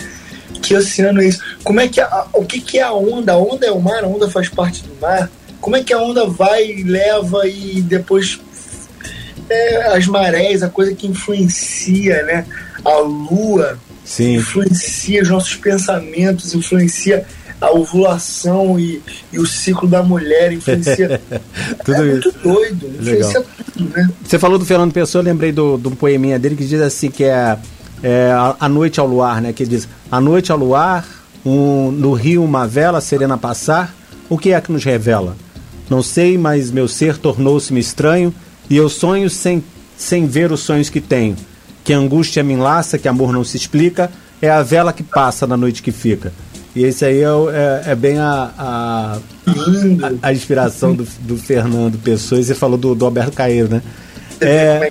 Que 0.61 0.75
oceano 0.77 1.21
é 1.23 1.27
isso? 1.27 1.41
Como 1.63 1.81
é 1.81 1.89
que 1.89 2.01
a, 2.01 2.27
o 2.33 2.45
que, 2.45 2.61
que 2.61 2.79
é 2.79 2.83
a 2.83 2.93
onda? 2.93 3.33
A 3.33 3.39
onda 3.39 3.67
é 3.67 3.73
o 3.73 3.81
mar, 3.81 4.05
a 4.05 4.07
onda 4.07 4.29
faz 4.31 4.49
parte 4.49 4.83
do 4.85 4.95
mar. 5.01 5.31
Como 5.61 5.77
é 5.77 5.83
que 5.83 5.93
a 5.93 5.99
onda 5.99 6.27
vai, 6.27 6.83
leva 6.85 7.47
e 7.47 7.81
depois 7.83 8.41
é, 9.49 9.97
as 9.97 10.07
marés, 10.07 10.63
a 10.63 10.69
coisa 10.69 10.95
que 10.95 11.07
influencia, 11.07 12.23
né? 12.25 12.47
A 12.85 12.99
lua 12.99 13.79
Sim. 14.05 14.37
influencia 14.37 15.23
os 15.23 15.29
nossos 15.29 15.55
pensamentos, 15.55 16.55
influencia 16.55 17.25
a 17.63 17.71
ovulação 17.71 18.79
e, 18.79 19.01
e 19.33 19.39
o 19.39 19.47
ciclo 19.47 19.89
da 19.89 20.03
mulher 20.03 20.53
influencia. 20.53 21.21
tudo 21.85 22.03
é 22.03 22.07
isso. 22.07 22.29
muito 22.29 22.39
doido, 22.43 22.87
influencia 22.89 23.39
Legal. 23.39 23.45
tudo, 23.73 23.91
né? 23.97 24.11
Você 24.25 24.39
falou 24.39 24.59
do 24.59 24.67
Fernando 24.67 24.93
Pessoa, 24.93 25.23
eu 25.23 25.25
lembrei 25.25 25.53
do, 25.53 25.79
do 25.79 25.93
poeminha 25.93 26.41
dele 26.41 26.57
que 26.57 26.65
diz 26.65 26.81
assim 26.81 27.09
que 27.09 27.23
é, 27.23 27.57
é 28.03 28.33
a, 28.33 28.57
a, 28.59 28.69
noite 28.69 28.99
ao 28.99 29.07
luar, 29.07 29.41
né? 29.41 29.53
Que 29.53 29.65
diz, 29.65 29.89
a 30.11 30.21
noite 30.21 30.51
ao 30.51 30.59
luar, 30.59 31.07
um, 31.47 31.93
no 31.93 32.13
rio 32.15 32.43
uma 32.43 32.67
vela 32.67 33.01
serena 33.01 33.39
passar, 33.39 33.95
o 34.29 34.37
que 34.37 34.53
é 34.53 34.61
que 34.61 34.73
nos 34.73 34.83
revela? 34.83 35.37
Não 35.89 36.03
sei, 36.03 36.37
mas 36.37 36.73
meu 36.73 36.89
ser 36.89 37.17
tornou-se-me 37.17 37.79
estranho 37.79 38.35
e 38.69 38.77
eu 38.77 38.89
sonho 38.89 39.31
sem, 39.31 39.63
sem 39.97 40.27
ver 40.27 40.51
os 40.51 40.61
sonhos 40.61 40.91
que 40.91 41.01
tenho. 41.01 41.37
Que 41.85 41.93
angústia 41.93 42.43
me 42.43 42.55
enlaça, 42.55 42.99
que 42.99 43.07
amor 43.07 43.33
não 43.33 43.45
se 43.45 43.57
explica, 43.57 44.11
é 44.41 44.51
a 44.51 44.63
vela 44.65 44.93
que 44.93 45.05
passa 45.05 45.47
na 45.47 45.57
noite 45.57 45.81
que 45.81 45.93
fica. 45.93 46.33
E 46.75 46.85
esse 46.85 47.05
aí 47.05 47.23
é, 47.23 47.27
é, 47.27 47.93
é 47.93 47.95
bem 47.95 48.19
a, 48.19 48.51
a, 48.59 49.19
a, 49.47 50.29
a, 50.29 50.33
inspiração 50.33 50.95
do, 50.95 51.05
do 51.21 51.37
Fernando 51.37 51.99
Pessoa. 51.99 52.41
E 52.41 52.45
você 52.45 52.55
falou 52.55 52.79
do, 52.79 52.95
do 52.95 53.05
Alberto 53.05 53.33
Caeiro, 53.33 53.69
né? 53.69 53.83
É, 54.41 54.91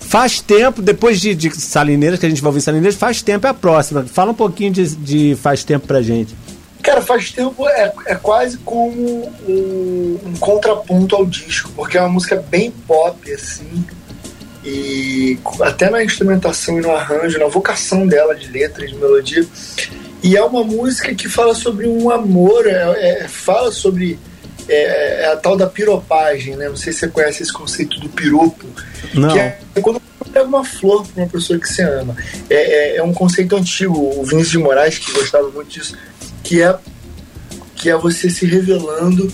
faz 0.00 0.40
tempo, 0.40 0.82
depois 0.82 1.20
de, 1.20 1.34
de 1.34 1.54
Salineiras, 1.54 2.18
que 2.18 2.26
a 2.26 2.28
gente 2.28 2.42
vai 2.42 2.48
ouvir 2.48 2.60
Salineiras, 2.60 2.96
faz 2.96 3.22
tempo 3.22 3.46
é 3.46 3.50
a 3.50 3.54
próxima. 3.54 4.04
Fala 4.04 4.32
um 4.32 4.34
pouquinho 4.34 4.72
de, 4.72 4.96
de 4.96 5.36
Faz 5.36 5.62
Tempo 5.62 5.86
pra 5.86 6.02
gente. 6.02 6.34
Cara, 6.82 7.00
faz 7.00 7.32
tempo 7.32 7.66
é, 7.66 7.90
é 8.06 8.14
quase 8.14 8.58
como 8.58 9.32
um, 9.48 10.18
um, 10.26 10.34
contraponto 10.38 11.16
ao 11.16 11.24
disco, 11.24 11.70
porque 11.74 11.96
é 11.96 12.00
uma 12.00 12.10
música 12.10 12.36
bem 12.36 12.70
pop, 12.70 13.32
assim, 13.32 13.86
e 14.62 15.38
até 15.62 15.88
na 15.88 16.04
instrumentação 16.04 16.78
e 16.78 16.82
no 16.82 16.90
arranjo, 16.90 17.38
na 17.38 17.46
vocação 17.46 18.06
dela 18.06 18.34
de 18.34 18.48
letras, 18.48 18.90
de 18.90 18.96
melodia, 18.96 19.46
e 20.24 20.38
é 20.38 20.42
uma 20.42 20.64
música 20.64 21.14
que 21.14 21.28
fala 21.28 21.54
sobre 21.54 21.86
um 21.86 22.10
amor, 22.10 22.66
é, 22.66 23.24
é, 23.24 23.28
fala 23.28 23.70
sobre 23.70 24.18
é, 24.66 25.24
é, 25.24 25.32
a 25.32 25.36
tal 25.36 25.54
da 25.54 25.66
piropagem, 25.66 26.56
né? 26.56 26.66
Não 26.66 26.76
sei 26.76 26.94
se 26.94 27.00
você 27.00 27.08
conhece 27.08 27.42
esse 27.42 27.52
conceito 27.52 28.00
do 28.00 28.08
piropo. 28.08 28.64
Não. 29.12 29.28
Que 29.28 29.38
é 29.38 29.58
quando 29.82 30.00
você 30.18 30.30
pega 30.30 30.46
uma 30.46 30.64
flor 30.64 31.06
para 31.06 31.24
uma 31.24 31.28
pessoa 31.28 31.58
que 31.58 31.68
você 31.68 31.82
ama. 31.82 32.16
É, 32.48 32.54
é, 32.54 32.96
é, 32.96 33.02
um 33.02 33.12
conceito 33.12 33.54
antigo, 33.54 33.94
o 34.18 34.24
Vinícius 34.24 34.52
de 34.52 34.58
Moraes, 34.58 34.96
que 34.96 35.12
gostava 35.12 35.50
muito 35.50 35.68
disso, 35.68 35.94
que 36.42 36.62
é, 36.62 36.74
que 37.76 37.90
é 37.90 37.94
você 37.94 38.30
se 38.30 38.46
revelando 38.46 39.30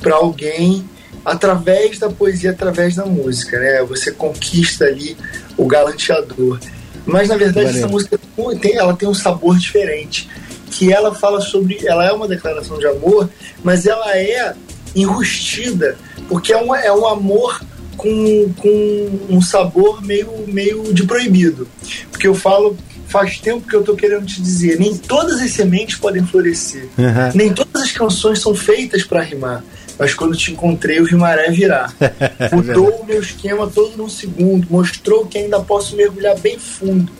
para 0.00 0.14
alguém 0.14 0.88
através 1.24 1.98
da 1.98 2.08
poesia, 2.08 2.52
através 2.52 2.94
da 2.94 3.04
música, 3.04 3.58
né? 3.58 3.82
Você 3.82 4.12
conquista 4.12 4.84
ali 4.84 5.16
o 5.56 5.66
galanteador. 5.66 6.60
Mas 7.06 7.28
na 7.28 7.36
verdade 7.36 7.66
Valeu. 7.66 7.78
essa 7.78 7.88
música 7.88 8.20
tem, 8.60 8.76
ela 8.76 8.94
tem 8.94 9.08
um 9.08 9.14
sabor 9.14 9.58
diferente. 9.58 10.28
Que 10.70 10.92
ela 10.92 11.14
fala 11.14 11.40
sobre. 11.40 11.84
Ela 11.84 12.06
é 12.06 12.12
uma 12.12 12.28
declaração 12.28 12.78
de 12.78 12.86
amor, 12.86 13.28
mas 13.62 13.86
ela 13.86 14.16
é 14.16 14.54
enrustida, 14.94 15.96
porque 16.28 16.52
é 16.52 16.56
um, 16.56 16.74
é 16.74 16.92
um 16.92 17.06
amor 17.06 17.60
com, 17.96 18.52
com 18.56 19.18
um 19.28 19.42
sabor 19.42 20.02
meio, 20.02 20.30
meio 20.46 20.94
de 20.94 21.04
proibido. 21.04 21.68
Porque 22.10 22.26
eu 22.26 22.34
falo, 22.34 22.76
faz 23.06 23.38
tempo 23.38 23.66
que 23.68 23.74
eu 23.74 23.80
estou 23.80 23.96
querendo 23.96 24.26
te 24.26 24.40
dizer, 24.40 24.78
nem 24.78 24.96
todas 24.96 25.40
as 25.40 25.50
sementes 25.50 25.96
podem 25.96 26.24
florescer, 26.24 26.88
uhum. 26.96 27.32
nem 27.34 27.52
todas 27.52 27.82
as 27.82 27.92
canções 27.92 28.40
são 28.40 28.54
feitas 28.54 29.02
para 29.04 29.22
rimar 29.22 29.64
mas 30.00 30.14
quando 30.14 30.34
te 30.34 30.52
encontrei 30.52 30.98
o 30.98 31.04
Rimaré 31.04 31.50
virar. 31.50 31.94
Mudou 32.50 33.02
o 33.02 33.04
meu 33.04 33.20
esquema 33.20 33.66
todo 33.66 33.98
num 33.98 34.08
segundo, 34.08 34.66
mostrou 34.70 35.26
que 35.26 35.36
ainda 35.36 35.60
posso 35.60 35.94
mergulhar 35.94 36.38
bem 36.38 36.58
fundo. 36.58 37.12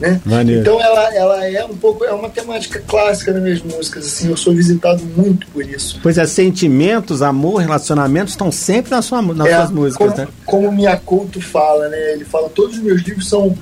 Né? 0.00 0.20
Então 0.60 0.78
ela, 0.80 1.14
ela 1.14 1.46
é 1.46 1.64
um 1.64 1.74
pouco, 1.74 2.04
é 2.04 2.12
uma 2.12 2.28
temática 2.28 2.82
clássica 2.86 3.32
nas 3.32 3.42
minhas 3.42 3.62
músicas, 3.62 4.06
assim, 4.06 4.28
eu 4.28 4.36
sou 4.36 4.54
visitado 4.54 5.02
muito 5.04 5.46
por 5.48 5.64
isso. 5.64 5.98
Pois 6.02 6.18
é, 6.18 6.26
sentimentos, 6.26 7.22
amor, 7.22 7.62
relacionamentos 7.62 8.32
estão 8.32 8.52
sempre 8.52 8.90
na 8.90 9.00
sua, 9.00 9.22
nas 9.22 9.46
é, 9.46 9.56
suas 9.56 9.70
músicas, 9.70 10.08
como, 10.08 10.20
né? 10.20 10.28
Como 10.44 10.68
o 10.68 10.72
Miyakoto 10.72 11.40
fala, 11.40 11.88
né? 11.88 12.12
Ele 12.12 12.26
fala, 12.26 12.50
todos 12.50 12.76
os 12.76 12.82
meus 12.82 13.02
livros 13.02 13.26
são, 13.28 13.56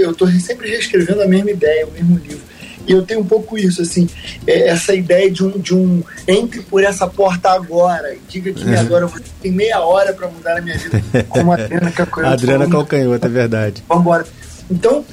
eu 0.00 0.10
estou 0.10 0.28
sempre 0.32 0.68
reescrevendo 0.68 1.22
a 1.22 1.26
mesma 1.26 1.50
ideia, 1.50 1.86
o 1.86 1.92
mesmo 1.92 2.18
livro. 2.18 2.53
E 2.86 2.92
eu 2.92 3.02
tenho 3.02 3.20
um 3.20 3.24
pouco 3.24 3.56
isso, 3.58 3.82
assim, 3.82 4.08
é, 4.46 4.68
essa 4.68 4.94
ideia 4.94 5.30
de 5.30 5.44
um, 5.44 5.50
de 5.50 5.74
um 5.74 6.02
entre 6.26 6.60
por 6.62 6.82
essa 6.84 7.06
porta 7.06 7.50
agora 7.50 8.14
e 8.14 8.20
diga 8.28 8.52
que 8.52 8.64
uhum. 8.64 8.78
agora 8.78 9.06
você 9.06 9.24
tem 9.40 9.52
meia 9.52 9.80
hora 9.80 10.12
para 10.12 10.28
mudar 10.28 10.58
a 10.58 10.60
minha 10.60 10.76
vida, 10.76 11.02
como 11.28 11.52
a 11.52 11.54
Adriana 11.56 11.90
Calcanhoto. 11.90 12.32
Adriana 12.34 12.68
Calcanhoto, 12.68 13.26
é 13.26 13.30
verdade. 13.30 13.84
Vambora. 13.88 14.26
Então, 14.70 15.04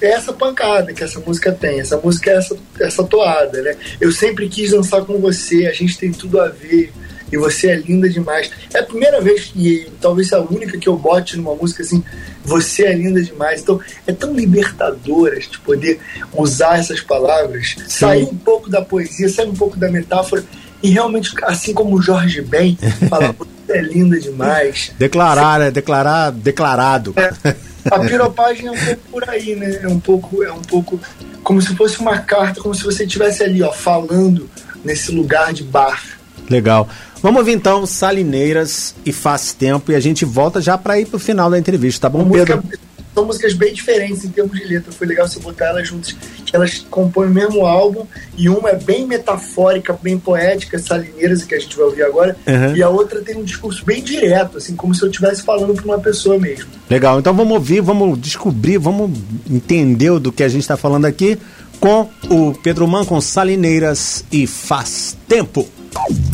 é 0.00 0.10
essa 0.10 0.32
pancada 0.32 0.92
que 0.92 1.02
essa 1.02 1.18
música 1.20 1.52
tem, 1.52 1.80
essa 1.80 1.96
música 1.96 2.30
é 2.30 2.36
essa, 2.36 2.56
essa 2.80 3.04
toada, 3.04 3.60
né? 3.62 3.76
Eu 4.00 4.12
sempre 4.12 4.48
quis 4.48 4.70
dançar 4.70 5.04
com 5.04 5.18
você, 5.18 5.66
a 5.66 5.72
gente 5.72 5.98
tem 5.98 6.12
tudo 6.12 6.40
a 6.40 6.48
ver, 6.48 6.92
e 7.30 7.36
você 7.36 7.68
é 7.68 7.76
linda 7.76 8.08
demais. 8.08 8.50
É 8.72 8.78
a 8.78 8.82
primeira 8.82 9.20
vez 9.20 9.52
e 9.54 9.90
talvez 10.00 10.32
a 10.32 10.40
única 10.40 10.78
que 10.78 10.88
eu 10.88 10.96
bote 10.96 11.36
numa 11.36 11.54
música 11.54 11.82
assim, 11.82 12.02
você 12.44 12.84
é 12.84 12.94
linda 12.94 13.22
demais. 13.22 13.62
Então 13.62 13.80
é 14.06 14.12
tão 14.12 14.32
libertadora 14.32 15.38
de 15.38 15.58
poder 15.60 16.00
usar 16.34 16.78
essas 16.78 17.00
palavras, 17.00 17.76
Sim. 17.78 17.84
sair 17.88 18.24
um 18.24 18.36
pouco 18.36 18.70
da 18.70 18.82
poesia, 18.82 19.28
sair 19.28 19.48
um 19.48 19.54
pouco 19.54 19.76
da 19.76 19.90
metáfora 19.90 20.44
e 20.82 20.90
realmente, 20.90 21.32
assim 21.42 21.74
como 21.74 21.96
o 21.96 22.02
Jorge 22.02 22.40
Ben, 22.40 22.78
falar 23.08 23.32
você 23.68 23.78
é 23.78 23.82
linda 23.82 24.18
demais. 24.18 24.92
Declarar, 24.98 25.60
é 25.60 25.70
declarar, 25.70 26.30
declarado. 26.30 27.14
É, 27.16 27.54
a 27.90 28.00
piropagem 28.00 28.66
é 28.66 28.70
um 28.70 28.76
pouco 28.76 29.00
por 29.10 29.28
aí, 29.28 29.54
né? 29.54 29.80
É 29.82 29.88
um 29.88 30.00
pouco, 30.00 30.42
é 30.42 30.52
um 30.52 30.62
pouco 30.62 31.00
como 31.42 31.60
se 31.60 31.74
fosse 31.74 31.98
uma 31.98 32.18
carta, 32.18 32.60
como 32.60 32.74
se 32.74 32.84
você 32.84 33.04
estivesse 33.04 33.42
ali, 33.42 33.62
ó, 33.62 33.72
falando 33.72 34.48
nesse 34.84 35.10
lugar 35.12 35.52
de 35.52 35.64
bar. 35.64 36.02
Legal. 36.48 36.88
Vamos 37.20 37.40
ouvir 37.40 37.52
então 37.52 37.84
Salineiras 37.84 38.94
e 39.04 39.12
Faz 39.12 39.52
Tempo 39.52 39.90
e 39.90 39.94
a 39.94 40.00
gente 40.00 40.24
volta 40.24 40.60
já 40.60 40.78
para 40.78 40.98
ir 41.00 41.06
pro 41.06 41.18
final 41.18 41.50
da 41.50 41.58
entrevista, 41.58 42.02
tá 42.02 42.08
bom, 42.08 42.22
uma 42.22 42.32
Pedro? 42.32 42.56
Música, 42.56 42.78
são 43.18 43.24
músicas 43.24 43.52
bem 43.54 43.74
diferentes 43.74 44.24
em 44.24 44.28
termos 44.28 44.56
de 44.56 44.64
letra. 44.64 44.92
Foi 44.92 45.04
legal 45.04 45.26
você 45.26 45.40
botar 45.40 45.66
elas 45.66 45.88
juntas, 45.88 46.14
que 46.46 46.54
elas 46.54 46.78
compõem 46.88 47.26
o 47.26 47.30
mesmo 47.30 47.66
álbum 47.66 48.06
e 48.36 48.48
uma 48.48 48.70
é 48.70 48.76
bem 48.76 49.04
metafórica, 49.04 49.98
bem 50.00 50.16
poética, 50.16 50.78
Salineiras, 50.78 51.42
que 51.42 51.54
a 51.54 51.58
gente 51.58 51.76
vai 51.76 51.86
ouvir 51.86 52.04
agora, 52.04 52.36
uhum. 52.46 52.76
e 52.76 52.82
a 52.82 52.88
outra 52.88 53.20
tem 53.20 53.36
um 53.36 53.42
discurso 53.42 53.84
bem 53.84 54.02
direto, 54.02 54.58
assim, 54.58 54.76
como 54.76 54.94
se 54.94 55.02
eu 55.02 55.08
estivesse 55.08 55.42
falando 55.42 55.74
para 55.74 55.84
uma 55.84 55.98
pessoa 55.98 56.38
mesmo. 56.38 56.66
Legal, 56.88 57.18
então 57.18 57.34
vamos 57.34 57.52
ouvir, 57.54 57.80
vamos 57.80 58.20
descobrir, 58.20 58.78
vamos 58.78 59.10
entender 59.50 60.16
do 60.20 60.30
que 60.30 60.44
a 60.44 60.48
gente 60.48 60.62
está 60.62 60.76
falando 60.76 61.04
aqui 61.04 61.36
com 61.80 62.08
o 62.30 62.54
Pedro 62.54 62.86
Man 62.86 63.04
com 63.04 63.20
Salineiras 63.20 64.24
e 64.30 64.46
Faz 64.46 65.16
Tempo. 65.26 65.66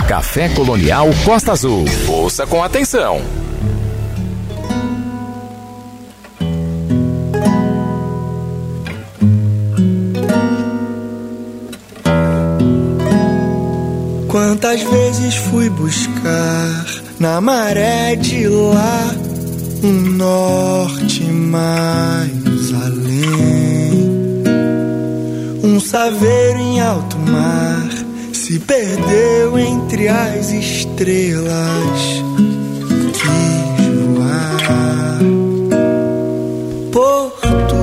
Café 0.06 0.48
Colonial 0.50 1.08
Costa 1.24 1.52
Azul. 1.52 1.84
Ouça 2.08 2.46
com 2.46 2.62
atenção. 2.62 3.20
Quantas 14.28 14.82
vezes 14.82 15.36
fui 15.36 15.70
buscar 15.70 16.86
na 17.18 17.40
maré 17.40 18.16
de 18.16 18.48
lá 18.48 19.14
um 19.82 20.00
norte 20.16 21.22
mais 21.24 22.72
além, 22.72 24.12
um 25.62 25.78
saveiro 25.78 26.58
em 26.58 26.80
alto 26.80 27.18
mar 27.18 28.03
se 28.44 28.58
perdeu 28.58 29.58
entre 29.58 30.06
as 30.06 30.50
estrelas. 30.50 32.22
Quis 33.14 33.88
voar, 34.04 35.18
porto 36.92 37.76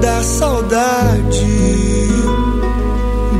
da 0.00 0.22
saudade, 0.22 1.44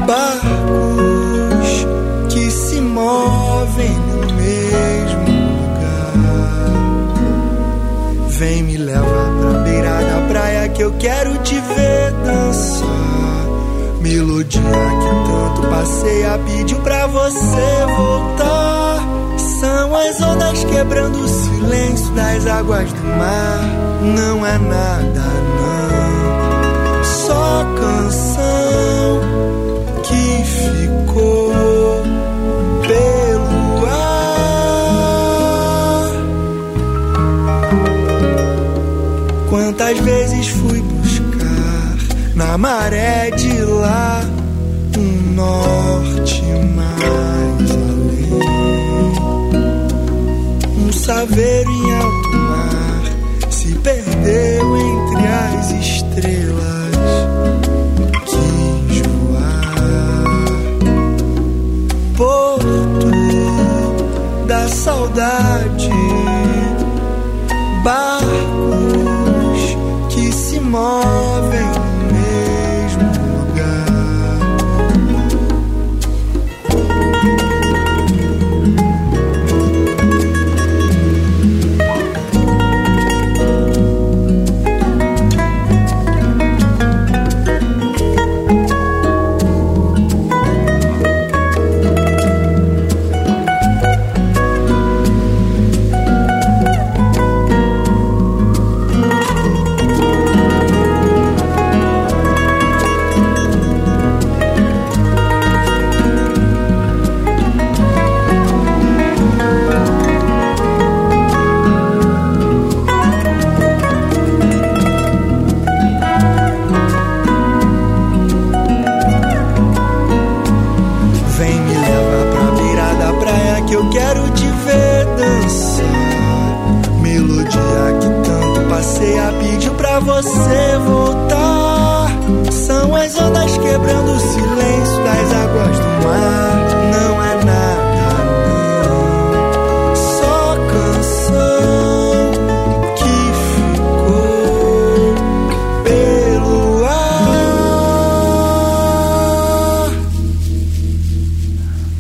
barcos 0.05 1.87
que 2.29 2.51
se 2.51 2.81
movem 2.81 3.93
no 3.93 4.35
mesmo 4.35 5.31
lugar. 5.61 6.13
Vem 8.31 8.65
me 8.65 8.79
leva 8.79 9.31
pra 9.41 9.61
beira 9.61 10.01
da 10.03 10.27
praia 10.29 10.69
que 10.71 10.83
eu 10.83 10.93
quero 10.99 11.39
te 11.45 11.58
Que 14.19 14.59
tanto 14.59 15.63
passeia 15.71 16.41
pediu 16.45 16.81
pra 16.81 17.07
você 17.07 17.87
voltar. 17.97 18.99
São 19.61 19.95
as 19.95 20.21
ondas 20.21 20.65
quebrando 20.65 21.21
o 21.21 21.29
silêncio 21.29 22.13
das 22.15 22.45
águas 22.49 22.93
do 22.93 23.03
mar. 23.17 23.61
Não 24.03 24.45
é 24.45 24.59
nada, 24.59 25.23
não. 25.55 27.05
Só 27.05 27.65
canção 27.81 29.21
que 30.03 30.43
ficou 30.45 32.03
pelo 32.83 33.87
ar. 33.87 34.49
Quantas 39.49 39.97
vezes 40.01 40.49
fui 40.49 40.89
na 42.39 42.57
maré 42.57 43.31
de 43.33 43.58
lá, 43.89 44.21
um 44.99 45.35
norte 45.35 46.43
mais 46.77 47.71
além, 47.71 49.13
um 50.77 50.93
saveiro 50.93 51.71
em 51.71 51.88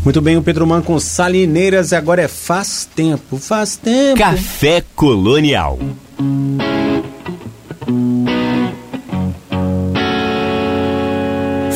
Muito 0.04 0.22
bem, 0.22 0.36
o 0.36 0.42
Pedro 0.42 0.66
Man 0.66 0.80
com 0.80 0.98
Salineiras, 0.98 1.92
agora 1.92 2.22
é 2.22 2.28
Faz 2.28 2.88
Tempo, 2.94 3.36
faz 3.36 3.76
tempo. 3.76 4.18
Café 4.18 4.82
Colonial. 4.94 5.78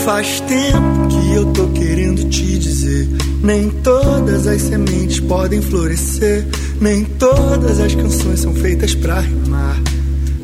Faz 0.05 0.41
tempo 0.41 1.09
que 1.09 1.35
eu 1.35 1.53
tô 1.53 1.69
querendo 1.69 2.29
te 2.29 2.59
dizer. 2.59 3.09
Nem 3.43 3.71
todas 3.71 4.47
as 4.47 4.63
sementes 4.63 5.21
podem 5.21 5.61
florescer. 5.61 6.47
Nem 6.81 7.05
todas 7.05 7.79
as 7.79 7.95
canções 7.95 8.41
são 8.41 8.55
feitas 8.55 8.95
pra 8.95 9.21
rimar. 9.21 9.81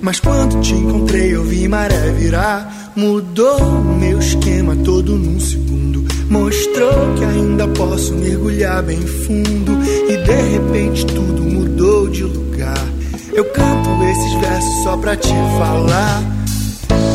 Mas 0.01 0.21
quando 0.21 0.61
te 0.61 0.75
encontrei, 0.75 1.35
eu 1.35 1.43
vi 1.45 1.67
maré 1.67 2.11
virar. 2.13 2.93
Mudou 2.95 3.59
o 3.61 3.99
meu 3.99 4.19
esquema 4.19 4.77
todo 4.77 5.17
num 5.17 5.41
segundo. 5.41 5.88
Mostrou 6.31 7.15
que 7.17 7.25
ainda 7.25 7.67
posso 7.69 8.15
mergulhar 8.15 8.83
bem 8.83 9.01
fundo 9.01 9.73
e 10.09 10.17
de 10.17 10.33
repente 10.53 11.07
tudo 11.07 11.43
mudou 11.43 12.09
de 12.09 12.25
lugar. 12.25 12.87
Eu 13.33 13.45
canto 13.47 13.89
esses 14.05 14.35
versos 14.41 14.83
só 14.83 14.97
pra 14.97 15.17
te 15.17 15.29
falar. 15.59 16.23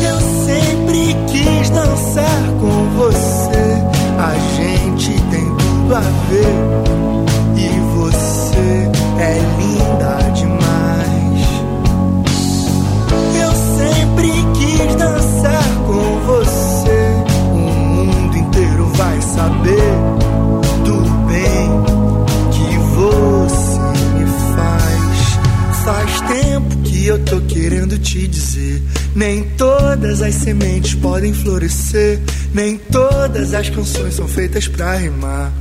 Eu 0.02 0.20
sempre 0.46 1.14
quis 1.30 1.70
dançar 1.70 2.42
com 2.60 2.90
você. 2.96 3.54
A 4.18 4.34
gente 4.56 5.10
tem 5.30 5.44
tudo 5.56 5.94
a 5.94 6.00
ver. 6.00 7.13
As 30.24 30.34
sementes 30.36 30.94
podem 30.94 31.32
florescer. 31.32 32.20
Nem 32.52 32.78
todas 32.78 33.52
as 33.52 33.68
canções 33.68 34.14
são 34.14 34.26
feitas 34.26 34.66
pra 34.66 34.96
rimar. 34.96 35.52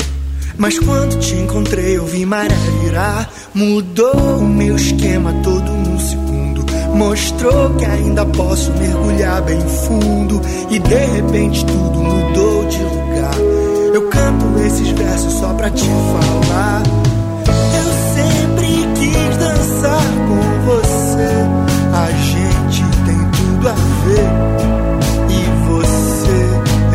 Mas 0.57 0.79
quando 0.79 1.19
te 1.19 1.35
encontrei, 1.35 1.97
eu 1.97 2.05
vi 2.05 2.25
maré 2.25 2.55
virar. 2.81 3.31
Mudou 3.53 4.37
o 4.37 4.47
meu 4.47 4.75
esquema 4.75 5.33
todo 5.43 5.71
num 5.71 5.99
segundo. 5.99 6.65
Mostrou 6.95 7.73
que 7.75 7.85
ainda 7.85 8.25
posso 8.25 8.71
mergulhar 8.73 9.41
bem 9.41 9.59
fundo. 9.59 10.41
E 10.69 10.79
de 10.79 10.95
repente 10.95 11.65
tudo 11.65 11.99
mudou 11.99 12.65
de 12.65 12.77
lugar. 12.77 13.12
Esses 14.65 14.91
versos 14.91 15.33
só 15.33 15.53
pra 15.55 15.69
te 15.69 15.85
falar. 15.85 16.81
Eu 17.75 17.89
sempre 18.15 18.67
quis 18.95 19.37
dançar 19.37 20.07
com 20.27 20.41
você. 20.65 21.31
A 21.93 22.09
gente 22.11 22.83
tem 23.05 23.19
tudo 23.31 23.67
a 23.67 23.75
ver. 24.05 24.29
E 25.29 25.41
você 25.67 26.39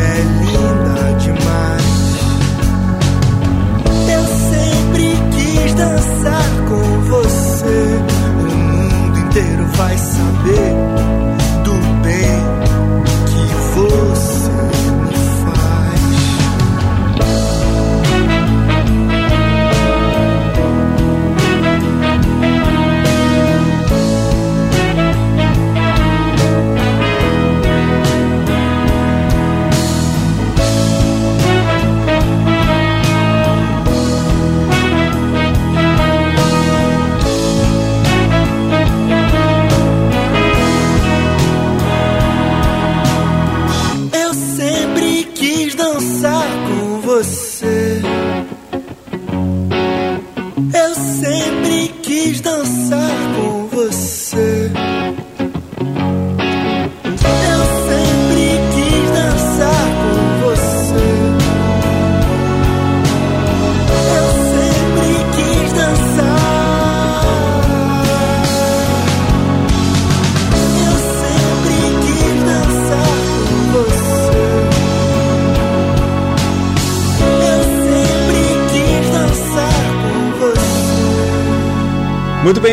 é 0.01 0.13
linda 0.41 0.97
demais. 1.19 1.99
Eu 4.13 4.23
sempre 4.49 5.05
quis 5.31 5.73
dançar 5.75 6.49
com 6.67 6.83
você. 7.01 7.79
O 8.39 8.51
mundo 8.57 9.19
inteiro 9.19 9.65
vai 9.75 9.95
saber 9.95 10.69
do 11.63 11.73
bem 12.01 12.39
que 13.27 13.43
você 13.75 14.38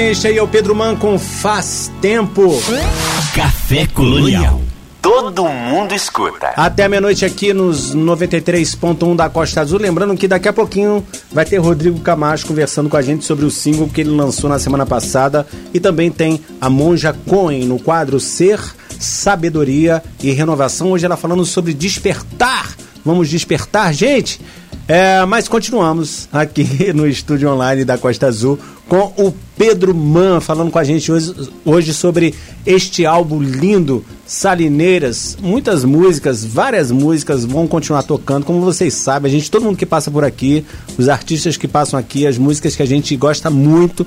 este 0.07 0.29
aí 0.29 0.39
é 0.39 0.43
o 0.43 0.47
Pedro 0.47 0.73
Man 0.73 0.95
com 0.95 1.19
Faz 1.19 1.91
Tempo. 2.01 2.63
Café 3.35 3.89
Colonial. 3.89 4.61
Todo 5.03 5.49
mundo 5.49 5.95
escuta. 5.95 6.53
Até 6.57 6.85
a 6.85 6.89
meia-noite 6.89 7.25
aqui 7.25 7.53
nos 7.53 7.93
93.1 7.93 9.17
da 9.17 9.29
Costa 9.29 9.63
Azul. 9.63 9.81
Lembrando 9.81 10.17
que 10.17 10.29
daqui 10.29 10.47
a 10.47 10.53
pouquinho 10.53 11.05
vai 11.33 11.45
ter 11.45 11.59
Rodrigo 11.59 11.99
Camacho 12.01 12.47
conversando 12.47 12.89
com 12.89 12.97
a 12.97 13.03
gente 13.03 13.25
sobre 13.25 13.45
o 13.45 13.51
single 13.51 13.89
que 13.89 14.03
ele 14.03 14.11
lançou 14.11 14.49
na 14.49 14.61
semana 14.61 14.87
passada. 14.87 15.45
E 15.75 15.81
também 15.81 16.09
tem 16.09 16.41
a 16.61 16.71
Monja 16.71 17.13
Cohen 17.27 17.65
no 17.65 17.81
quadro 17.81 18.21
Ser, 18.21 18.61
Sabedoria 19.01 20.03
e 20.23 20.31
Renovação. 20.31 20.93
Hoje 20.93 21.05
ela 21.05 21.17
falando 21.17 21.45
sobre 21.45 21.75
despertar. 21.75 22.77
Vamos 23.05 23.29
despertar, 23.29 23.93
gente? 23.93 24.41
É, 24.89 25.25
mas 25.27 25.49
continuamos 25.49 26.29
aqui 26.33 26.93
no 26.95 27.09
estúdio 27.09 27.51
online 27.51 27.85
da 27.85 27.99
Costa 27.99 28.29
Azul 28.29 28.57
com 28.89 29.13
o 29.17 29.35
Pedro 29.59 29.93
Man 29.93 30.41
falando 30.41 30.71
com 30.71 30.79
a 30.79 30.85
gente 30.85 31.11
hoje, 31.11 31.35
hoje 31.65 31.93
sobre 31.93 32.33
este 32.65 33.05
álbum 33.05 33.43
lindo, 33.43 34.05
Salineiras. 34.25 35.37
Muitas 35.43 35.85
músicas, 35.85 36.45
várias 36.45 36.93
músicas 36.93 37.45
vão 37.45 37.67
continuar 37.67 38.05
tocando, 38.05 38.45
como 38.45 38.61
vocês 38.61 38.95
sabem. 38.95 39.29
A 39.29 39.35
gente, 39.35 39.51
todo 39.51 39.65
mundo 39.65 39.77
que 39.77 39.85
passa 39.85 40.09
por 40.09 40.23
aqui, 40.23 40.65
os 40.97 41.09
artistas 41.09 41.57
que 41.57 41.67
passam 41.67 41.99
aqui, 41.99 42.25
as 42.25 42.39
músicas 42.39 42.77
que 42.77 42.83
a 42.83 42.87
gente 42.87 43.17
gosta 43.17 43.51
muito, 43.51 44.07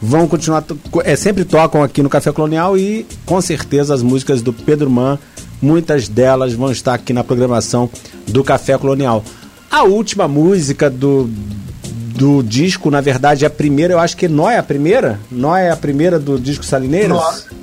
vão 0.00 0.28
continuar, 0.28 0.64
é, 1.02 1.16
sempre 1.16 1.44
tocam 1.44 1.82
aqui 1.82 2.04
no 2.04 2.08
Café 2.08 2.30
Colonial 2.30 2.78
e 2.78 3.04
com 3.26 3.40
certeza 3.40 3.92
as 3.94 4.02
músicas 4.02 4.42
do 4.42 4.52
Pedro 4.52 4.88
Man, 4.88 5.18
muitas 5.60 6.08
delas 6.08 6.52
vão 6.52 6.70
estar 6.70 6.94
aqui 6.94 7.12
na 7.12 7.24
programação 7.24 7.90
do 8.28 8.44
Café 8.44 8.78
Colonial. 8.78 9.24
A 9.70 9.84
última 9.84 10.26
música 10.26 10.90
do, 10.90 11.30
do 12.16 12.42
disco, 12.42 12.90
na 12.90 13.00
verdade, 13.00 13.44
é 13.44 13.46
a 13.46 13.50
primeira, 13.50 13.94
eu 13.94 13.98
acho 14.00 14.16
que 14.16 14.26
Nó 14.28 14.50
é 14.50 14.58
a 14.58 14.62
primeira? 14.62 15.20
Nó 15.30 15.56
é 15.56 15.70
a 15.70 15.76
primeira 15.76 16.18
do 16.18 16.38
disco 16.38 16.64
Salineiras? 16.64 17.10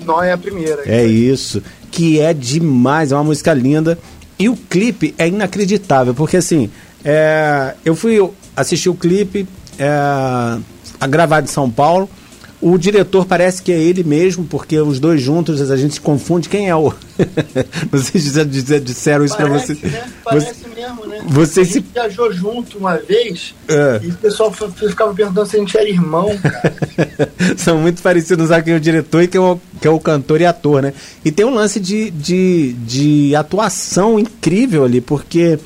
Nó, 0.06 0.16
nó 0.16 0.24
é 0.24 0.32
a 0.32 0.38
primeira. 0.38 0.84
É 0.86 1.06
isso. 1.06 1.62
Que 1.92 2.20
é 2.20 2.34
demais, 2.34 3.12
é 3.12 3.16
uma 3.16 3.24
música 3.26 3.54
linda. 3.54 3.98
E 4.40 4.48
o 4.48 4.56
clipe 4.56 5.14
é 5.18 5.28
inacreditável, 5.28 6.14
porque 6.14 6.38
assim, 6.38 6.70
é, 7.04 7.74
eu 7.84 7.96
fui 7.96 8.18
assistir 8.56 8.88
o 8.90 8.94
clipe 8.96 9.48
é, 9.80 9.88
a 11.00 11.08
gravado 11.08 11.46
em 11.48 11.52
São 11.52 11.70
Paulo. 11.70 12.10
O 12.60 12.76
diretor 12.78 13.26
parece 13.26 13.62
que 13.62 13.72
é 13.72 13.78
ele 13.80 14.04
mesmo, 14.04 14.44
porque 14.46 14.80
os 14.80 15.00
dois 15.00 15.22
juntos 15.22 15.70
a 15.70 15.78
gente 15.78 15.94
se 15.96 16.02
confunde. 16.02 16.50
Quem 16.50 16.68
é 16.70 16.76
o. 16.76 16.92
Não 17.92 18.00
sei 18.02 18.20
se 18.20 18.32
já 18.34 18.44
disseram 18.44 19.24
isso 19.26 19.36
pra 19.38 19.48
Parece, 19.48 19.76
você. 19.76 19.88
né? 19.88 20.04
Parece 20.24 20.46
Você- 20.56 20.67
mesmo, 21.06 21.24
né? 21.26 21.26
você 21.28 21.62
a 21.62 21.66
se- 21.66 21.74
gente 21.74 21.86
viajou 21.94 22.32
junto 22.34 22.78
uma 22.78 22.96
vez 22.98 23.54
É. 23.68 24.00
e 24.04 24.08
o 24.08 24.14
pessoal 24.16 24.52
ficava 24.52 25.14
perguntando 25.14 25.46
se 25.48 25.56
a 25.56 25.60
gente 25.60 25.78
era 25.78 25.88
irmão, 25.90 26.30
cara. 26.38 26.74
São 27.58 27.78
muito 27.80 28.02
parecidos, 28.02 28.50
é 28.52 28.60
o 28.76 28.80
diretor 28.80 29.22
e 29.22 29.28
quem 29.28 29.40
é 29.40 29.44
o, 29.44 29.60
que 29.82 29.88
é 29.88 29.92
o 29.92 30.00
cantor 30.00 30.42
e 30.42 30.46
ator, 30.46 30.82
né? 30.82 30.94
E 31.24 31.32
tem 31.32 31.46
um 31.46 31.54
lance 31.54 31.80
de, 31.80 32.10
de, 32.12 32.74
de 32.74 33.36
atuação 33.36 34.18
incrível 34.20 34.86
ali, 34.86 35.02
porque 35.02 35.60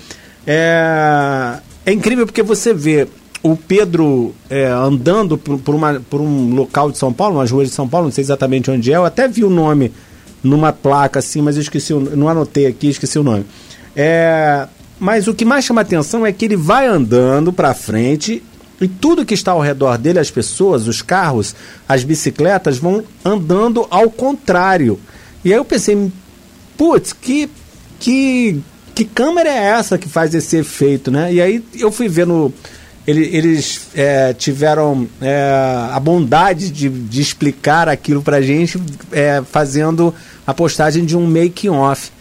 é, 0.45 1.57
é 1.85 1.91
incrível 1.93 2.25
porque 2.25 2.43
você 2.43 2.73
vê 2.73 3.07
o 3.43 3.55
Pedro 3.55 4.35
é, 4.49 4.67
andando 4.67 5.37
por, 5.37 5.57
por, 5.59 5.73
uma, 5.73 5.99
por 6.09 6.21
um 6.21 6.53
local 6.53 6.91
de 6.91 6.97
São 6.97 7.11
Paulo, 7.11 7.37
umas 7.37 7.49
ruas 7.49 7.69
de 7.69 7.73
São 7.73 7.87
Paulo, 7.87 8.05
não 8.07 8.11
sei 8.11 8.23
exatamente 8.23 8.69
onde 8.69 8.91
é, 8.93 8.97
eu 8.97 9.05
até 9.05 9.27
vi 9.27 9.43
o 9.43 9.49
nome 9.49 9.91
numa 10.43 10.71
placa 10.73 11.19
assim, 11.19 11.41
mas 11.41 11.55
eu 11.55 11.61
esqueci, 11.61 11.93
não 11.93 12.27
anotei 12.29 12.65
aqui, 12.67 12.89
esqueci 12.89 13.17
o 13.17 13.23
nome. 13.23 13.45
É, 13.95 14.67
mas 15.01 15.27
o 15.27 15.33
que 15.33 15.43
mais 15.43 15.65
chama 15.65 15.81
atenção 15.81 16.27
é 16.27 16.31
que 16.31 16.45
ele 16.45 16.55
vai 16.55 16.85
andando 16.85 17.51
para 17.51 17.73
frente 17.73 18.43
e 18.79 18.87
tudo 18.87 19.25
que 19.25 19.33
está 19.33 19.51
ao 19.51 19.59
redor 19.59 19.97
dele, 19.97 20.19
as 20.19 20.29
pessoas, 20.29 20.87
os 20.87 21.01
carros, 21.01 21.55
as 21.89 22.03
bicicletas, 22.03 22.77
vão 22.77 23.03
andando 23.25 23.87
ao 23.89 24.11
contrário. 24.11 24.99
E 25.43 25.51
aí 25.51 25.57
eu 25.57 25.65
pensei, 25.65 26.11
putz, 26.77 27.13
que, 27.13 27.49
que, 27.99 28.61
que 28.93 29.03
câmera 29.03 29.49
é 29.49 29.69
essa 29.69 29.97
que 29.97 30.07
faz 30.07 30.35
esse 30.35 30.57
efeito, 30.57 31.09
né? 31.09 31.33
E 31.33 31.41
aí 31.41 31.65
eu 31.79 31.91
fui 31.91 32.07
vendo. 32.07 32.53
Ele, 33.07 33.27
eles 33.35 33.87
é, 33.95 34.33
tiveram 34.33 35.07
é, 35.19 35.51
a 35.91 35.99
bondade 35.99 36.69
de, 36.69 36.87
de 36.87 37.21
explicar 37.21 37.89
aquilo 37.89 38.21
pra 38.21 38.39
gente 38.39 38.79
é, 39.11 39.41
fazendo 39.51 40.13
a 40.45 40.53
postagem 40.53 41.03
de 41.03 41.17
um 41.17 41.25
making-off. 41.25 42.11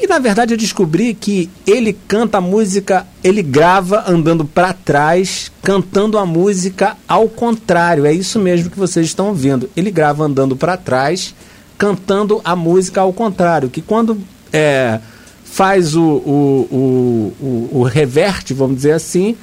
E 0.00 0.06
na 0.06 0.20
verdade 0.20 0.54
eu 0.54 0.58
descobri 0.58 1.12
que 1.12 1.50
ele 1.66 1.92
canta 2.06 2.38
a 2.38 2.40
música, 2.40 3.04
ele 3.22 3.42
grava 3.42 4.04
andando 4.06 4.44
para 4.44 4.72
trás, 4.72 5.50
cantando 5.60 6.16
a 6.16 6.24
música 6.24 6.96
ao 7.08 7.28
contrário. 7.28 8.06
É 8.06 8.12
isso 8.12 8.38
mesmo 8.38 8.70
que 8.70 8.78
vocês 8.78 9.06
estão 9.06 9.28
ouvindo. 9.28 9.68
Ele 9.76 9.90
grava 9.90 10.24
andando 10.24 10.56
para 10.56 10.76
trás, 10.76 11.34
cantando 11.76 12.40
a 12.44 12.54
música 12.54 13.00
ao 13.00 13.12
contrário. 13.12 13.68
Que 13.68 13.82
quando 13.82 14.16
é, 14.52 15.00
faz 15.44 15.96
o, 15.96 16.02
o, 16.02 16.68
o, 16.70 17.34
o, 17.40 17.68
o 17.80 17.82
reverte, 17.82 18.54
vamos 18.54 18.76
dizer 18.76 18.92
assim, 18.92 19.36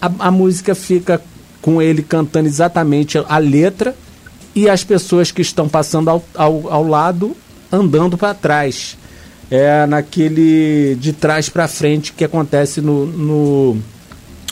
a, 0.00 0.10
a 0.20 0.30
música 0.30 0.72
fica 0.74 1.20
com 1.60 1.82
ele 1.82 2.00
cantando 2.00 2.46
exatamente 2.46 3.18
a 3.28 3.38
letra 3.38 3.92
e 4.54 4.68
as 4.68 4.84
pessoas 4.84 5.32
que 5.32 5.42
estão 5.42 5.68
passando 5.68 6.08
ao, 6.08 6.24
ao, 6.34 6.72
ao 6.72 6.86
lado 6.86 7.36
andando 7.72 8.16
para 8.16 8.32
trás. 8.34 8.96
É 9.50 9.86
naquele 9.86 10.96
de 10.96 11.12
trás 11.12 11.48
para 11.48 11.68
frente 11.68 12.12
que 12.12 12.24
acontece 12.24 12.80
no, 12.80 13.06
no, 13.06 13.78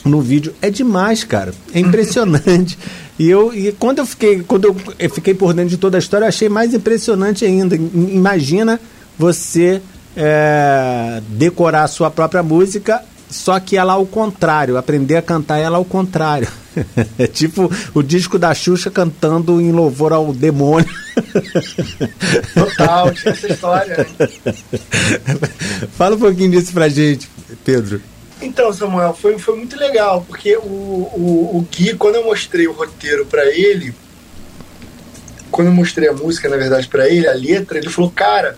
no 0.05 0.21
vídeo. 0.21 0.53
É 0.61 0.69
demais, 0.69 1.23
cara. 1.23 1.53
É 1.73 1.79
impressionante. 1.79 2.77
e 3.19 3.29
eu 3.29 3.53
e 3.53 3.71
quando 3.73 3.99
eu 3.99 4.05
fiquei 4.05 4.41
quando 4.41 4.65
eu, 4.97 5.09
fiquei 5.09 5.33
por 5.33 5.53
dentro 5.53 5.71
de 5.71 5.77
toda 5.77 5.97
a 5.97 5.99
história, 5.99 6.25
eu 6.25 6.29
achei 6.29 6.47
mais 6.47 6.73
impressionante 6.73 7.43
ainda. 7.43 7.75
Imagina 7.75 8.79
você 9.17 9.81
é, 10.15 11.21
decorar 11.29 11.83
a 11.83 11.87
sua 11.87 12.09
própria 12.09 12.41
música 12.41 13.03
só 13.29 13.59
que 13.59 13.77
ela 13.77 13.93
ao 13.93 14.05
contrário, 14.05 14.77
aprender 14.77 15.17
a 15.17 15.21
cantar 15.21 15.57
ela 15.57 15.77
ao 15.77 15.85
contrário. 15.85 16.47
É 17.17 17.25
tipo 17.25 17.71
o 17.93 18.03
disco 18.03 18.37
da 18.37 18.53
Xuxa 18.53 18.91
cantando 18.91 19.61
em 19.61 19.71
louvor 19.71 20.11
ao 20.11 20.33
demônio. 20.33 20.89
Total, 22.53 23.13
tinha 23.13 23.31
essa 23.31 23.47
história. 23.47 23.95
Né? 23.97 24.53
Fala 25.95 26.17
um 26.17 26.19
pouquinho 26.19 26.51
disso 26.51 26.73
pra 26.73 26.89
gente, 26.89 27.29
Pedro. 27.63 28.01
Então, 28.41 28.73
Samuel, 28.73 29.13
foi, 29.13 29.39
foi 29.39 29.55
muito 29.55 29.77
legal, 29.77 30.25
porque 30.27 30.57
o, 30.57 30.59
o, 30.59 31.51
o 31.57 31.67
Gui, 31.71 31.95
quando 31.95 32.15
eu 32.15 32.25
mostrei 32.25 32.67
o 32.67 32.73
roteiro 32.73 33.25
para 33.25 33.45
ele, 33.45 33.95
quando 35.49 35.67
eu 35.67 35.73
mostrei 35.73 36.09
a 36.09 36.13
música, 36.13 36.49
na 36.49 36.57
verdade, 36.57 36.87
para 36.89 37.07
ele, 37.07 37.27
a 37.27 37.33
letra, 37.33 37.77
ele 37.77 37.89
falou, 37.89 38.11
cara, 38.11 38.57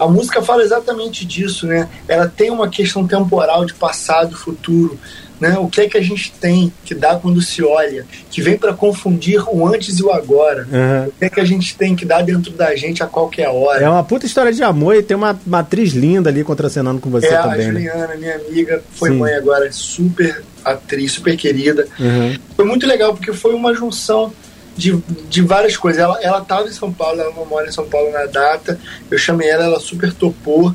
a 0.00 0.08
música 0.08 0.40
fala 0.40 0.62
exatamente 0.62 1.26
disso, 1.26 1.66
né? 1.66 1.86
Ela 2.08 2.26
tem 2.26 2.50
uma 2.50 2.70
questão 2.70 3.06
temporal 3.06 3.66
de 3.66 3.74
passado 3.74 4.32
e 4.32 4.34
futuro. 4.34 4.98
Né? 5.38 5.58
O 5.58 5.68
que 5.68 5.82
é 5.82 5.88
que 5.88 5.96
a 5.96 6.02
gente 6.02 6.32
tem 6.32 6.72
que 6.84 6.94
dá 6.94 7.16
quando 7.16 7.40
se 7.40 7.62
olha, 7.62 8.04
que 8.30 8.42
vem 8.42 8.58
para 8.58 8.72
confundir 8.72 9.42
o 9.48 9.66
antes 9.66 9.98
e 9.98 10.02
o 10.02 10.10
agora? 10.10 10.66
Uhum. 10.70 11.08
O 11.08 11.12
que 11.12 11.24
é 11.24 11.28
que 11.30 11.40
a 11.40 11.44
gente 11.44 11.76
tem 11.76 11.94
que 11.94 12.04
dar 12.04 12.22
dentro 12.22 12.50
da 12.52 12.74
gente 12.76 13.02
a 13.02 13.06
qualquer 13.06 13.48
hora? 13.48 13.84
É 13.84 13.88
uma 13.88 14.04
puta 14.04 14.24
história 14.26 14.52
de 14.52 14.62
amor 14.62 14.96
e 14.96 15.02
tem 15.02 15.16
uma, 15.16 15.38
uma 15.46 15.60
atriz 15.60 15.92
linda 15.92 16.28
ali 16.28 16.44
contracenando 16.44 17.00
com 17.00 17.10
você 17.10 17.28
é, 17.28 17.36
também. 17.38 17.52
A 17.52 17.56
né? 17.56 17.64
Juliana, 17.64 18.06
né? 18.08 18.16
minha 18.16 18.36
amiga, 18.36 18.82
foi 18.92 19.10
Sim. 19.10 19.16
mãe 19.16 19.34
agora, 19.34 19.70
super 19.70 20.42
atriz, 20.62 21.12
super 21.12 21.36
querida. 21.36 21.86
Uhum. 21.98 22.36
Foi 22.54 22.64
muito 22.64 22.86
legal 22.86 23.14
porque 23.14 23.32
foi 23.32 23.54
uma 23.54 23.74
junção 23.74 24.32
de, 24.80 24.96
de 25.28 25.42
várias 25.42 25.76
coisas. 25.76 26.00
Ela, 26.00 26.18
ela 26.22 26.40
tava 26.40 26.66
em 26.66 26.72
São 26.72 26.90
Paulo, 26.90 27.20
ela 27.20 27.30
mora 27.44 27.68
em 27.68 27.72
São 27.72 27.86
Paulo 27.86 28.10
na 28.10 28.24
data. 28.24 28.80
Eu 29.10 29.18
chamei 29.18 29.48
ela, 29.48 29.64
ela 29.64 29.78
super 29.78 30.12
topou. 30.12 30.74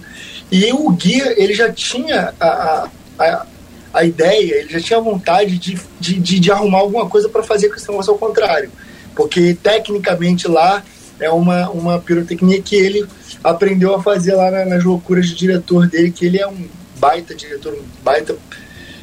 E 0.51 0.71
o 0.71 0.91
guia, 0.91 1.33
ele 1.41 1.53
já 1.53 1.71
tinha 1.71 2.33
a, 2.39 2.87
a, 3.17 3.45
a 3.91 4.03
ideia, 4.03 4.59
ele 4.59 4.69
já 4.69 4.79
tinha 4.79 5.01
vontade 5.01 5.57
de, 5.57 5.77
de, 5.99 6.19
de, 6.19 6.39
de 6.39 6.51
arrumar 6.51 6.79
alguma 6.79 7.09
coisa 7.09 7.27
para 7.27 7.41
fazer 7.41 7.69
com 7.69 7.75
esse 7.75 7.89
negócio 7.89 8.13
ao 8.13 8.19
contrário. 8.19 8.71
Porque 9.15 9.57
tecnicamente 9.61 10.47
lá 10.47 10.83
é 11.19 11.29
uma, 11.29 11.69
uma 11.69 11.99
pirotecnia 11.99 12.61
que 12.61 12.75
ele 12.75 13.05
aprendeu 13.43 13.95
a 13.95 14.03
fazer 14.03 14.35
lá 14.35 14.51
na, 14.51 14.65
nas 14.65 14.83
loucuras 14.83 15.27
de 15.27 15.35
diretor 15.35 15.87
dele, 15.87 16.11
que 16.11 16.25
ele 16.25 16.39
é 16.39 16.47
um 16.47 16.67
baita 16.97 17.33
diretor, 17.33 17.73
um 17.73 17.83
baita 18.03 18.35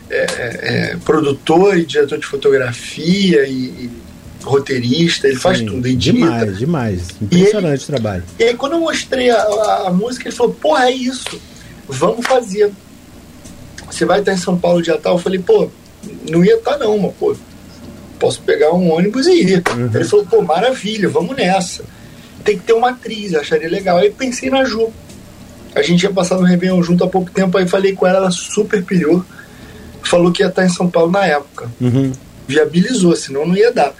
é, 0.08 0.16
é, 0.16 0.92
é 0.92 0.96
produtor 1.04 1.76
e 1.76 1.84
diretor 1.84 2.18
de 2.18 2.26
fotografia 2.26 3.46
e, 3.46 3.52
e 3.52 4.01
roteirista, 4.42 5.28
ele 5.28 5.36
faz 5.36 5.60
tudo, 5.60 5.86
edita. 5.86 6.16
Demais, 6.16 6.58
demais. 6.58 7.02
Impressionante 7.20 7.84
o 7.84 7.86
trabalho. 7.86 8.24
E 8.38 8.44
aí 8.44 8.54
quando 8.54 8.72
eu 8.72 8.80
mostrei 8.80 9.30
a, 9.30 9.40
a, 9.40 9.88
a, 9.88 9.92
música, 9.92 10.28
ele 10.28 10.36
falou, 10.36 10.54
porra, 10.54 10.86
é 10.86 10.92
isso, 10.92 11.40
vamos 11.88 12.26
fazer. 12.26 12.70
Você 13.90 14.04
vai 14.04 14.20
estar 14.20 14.32
em 14.32 14.38
São 14.38 14.58
Paulo 14.58 14.82
dia 14.82 14.96
tal? 14.98 15.14
Eu 15.14 15.18
falei, 15.18 15.38
pô, 15.38 15.68
não 16.28 16.44
ia 16.44 16.56
estar 16.56 16.78
não, 16.78 16.98
mas 16.98 17.14
pô, 17.14 17.36
posso 18.18 18.40
pegar 18.42 18.72
um 18.72 18.90
ônibus 18.90 19.26
e 19.26 19.42
ir. 19.42 19.62
Uhum. 19.70 19.90
Ele 19.94 20.04
falou, 20.04 20.26
pô, 20.26 20.42
maravilha, 20.42 21.08
vamos 21.08 21.36
nessa. 21.36 21.84
Tem 22.44 22.58
que 22.58 22.64
ter 22.64 22.72
uma 22.72 22.90
atriz, 22.90 23.34
acharia 23.34 23.68
legal. 23.68 23.98
Aí 23.98 24.10
pensei 24.10 24.50
na 24.50 24.64
Ju. 24.64 24.92
A 25.74 25.82
gente 25.82 26.02
ia 26.02 26.12
passar 26.12 26.36
no 26.36 26.44
Réveillon 26.44 26.82
junto 26.82 27.04
há 27.04 27.08
pouco 27.08 27.30
tempo, 27.30 27.56
aí 27.56 27.66
falei 27.66 27.94
com 27.94 28.06
ela, 28.06 28.18
ela 28.18 28.30
super 28.30 28.82
pilhou. 28.84 29.24
Falou 30.02 30.32
que 30.32 30.42
ia 30.42 30.48
estar 30.48 30.64
em 30.64 30.68
São 30.68 30.90
Paulo 30.90 31.10
na 31.10 31.24
época. 31.24 31.70
Uhum. 31.80 32.12
Viabilizou, 32.46 33.14
senão 33.16 33.46
não 33.46 33.56
ia 33.56 33.72
dar. 33.72 33.94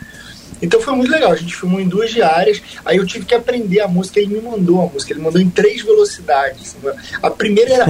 Então 0.62 0.80
foi 0.80 0.94
muito 0.94 1.10
legal. 1.10 1.32
A 1.32 1.36
gente 1.36 1.56
filmou 1.56 1.80
em 1.80 1.88
duas 1.88 2.10
diárias. 2.10 2.62
Aí 2.84 2.96
eu 2.96 3.06
tive 3.06 3.24
que 3.26 3.34
aprender 3.34 3.80
a 3.80 3.88
música. 3.88 4.20
Ele 4.20 4.34
me 4.34 4.40
mandou 4.40 4.80
a 4.80 4.86
música. 4.86 5.12
Ele 5.12 5.20
mandou 5.20 5.40
em 5.40 5.50
três 5.50 5.82
velocidades. 5.82 6.76
A 7.20 7.30
primeira 7.30 7.74
era. 7.74 7.84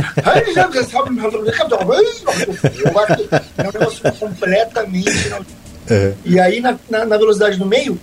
é 3.59 3.69
um 3.69 3.73
negócio 3.73 4.13
completamente. 4.19 5.11
É. 5.91 6.15
E 6.25 6.41
aí 6.41 6.61
na, 6.61 6.79
na, 6.89 7.05
na, 7.05 7.19
velocidade 7.19 7.59
do 7.59 7.67
meio. 7.67 8.01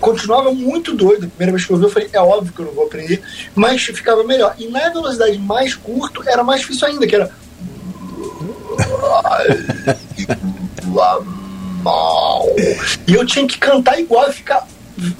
Continuava 0.00 0.52
muito 0.52 0.94
doido. 0.94 1.26
A 1.26 1.28
primeira 1.28 1.52
vez 1.52 1.64
que 1.64 1.72
eu 1.72 1.76
vi, 1.78 1.84
eu 1.84 1.90
falei, 1.90 2.08
é 2.12 2.20
óbvio 2.20 2.52
que 2.52 2.60
eu 2.60 2.66
não 2.66 2.72
vou 2.72 2.84
aprender, 2.84 3.22
mas 3.54 3.82
ficava 3.84 4.22
melhor. 4.22 4.54
E 4.58 4.68
na 4.68 4.90
velocidade 4.90 5.38
mais 5.38 5.74
curto 5.74 6.22
era 6.28 6.44
mais 6.44 6.60
difícil 6.60 6.88
ainda, 6.88 7.06
que 7.06 7.14
era 7.14 7.30
mal. 11.84 12.46
E 13.06 13.14
eu 13.14 13.24
tinha 13.26 13.46
que 13.46 13.58
cantar 13.58 14.00
igual, 14.00 14.32
ficar 14.32 14.66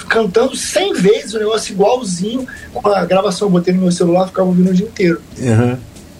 cantando 0.08 0.56
100 0.56 0.94
vezes 0.94 1.34
o 1.34 1.38
negócio 1.38 1.72
igualzinho. 1.72 2.46
Com 2.72 2.88
a 2.88 3.04
gravação, 3.04 3.48
eu 3.48 3.52
botei 3.52 3.74
no 3.74 3.82
meu 3.82 3.92
celular, 3.92 4.26
ficava 4.26 4.48
ouvindo 4.48 4.70
o 4.70 4.74
dia 4.74 4.86
inteiro. 4.86 5.20
Uhum. 5.38 5.76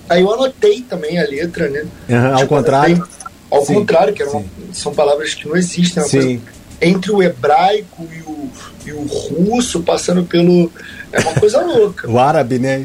Aí 0.08 0.20
eu 0.20 0.32
anotei 0.32 0.82
também 0.82 1.18
a 1.18 1.26
letra, 1.26 1.68
né? 1.68 1.86
Uhum, 2.08 2.26
ao 2.32 2.36
tipo, 2.36 2.48
contrário? 2.48 3.08
ao 3.50 3.64
Sim. 3.64 3.74
contrário, 3.74 4.12
que 4.12 4.22
uma, 4.24 4.44
são 4.72 4.92
palavras 4.92 5.32
que 5.34 5.48
não 5.48 5.56
existem. 5.56 6.02
É 6.02 6.06
Sim. 6.06 6.42
entre 6.80 7.10
o 7.10 7.22
hebraico 7.22 8.06
e 8.12 8.20
o, 8.20 8.50
e 8.86 8.92
o 8.92 9.02
russo, 9.02 9.80
passando 9.82 10.24
pelo. 10.24 10.70
É 11.12 11.20
uma 11.20 11.34
coisa 11.34 11.62
louca. 11.62 12.08
o 12.10 12.18
árabe, 12.18 12.58
né? 12.58 12.84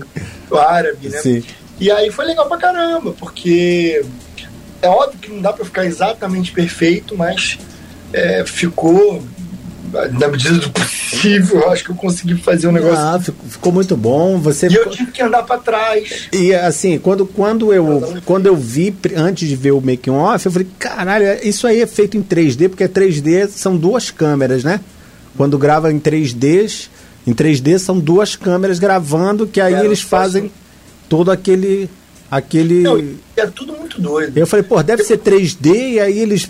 O 0.50 0.58
árabe, 0.58 1.10
né? 1.10 1.20
Sim. 1.20 1.44
E 1.80 1.90
aí 1.90 2.12
foi 2.12 2.26
legal 2.26 2.48
pra 2.48 2.58
caramba, 2.58 3.14
porque 3.18 4.04
é 4.82 4.88
óbvio 4.88 5.20
que 5.20 5.32
não 5.32 5.42
dá 5.42 5.54
para 5.54 5.66
ficar 5.66 5.86
exatamente 5.86 6.52
perfeito, 6.52 7.16
mas 7.18 7.58
é, 8.14 8.44
ficou 8.46 9.22
na 9.92 10.28
medida 10.28 10.56
do 10.56 10.70
possível, 10.70 11.62
eu 11.62 11.72
acho 11.72 11.84
que 11.84 11.90
eu 11.90 11.96
consegui 11.96 12.36
fazer 12.36 12.68
um 12.68 12.72
negócio. 12.72 12.98
Ah, 12.98 13.20
ficou, 13.20 13.72
muito 13.72 13.98
bom. 13.98 14.40
Você 14.40 14.68
e 14.68 14.76
eu 14.76 14.90
tive 14.90 15.12
que 15.12 15.22
andar 15.22 15.44
para 15.44 15.58
trás. 15.60 16.30
E 16.32 16.54
assim, 16.54 17.00
quando, 17.00 17.26
quando, 17.26 17.74
eu, 17.74 18.22
quando 18.26 18.46
eu 18.46 18.56
vi, 18.56 18.96
antes 19.16 19.48
de 19.48 19.56
ver 19.56 19.72
o 19.72 19.82
making 19.82 20.12
off, 20.12 20.46
eu 20.46 20.52
falei, 20.52 20.68
caralho, 20.78 21.26
isso 21.44 21.66
aí 21.66 21.82
é 21.82 21.88
feito 21.88 22.18
em 22.18 22.24
3D, 22.24 22.70
porque 22.70 22.88
3D 22.88 23.48
são 23.48 23.76
duas 23.76 24.12
câmeras, 24.12 24.64
né? 24.64 24.80
Quando 25.36 25.58
grava 25.58 25.92
em 25.92 26.00
3D, 26.00 26.88
em 27.26 27.34
3D 27.34 27.80
são 27.80 28.00
duas 28.00 28.36
câmeras 28.36 28.78
gravando, 28.78 29.48
que 29.48 29.60
aí 29.60 29.74
é, 29.74 29.86
eles 29.86 30.02
fazem 30.02 30.52
todo 31.08 31.32
aquele 31.32 31.90
aquele. 32.30 32.82
Não, 32.82 32.98
é 33.36 33.46
tudo 33.48 33.74
muito 33.74 34.02
doido. 34.02 34.38
Eu 34.38 34.48
falei, 34.48 34.64
pô, 34.64 34.82
deve 34.84 35.04
ser 35.04 35.18
3D, 35.20 35.94
e 35.94 36.00
aí 36.00 36.20
eles 36.20 36.50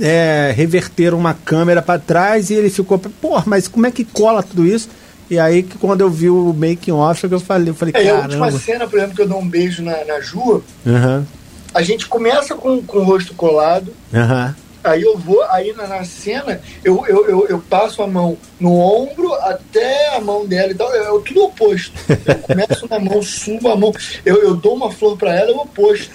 é, 0.00 0.52
reverteram 0.54 1.18
uma 1.18 1.34
câmera 1.34 1.82
para 1.82 1.98
trás 1.98 2.50
e 2.50 2.54
ele 2.54 2.70
ficou, 2.70 2.98
pô, 2.98 3.42
mas 3.46 3.66
como 3.66 3.86
é 3.86 3.90
que 3.90 4.04
cola 4.04 4.42
tudo 4.42 4.66
isso? 4.66 4.88
E 5.30 5.38
aí 5.38 5.62
que 5.62 5.78
quando 5.78 6.00
eu 6.00 6.10
vi 6.10 6.28
o 6.28 6.52
making 6.52 6.90
off, 6.92 7.24
eu 7.24 7.40
falei, 7.40 7.70
eu 7.70 7.74
falei, 7.74 7.94
é, 7.96 8.04
caramba. 8.04 8.20
A 8.20 8.22
última 8.24 8.50
cena, 8.52 8.86
por 8.86 8.98
exemplo, 8.98 9.16
que 9.16 9.22
eu 9.22 9.28
dou 9.28 9.40
um 9.40 9.48
beijo 9.48 9.82
na, 9.82 10.04
na 10.04 10.20
Ju, 10.20 10.62
uhum. 10.84 11.24
a 11.72 11.82
gente 11.82 12.06
começa 12.06 12.54
com, 12.54 12.82
com 12.82 12.98
o 12.98 13.04
rosto 13.04 13.32
colado. 13.34 13.94
Uhum. 14.12 14.54
Aí 14.82 15.02
eu 15.02 15.16
vou, 15.18 15.42
aí 15.44 15.72
na, 15.74 15.86
na 15.86 16.04
cena, 16.04 16.60
eu, 16.82 17.04
eu, 17.06 17.28
eu, 17.28 17.46
eu, 17.48 17.58
passo 17.58 18.02
a 18.02 18.06
mão 18.06 18.36
no 18.58 18.72
ombro 18.78 19.32
até 19.34 20.16
a 20.16 20.20
mão 20.20 20.46
dela 20.46 20.72
e 20.72 20.74
tal. 20.74 20.92
É, 20.94 20.98
é 20.98 21.20
tudo 21.24 21.44
oposto. 21.44 21.92
Eu 22.08 22.36
começo 22.36 22.88
na 22.88 22.98
mão, 22.98 23.22
subo 23.22 23.68
a 23.68 23.76
mão, 23.76 23.92
eu, 24.24 24.42
eu 24.42 24.56
dou 24.56 24.74
uma 24.74 24.90
flor 24.90 25.16
para 25.18 25.34
ela, 25.34 25.50
é 25.50 25.54
o 25.54 25.60
oposto. 25.60 26.12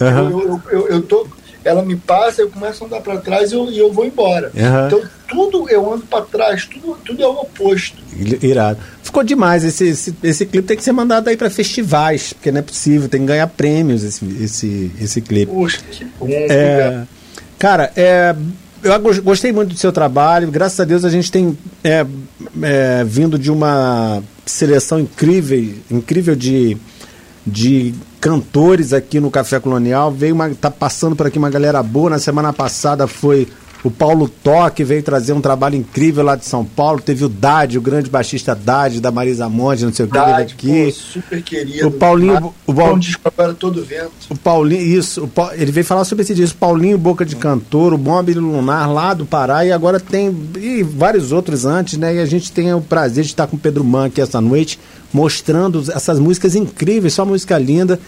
Uhum. 0.00 0.08
Eu, 0.08 0.40
eu, 0.40 0.62
eu, 0.70 0.88
eu, 0.88 1.02
tô, 1.02 1.26
ela 1.64 1.82
me 1.82 1.94
passa, 1.94 2.42
eu 2.42 2.50
começo 2.50 2.82
a 2.82 2.86
andar 2.86 3.00
para 3.00 3.18
trás 3.18 3.52
e 3.52 3.54
eu, 3.54 3.70
eu 3.70 3.92
vou 3.92 4.04
embora. 4.04 4.50
Uhum. 4.54 4.86
Então 4.86 5.02
tudo 5.28 5.68
eu 5.70 5.92
ando 5.92 6.04
para 6.06 6.24
trás, 6.24 6.66
tudo, 6.66 6.98
tudo 7.04 7.22
é 7.22 7.26
o 7.26 7.42
oposto. 7.42 7.96
Irado. 8.42 8.80
Ficou 9.02 9.22
demais. 9.22 9.62
Esse, 9.62 9.88
esse, 9.88 10.14
esse 10.22 10.46
clipe 10.46 10.66
tem 10.66 10.76
que 10.76 10.82
ser 10.82 10.92
mandado 10.92 11.28
aí 11.28 11.36
para 11.36 11.48
festivais, 11.48 12.32
porque 12.32 12.50
não 12.50 12.58
é 12.58 12.62
possível, 12.62 13.08
tem 13.08 13.20
que 13.20 13.26
ganhar 13.26 13.46
prêmios 13.46 14.02
esse, 14.02 14.24
esse, 14.42 14.90
esse 15.00 15.20
clipe. 15.20 15.52
Poxa, 15.52 15.80
que 15.90 16.04
bom. 16.18 16.26
É, 16.28 17.04
Cara, 17.60 17.92
é, 17.94 18.34
eu 18.82 19.22
gostei 19.22 19.52
muito 19.52 19.74
do 19.74 19.78
seu 19.78 19.92
trabalho. 19.92 20.50
Graças 20.50 20.80
a 20.80 20.84
Deus 20.84 21.04
a 21.04 21.10
gente 21.10 21.30
tem 21.30 21.58
é, 21.84 22.06
é, 22.62 23.04
vindo 23.04 23.38
de 23.38 23.52
uma 23.52 24.22
seleção 24.46 24.98
incrível, 24.98 25.74
incrível 25.90 26.34
de, 26.34 26.78
de 27.46 27.94
cantores 28.18 28.94
aqui 28.94 29.20
no 29.20 29.30
Café 29.30 29.60
Colonial. 29.60 30.10
Veio 30.10 30.34
uma, 30.34 30.48
tá 30.54 30.70
passando 30.70 31.14
por 31.14 31.26
aqui 31.26 31.38
uma 31.38 31.50
galera 31.50 31.82
boa. 31.82 32.08
Na 32.08 32.18
semana 32.18 32.50
passada 32.50 33.06
foi 33.06 33.46
O 33.82 33.90
Paulo 33.90 34.28
Toque 34.28 34.84
veio 34.84 35.02
trazer 35.02 35.32
um 35.32 35.40
trabalho 35.40 35.74
incrível 35.74 36.22
lá 36.22 36.36
de 36.36 36.44
São 36.44 36.64
Paulo. 36.64 37.00
Teve 37.00 37.24
o 37.24 37.28
Dade, 37.30 37.78
o 37.78 37.80
grande 37.80 38.10
baixista 38.10 38.54
Dade, 38.54 39.00
da 39.00 39.10
Marisa 39.10 39.48
Monte, 39.48 39.84
não 39.84 39.92
sei 39.92 40.04
o 40.04 40.08
que, 40.08 40.14
Dade, 40.14 40.52
aqui. 40.52 40.84
Pô, 40.84 40.92
super 40.92 41.42
querido. 41.42 41.88
O 41.88 41.90
Paulinho. 41.90 42.54
O, 42.66 42.72
o, 42.72 42.74
o, 42.74 43.54
todo 43.54 43.82
vento. 43.82 44.12
O 44.28 44.36
Paulinho, 44.36 44.82
isso. 44.82 45.24
O, 45.24 45.30
ele 45.52 45.72
veio 45.72 45.86
falar 45.86 46.04
sobre 46.04 46.22
esse 46.22 46.34
disco. 46.34 46.58
Paulinho 46.58 46.98
Boca 46.98 47.24
de 47.24 47.36
Cantor, 47.36 47.94
o 47.94 47.98
Bomb 47.98 48.28
Lunar 48.34 48.92
lá 48.92 49.14
do 49.14 49.24
Pará 49.24 49.64
e 49.64 49.72
agora 49.72 49.98
tem 49.98 50.36
e 50.58 50.82
vários 50.82 51.32
outros 51.32 51.64
antes, 51.64 51.96
né? 51.96 52.16
E 52.16 52.18
a 52.18 52.26
gente 52.26 52.52
tem 52.52 52.74
o 52.74 52.82
prazer 52.82 53.24
de 53.24 53.30
estar 53.30 53.46
com 53.46 53.56
o 53.56 53.58
Pedro 53.58 53.82
Man 53.82 54.06
aqui 54.06 54.20
essa 54.20 54.42
noite, 54.42 54.78
mostrando 55.10 55.82
essas 55.90 56.18
músicas 56.18 56.54
incríveis, 56.54 57.14
só 57.14 57.24
música 57.24 57.56
linda. 57.56 57.98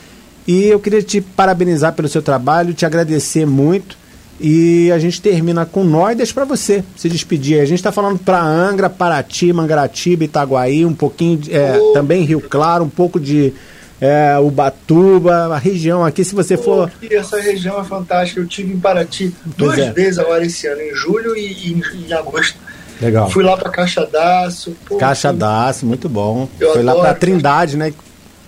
E 0.46 0.64
eu 0.64 0.78
queria 0.78 1.02
te 1.02 1.20
parabenizar 1.20 1.94
pelo 1.94 2.08
seu 2.08 2.20
trabalho, 2.20 2.74
te 2.74 2.84
agradecer 2.84 3.46
muito 3.46 4.01
e 4.43 4.90
a 4.90 4.99
gente 4.99 5.22
termina 5.22 5.64
com 5.64 5.84
deixa 6.16 6.34
para 6.34 6.45
você 6.45 6.82
se 6.97 7.09
despedir. 7.09 7.61
A 7.61 7.64
gente 7.64 7.78
está 7.78 7.93
falando 7.93 8.18
para 8.18 8.43
Angra, 8.43 8.90
Paraty, 8.90 9.53
Mangaratiba, 9.53 10.24
Itaguaí, 10.24 10.84
um 10.84 10.95
pouquinho, 10.95 11.40
é, 11.49 11.78
oh. 11.78 11.93
também 11.93 12.24
Rio 12.24 12.40
Claro, 12.40 12.82
um 12.84 12.88
pouco 12.88 13.20
de 13.20 13.55
é, 14.01 14.36
Ubatuba, 14.40 15.55
a 15.55 15.59
região 15.59 16.05
aqui, 16.05 16.24
se 16.24 16.34
você 16.34 16.57
for. 16.57 16.90
Essa 17.09 17.40
região 17.40 17.80
é 17.80 17.84
fantástica. 17.84 18.40
Eu 18.40 18.47
tive 18.49 18.72
em 18.72 18.80
Paraty 18.80 19.32
duas 19.57 19.78
é. 19.78 19.93
vezes 19.93 20.18
agora 20.18 20.45
esse 20.45 20.66
ano, 20.66 20.80
em 20.82 20.93
julho 20.93 21.36
e, 21.36 21.53
e 21.53 22.07
em 22.09 22.12
agosto. 22.12 22.59
Legal. 23.01 23.30
Fui 23.30 23.45
lá 23.45 23.57
para 23.57 23.70
Caixadaço. 23.70 24.76
Caixadaço, 24.99 25.86
muito 25.86 26.09
bom. 26.09 26.49
Foi 26.59 26.82
lá 26.82 26.97
para 26.97 27.14
Trindade, 27.14 27.76
né? 27.76 27.93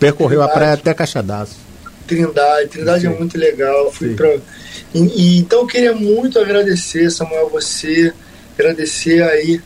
Percorreu 0.01 0.41
Trindade. 0.41 0.51
a 0.51 0.55
praia 0.55 0.75
até 0.75 0.93
Caixadaço. 0.93 1.64
Trindade, 2.07 2.69
Trindade 2.69 3.07
é 3.07 3.09
Sim. 3.09 3.15
é 3.15 3.19
muito 3.19 3.39
legal. 3.39 3.93
Fui 3.93 4.15
para 4.15 4.39
e, 4.95 4.99
e, 4.99 5.39
então 5.39 5.61
eu 5.61 5.67
queria 5.67 5.93
muito 5.93 6.39
agradecer, 6.39 7.11
Samuel, 7.11 7.49
você, 7.49 8.13
agradecer 8.57 9.23
aí 9.23 9.61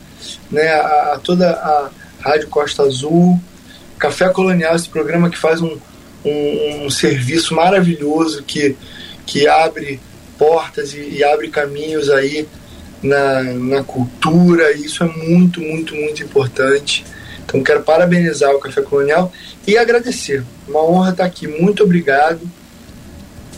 né, 0.51 0.68
a, 0.68 1.14
a 1.14 1.20
toda 1.22 1.51
a 1.51 1.91
Rádio 2.20 2.49
Costa 2.49 2.82
Azul, 2.82 3.39
Café 3.99 4.30
Colonial, 4.30 4.74
esse 4.74 4.89
programa 4.89 5.28
que 5.28 5.36
faz 5.36 5.61
um, 5.61 5.76
um, 6.24 6.86
um 6.86 6.91
serviço 6.91 7.55
maravilhoso, 7.55 8.43
que, 8.43 8.74
que 9.26 9.47
abre 9.47 10.01
portas 10.39 10.95
e, 10.95 11.16
e 11.16 11.24
abre 11.24 11.49
caminhos 11.49 12.09
aí 12.09 12.49
na, 13.03 13.43
na 13.43 13.84
cultura, 13.84 14.72
e 14.72 14.84
isso 14.84 15.05
é 15.05 15.07
muito, 15.07 15.61
muito, 15.61 15.95
muito 15.95 16.22
importante. 16.22 17.05
Então 17.49 17.62
quero 17.62 17.82
parabenizar 17.82 18.55
o 18.55 18.59
Café 18.59 18.82
Colonial 18.82 19.32
e 19.66 19.78
agradecer. 19.78 20.44
Uma 20.68 20.84
honra 20.84 21.12
estar 21.12 21.24
aqui. 21.24 21.49
Muito 21.49 21.82
obrigado. 21.82 22.40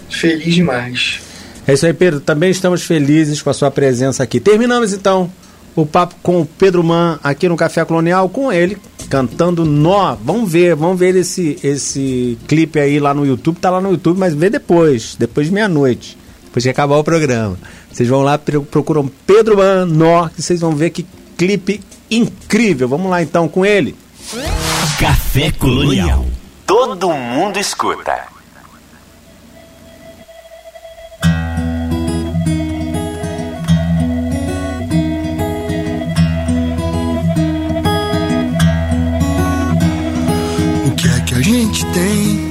Feliz 0.08 0.54
demais. 0.54 1.20
É 1.66 1.72
isso 1.72 1.84
aí, 1.84 1.92
Pedro. 1.92 2.20
Também 2.20 2.52
estamos 2.52 2.84
felizes 2.84 3.42
com 3.42 3.50
a 3.50 3.52
sua 3.52 3.68
presença 3.68 4.22
aqui. 4.22 4.38
Terminamos 4.38 4.92
então 4.92 5.28
o 5.74 5.84
papo 5.84 6.14
com 6.22 6.40
o 6.40 6.46
Pedro 6.46 6.84
Man 6.84 7.18
aqui 7.22 7.48
no 7.48 7.56
Café 7.56 7.84
Colonial, 7.84 8.28
com 8.28 8.52
ele 8.52 8.78
cantando 9.08 9.64
Nó. 9.64 10.14
Vamos 10.22 10.50
ver, 10.50 10.76
vamos 10.76 10.96
ver 10.96 11.16
esse, 11.16 11.58
esse 11.64 12.38
clipe 12.46 12.78
aí 12.78 13.00
lá 13.00 13.12
no 13.12 13.26
YouTube. 13.26 13.58
Tá 13.58 13.70
lá 13.70 13.80
no 13.80 13.90
YouTube, 13.90 14.18
mas 14.18 14.34
vê 14.34 14.48
depois, 14.48 15.16
depois 15.18 15.48
de 15.48 15.52
meia-noite, 15.52 16.16
depois 16.44 16.62
de 16.62 16.70
acabar 16.70 16.96
o 16.96 17.02
programa. 17.02 17.58
Vocês 17.92 18.08
vão 18.08 18.22
lá, 18.22 18.38
procuram 18.38 19.10
Pedro 19.26 19.56
Man 19.56 19.86
Nó, 19.86 20.28
que 20.28 20.40
vocês 20.40 20.60
vão 20.60 20.76
ver 20.76 20.90
que 20.90 21.04
clipe 21.40 21.80
incrível. 22.10 22.86
Vamos 22.86 23.10
lá 23.10 23.22
então 23.22 23.48
com 23.48 23.64
ele. 23.64 23.96
Café 24.98 25.50
Colonial. 25.50 26.26
Todo 26.66 27.10
mundo 27.10 27.58
escuta. 27.58 28.28
a 41.32 41.42
gente 41.42 41.86
tem 41.86 42.50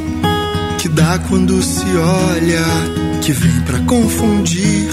que 0.80 0.90
dá 0.90 1.20
quando 1.30 1.62
se 1.62 1.86
olha, 1.96 2.66
que 3.22 3.32
vem 3.34 3.62
para 3.62 3.80
confundir 3.82 4.90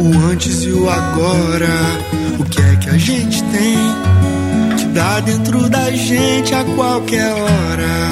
o 0.00 0.30
antes 0.30 0.64
e 0.64 0.72
o 0.72 0.90
agora. 0.90 2.23
O 2.54 2.56
que 2.56 2.62
é 2.62 2.76
que 2.76 2.88
a 2.88 2.98
gente 2.98 3.42
tem 3.42 4.76
que 4.78 4.84
dá 4.86 5.18
dentro 5.20 5.68
da 5.68 5.90
gente 5.90 6.54
a 6.54 6.64
qualquer 6.64 7.32
hora? 7.32 8.10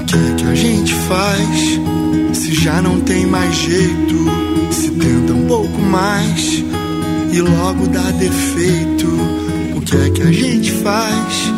O 0.00 0.04
que 0.04 0.14
é 0.14 0.34
que 0.36 0.44
a 0.44 0.54
gente 0.54 0.94
faz 0.94 1.80
se 2.38 2.54
já 2.54 2.80
não 2.80 3.00
tem 3.00 3.26
mais 3.26 3.54
jeito? 3.56 4.16
Se 4.70 4.90
tenta 4.90 5.32
um 5.32 5.46
pouco 5.46 5.82
mais 5.82 6.62
e 7.32 7.40
logo 7.40 7.88
dá 7.88 8.10
defeito 8.12 9.50
que 9.90 9.96
é 9.96 10.10
que 10.10 10.22
a 10.22 10.32
gente 10.32 10.70
faz 10.70 11.52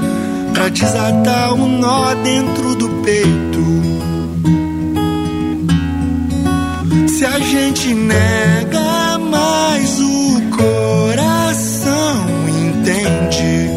pra 0.55 0.69
desatar 0.71 1.53
um 1.53 1.79
nó 1.79 2.15
dentro 2.15 2.75
do 2.77 2.89
peito? 3.03 4.12
Se 7.23 7.27
a 7.27 7.39
gente 7.39 7.95
nega, 7.95 9.17
mais 9.17 10.01
o 10.01 10.43
coração 10.57 12.27
entende. 12.49 13.71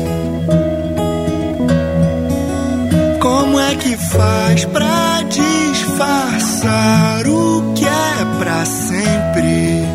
Como 3.22 3.60
é 3.60 3.76
que 3.76 3.96
faz 3.98 4.66
pra 4.66 5.22
disfarçar 5.30 7.28
o 7.28 7.72
que 7.76 7.86
é 7.86 8.26
pra 8.39 8.66
sempre? 8.66 9.86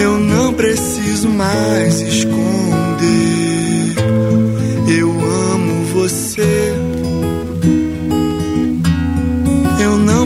Eu 0.00 0.20
não 0.20 0.54
preciso 0.54 1.28
mais 1.30 2.00
esconder. 2.00 2.36
Eu 5.00 5.10
amo 5.10 5.84
você. 5.94 6.51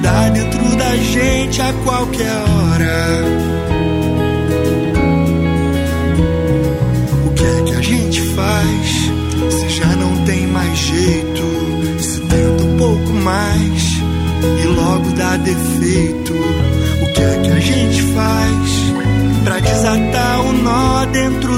dentro 0.00 0.76
da 0.76 0.96
gente 0.96 1.60
a 1.60 1.72
qualquer 1.84 2.32
hora? 2.32 3.24
O 7.26 7.34
que 7.34 7.44
é 7.44 7.62
que 7.64 7.72
a 7.72 7.82
gente 7.82 8.20
faz 8.34 9.52
se 9.52 9.68
já 9.70 9.96
não 9.96 10.24
tem 10.24 10.46
mais 10.46 10.78
jeito? 10.78 11.42
Se 12.00 12.20
tenta 12.20 12.62
um 12.62 12.76
pouco 12.78 13.12
mais 13.12 13.82
e 14.62 14.66
logo 14.68 15.10
dá 15.12 15.36
defeito. 15.36 16.32
O 17.02 17.12
que 17.12 17.22
é 17.22 17.40
que 17.42 17.50
a 17.50 17.60
gente 17.60 18.02
faz 18.14 18.70
pra 19.44 19.58
desatar 19.60 20.40
o 20.46 20.52
nó 20.52 21.04
dentro 21.06 21.49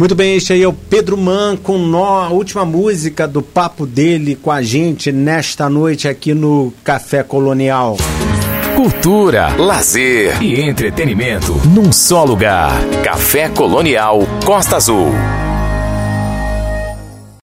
Muito 0.00 0.14
bem, 0.14 0.34
este 0.34 0.54
aí 0.54 0.62
é 0.62 0.66
o 0.66 0.72
Pedro 0.72 1.14
Man 1.14 1.58
com 1.62 1.76
nó, 1.76 2.22
a 2.22 2.30
última 2.30 2.64
música 2.64 3.28
do 3.28 3.42
papo 3.42 3.84
dele 3.84 4.34
com 4.34 4.50
a 4.50 4.62
gente 4.62 5.12
nesta 5.12 5.68
noite 5.68 6.08
aqui 6.08 6.32
no 6.32 6.72
Café 6.82 7.22
Colonial. 7.22 7.98
Cultura, 8.74 9.54
lazer 9.58 10.42
e 10.42 10.58
entretenimento 10.58 11.52
num 11.66 11.92
só 11.92 12.24
lugar. 12.24 12.72
Café 13.04 13.50
Colonial 13.50 14.20
Costa 14.42 14.76
Azul. 14.76 15.10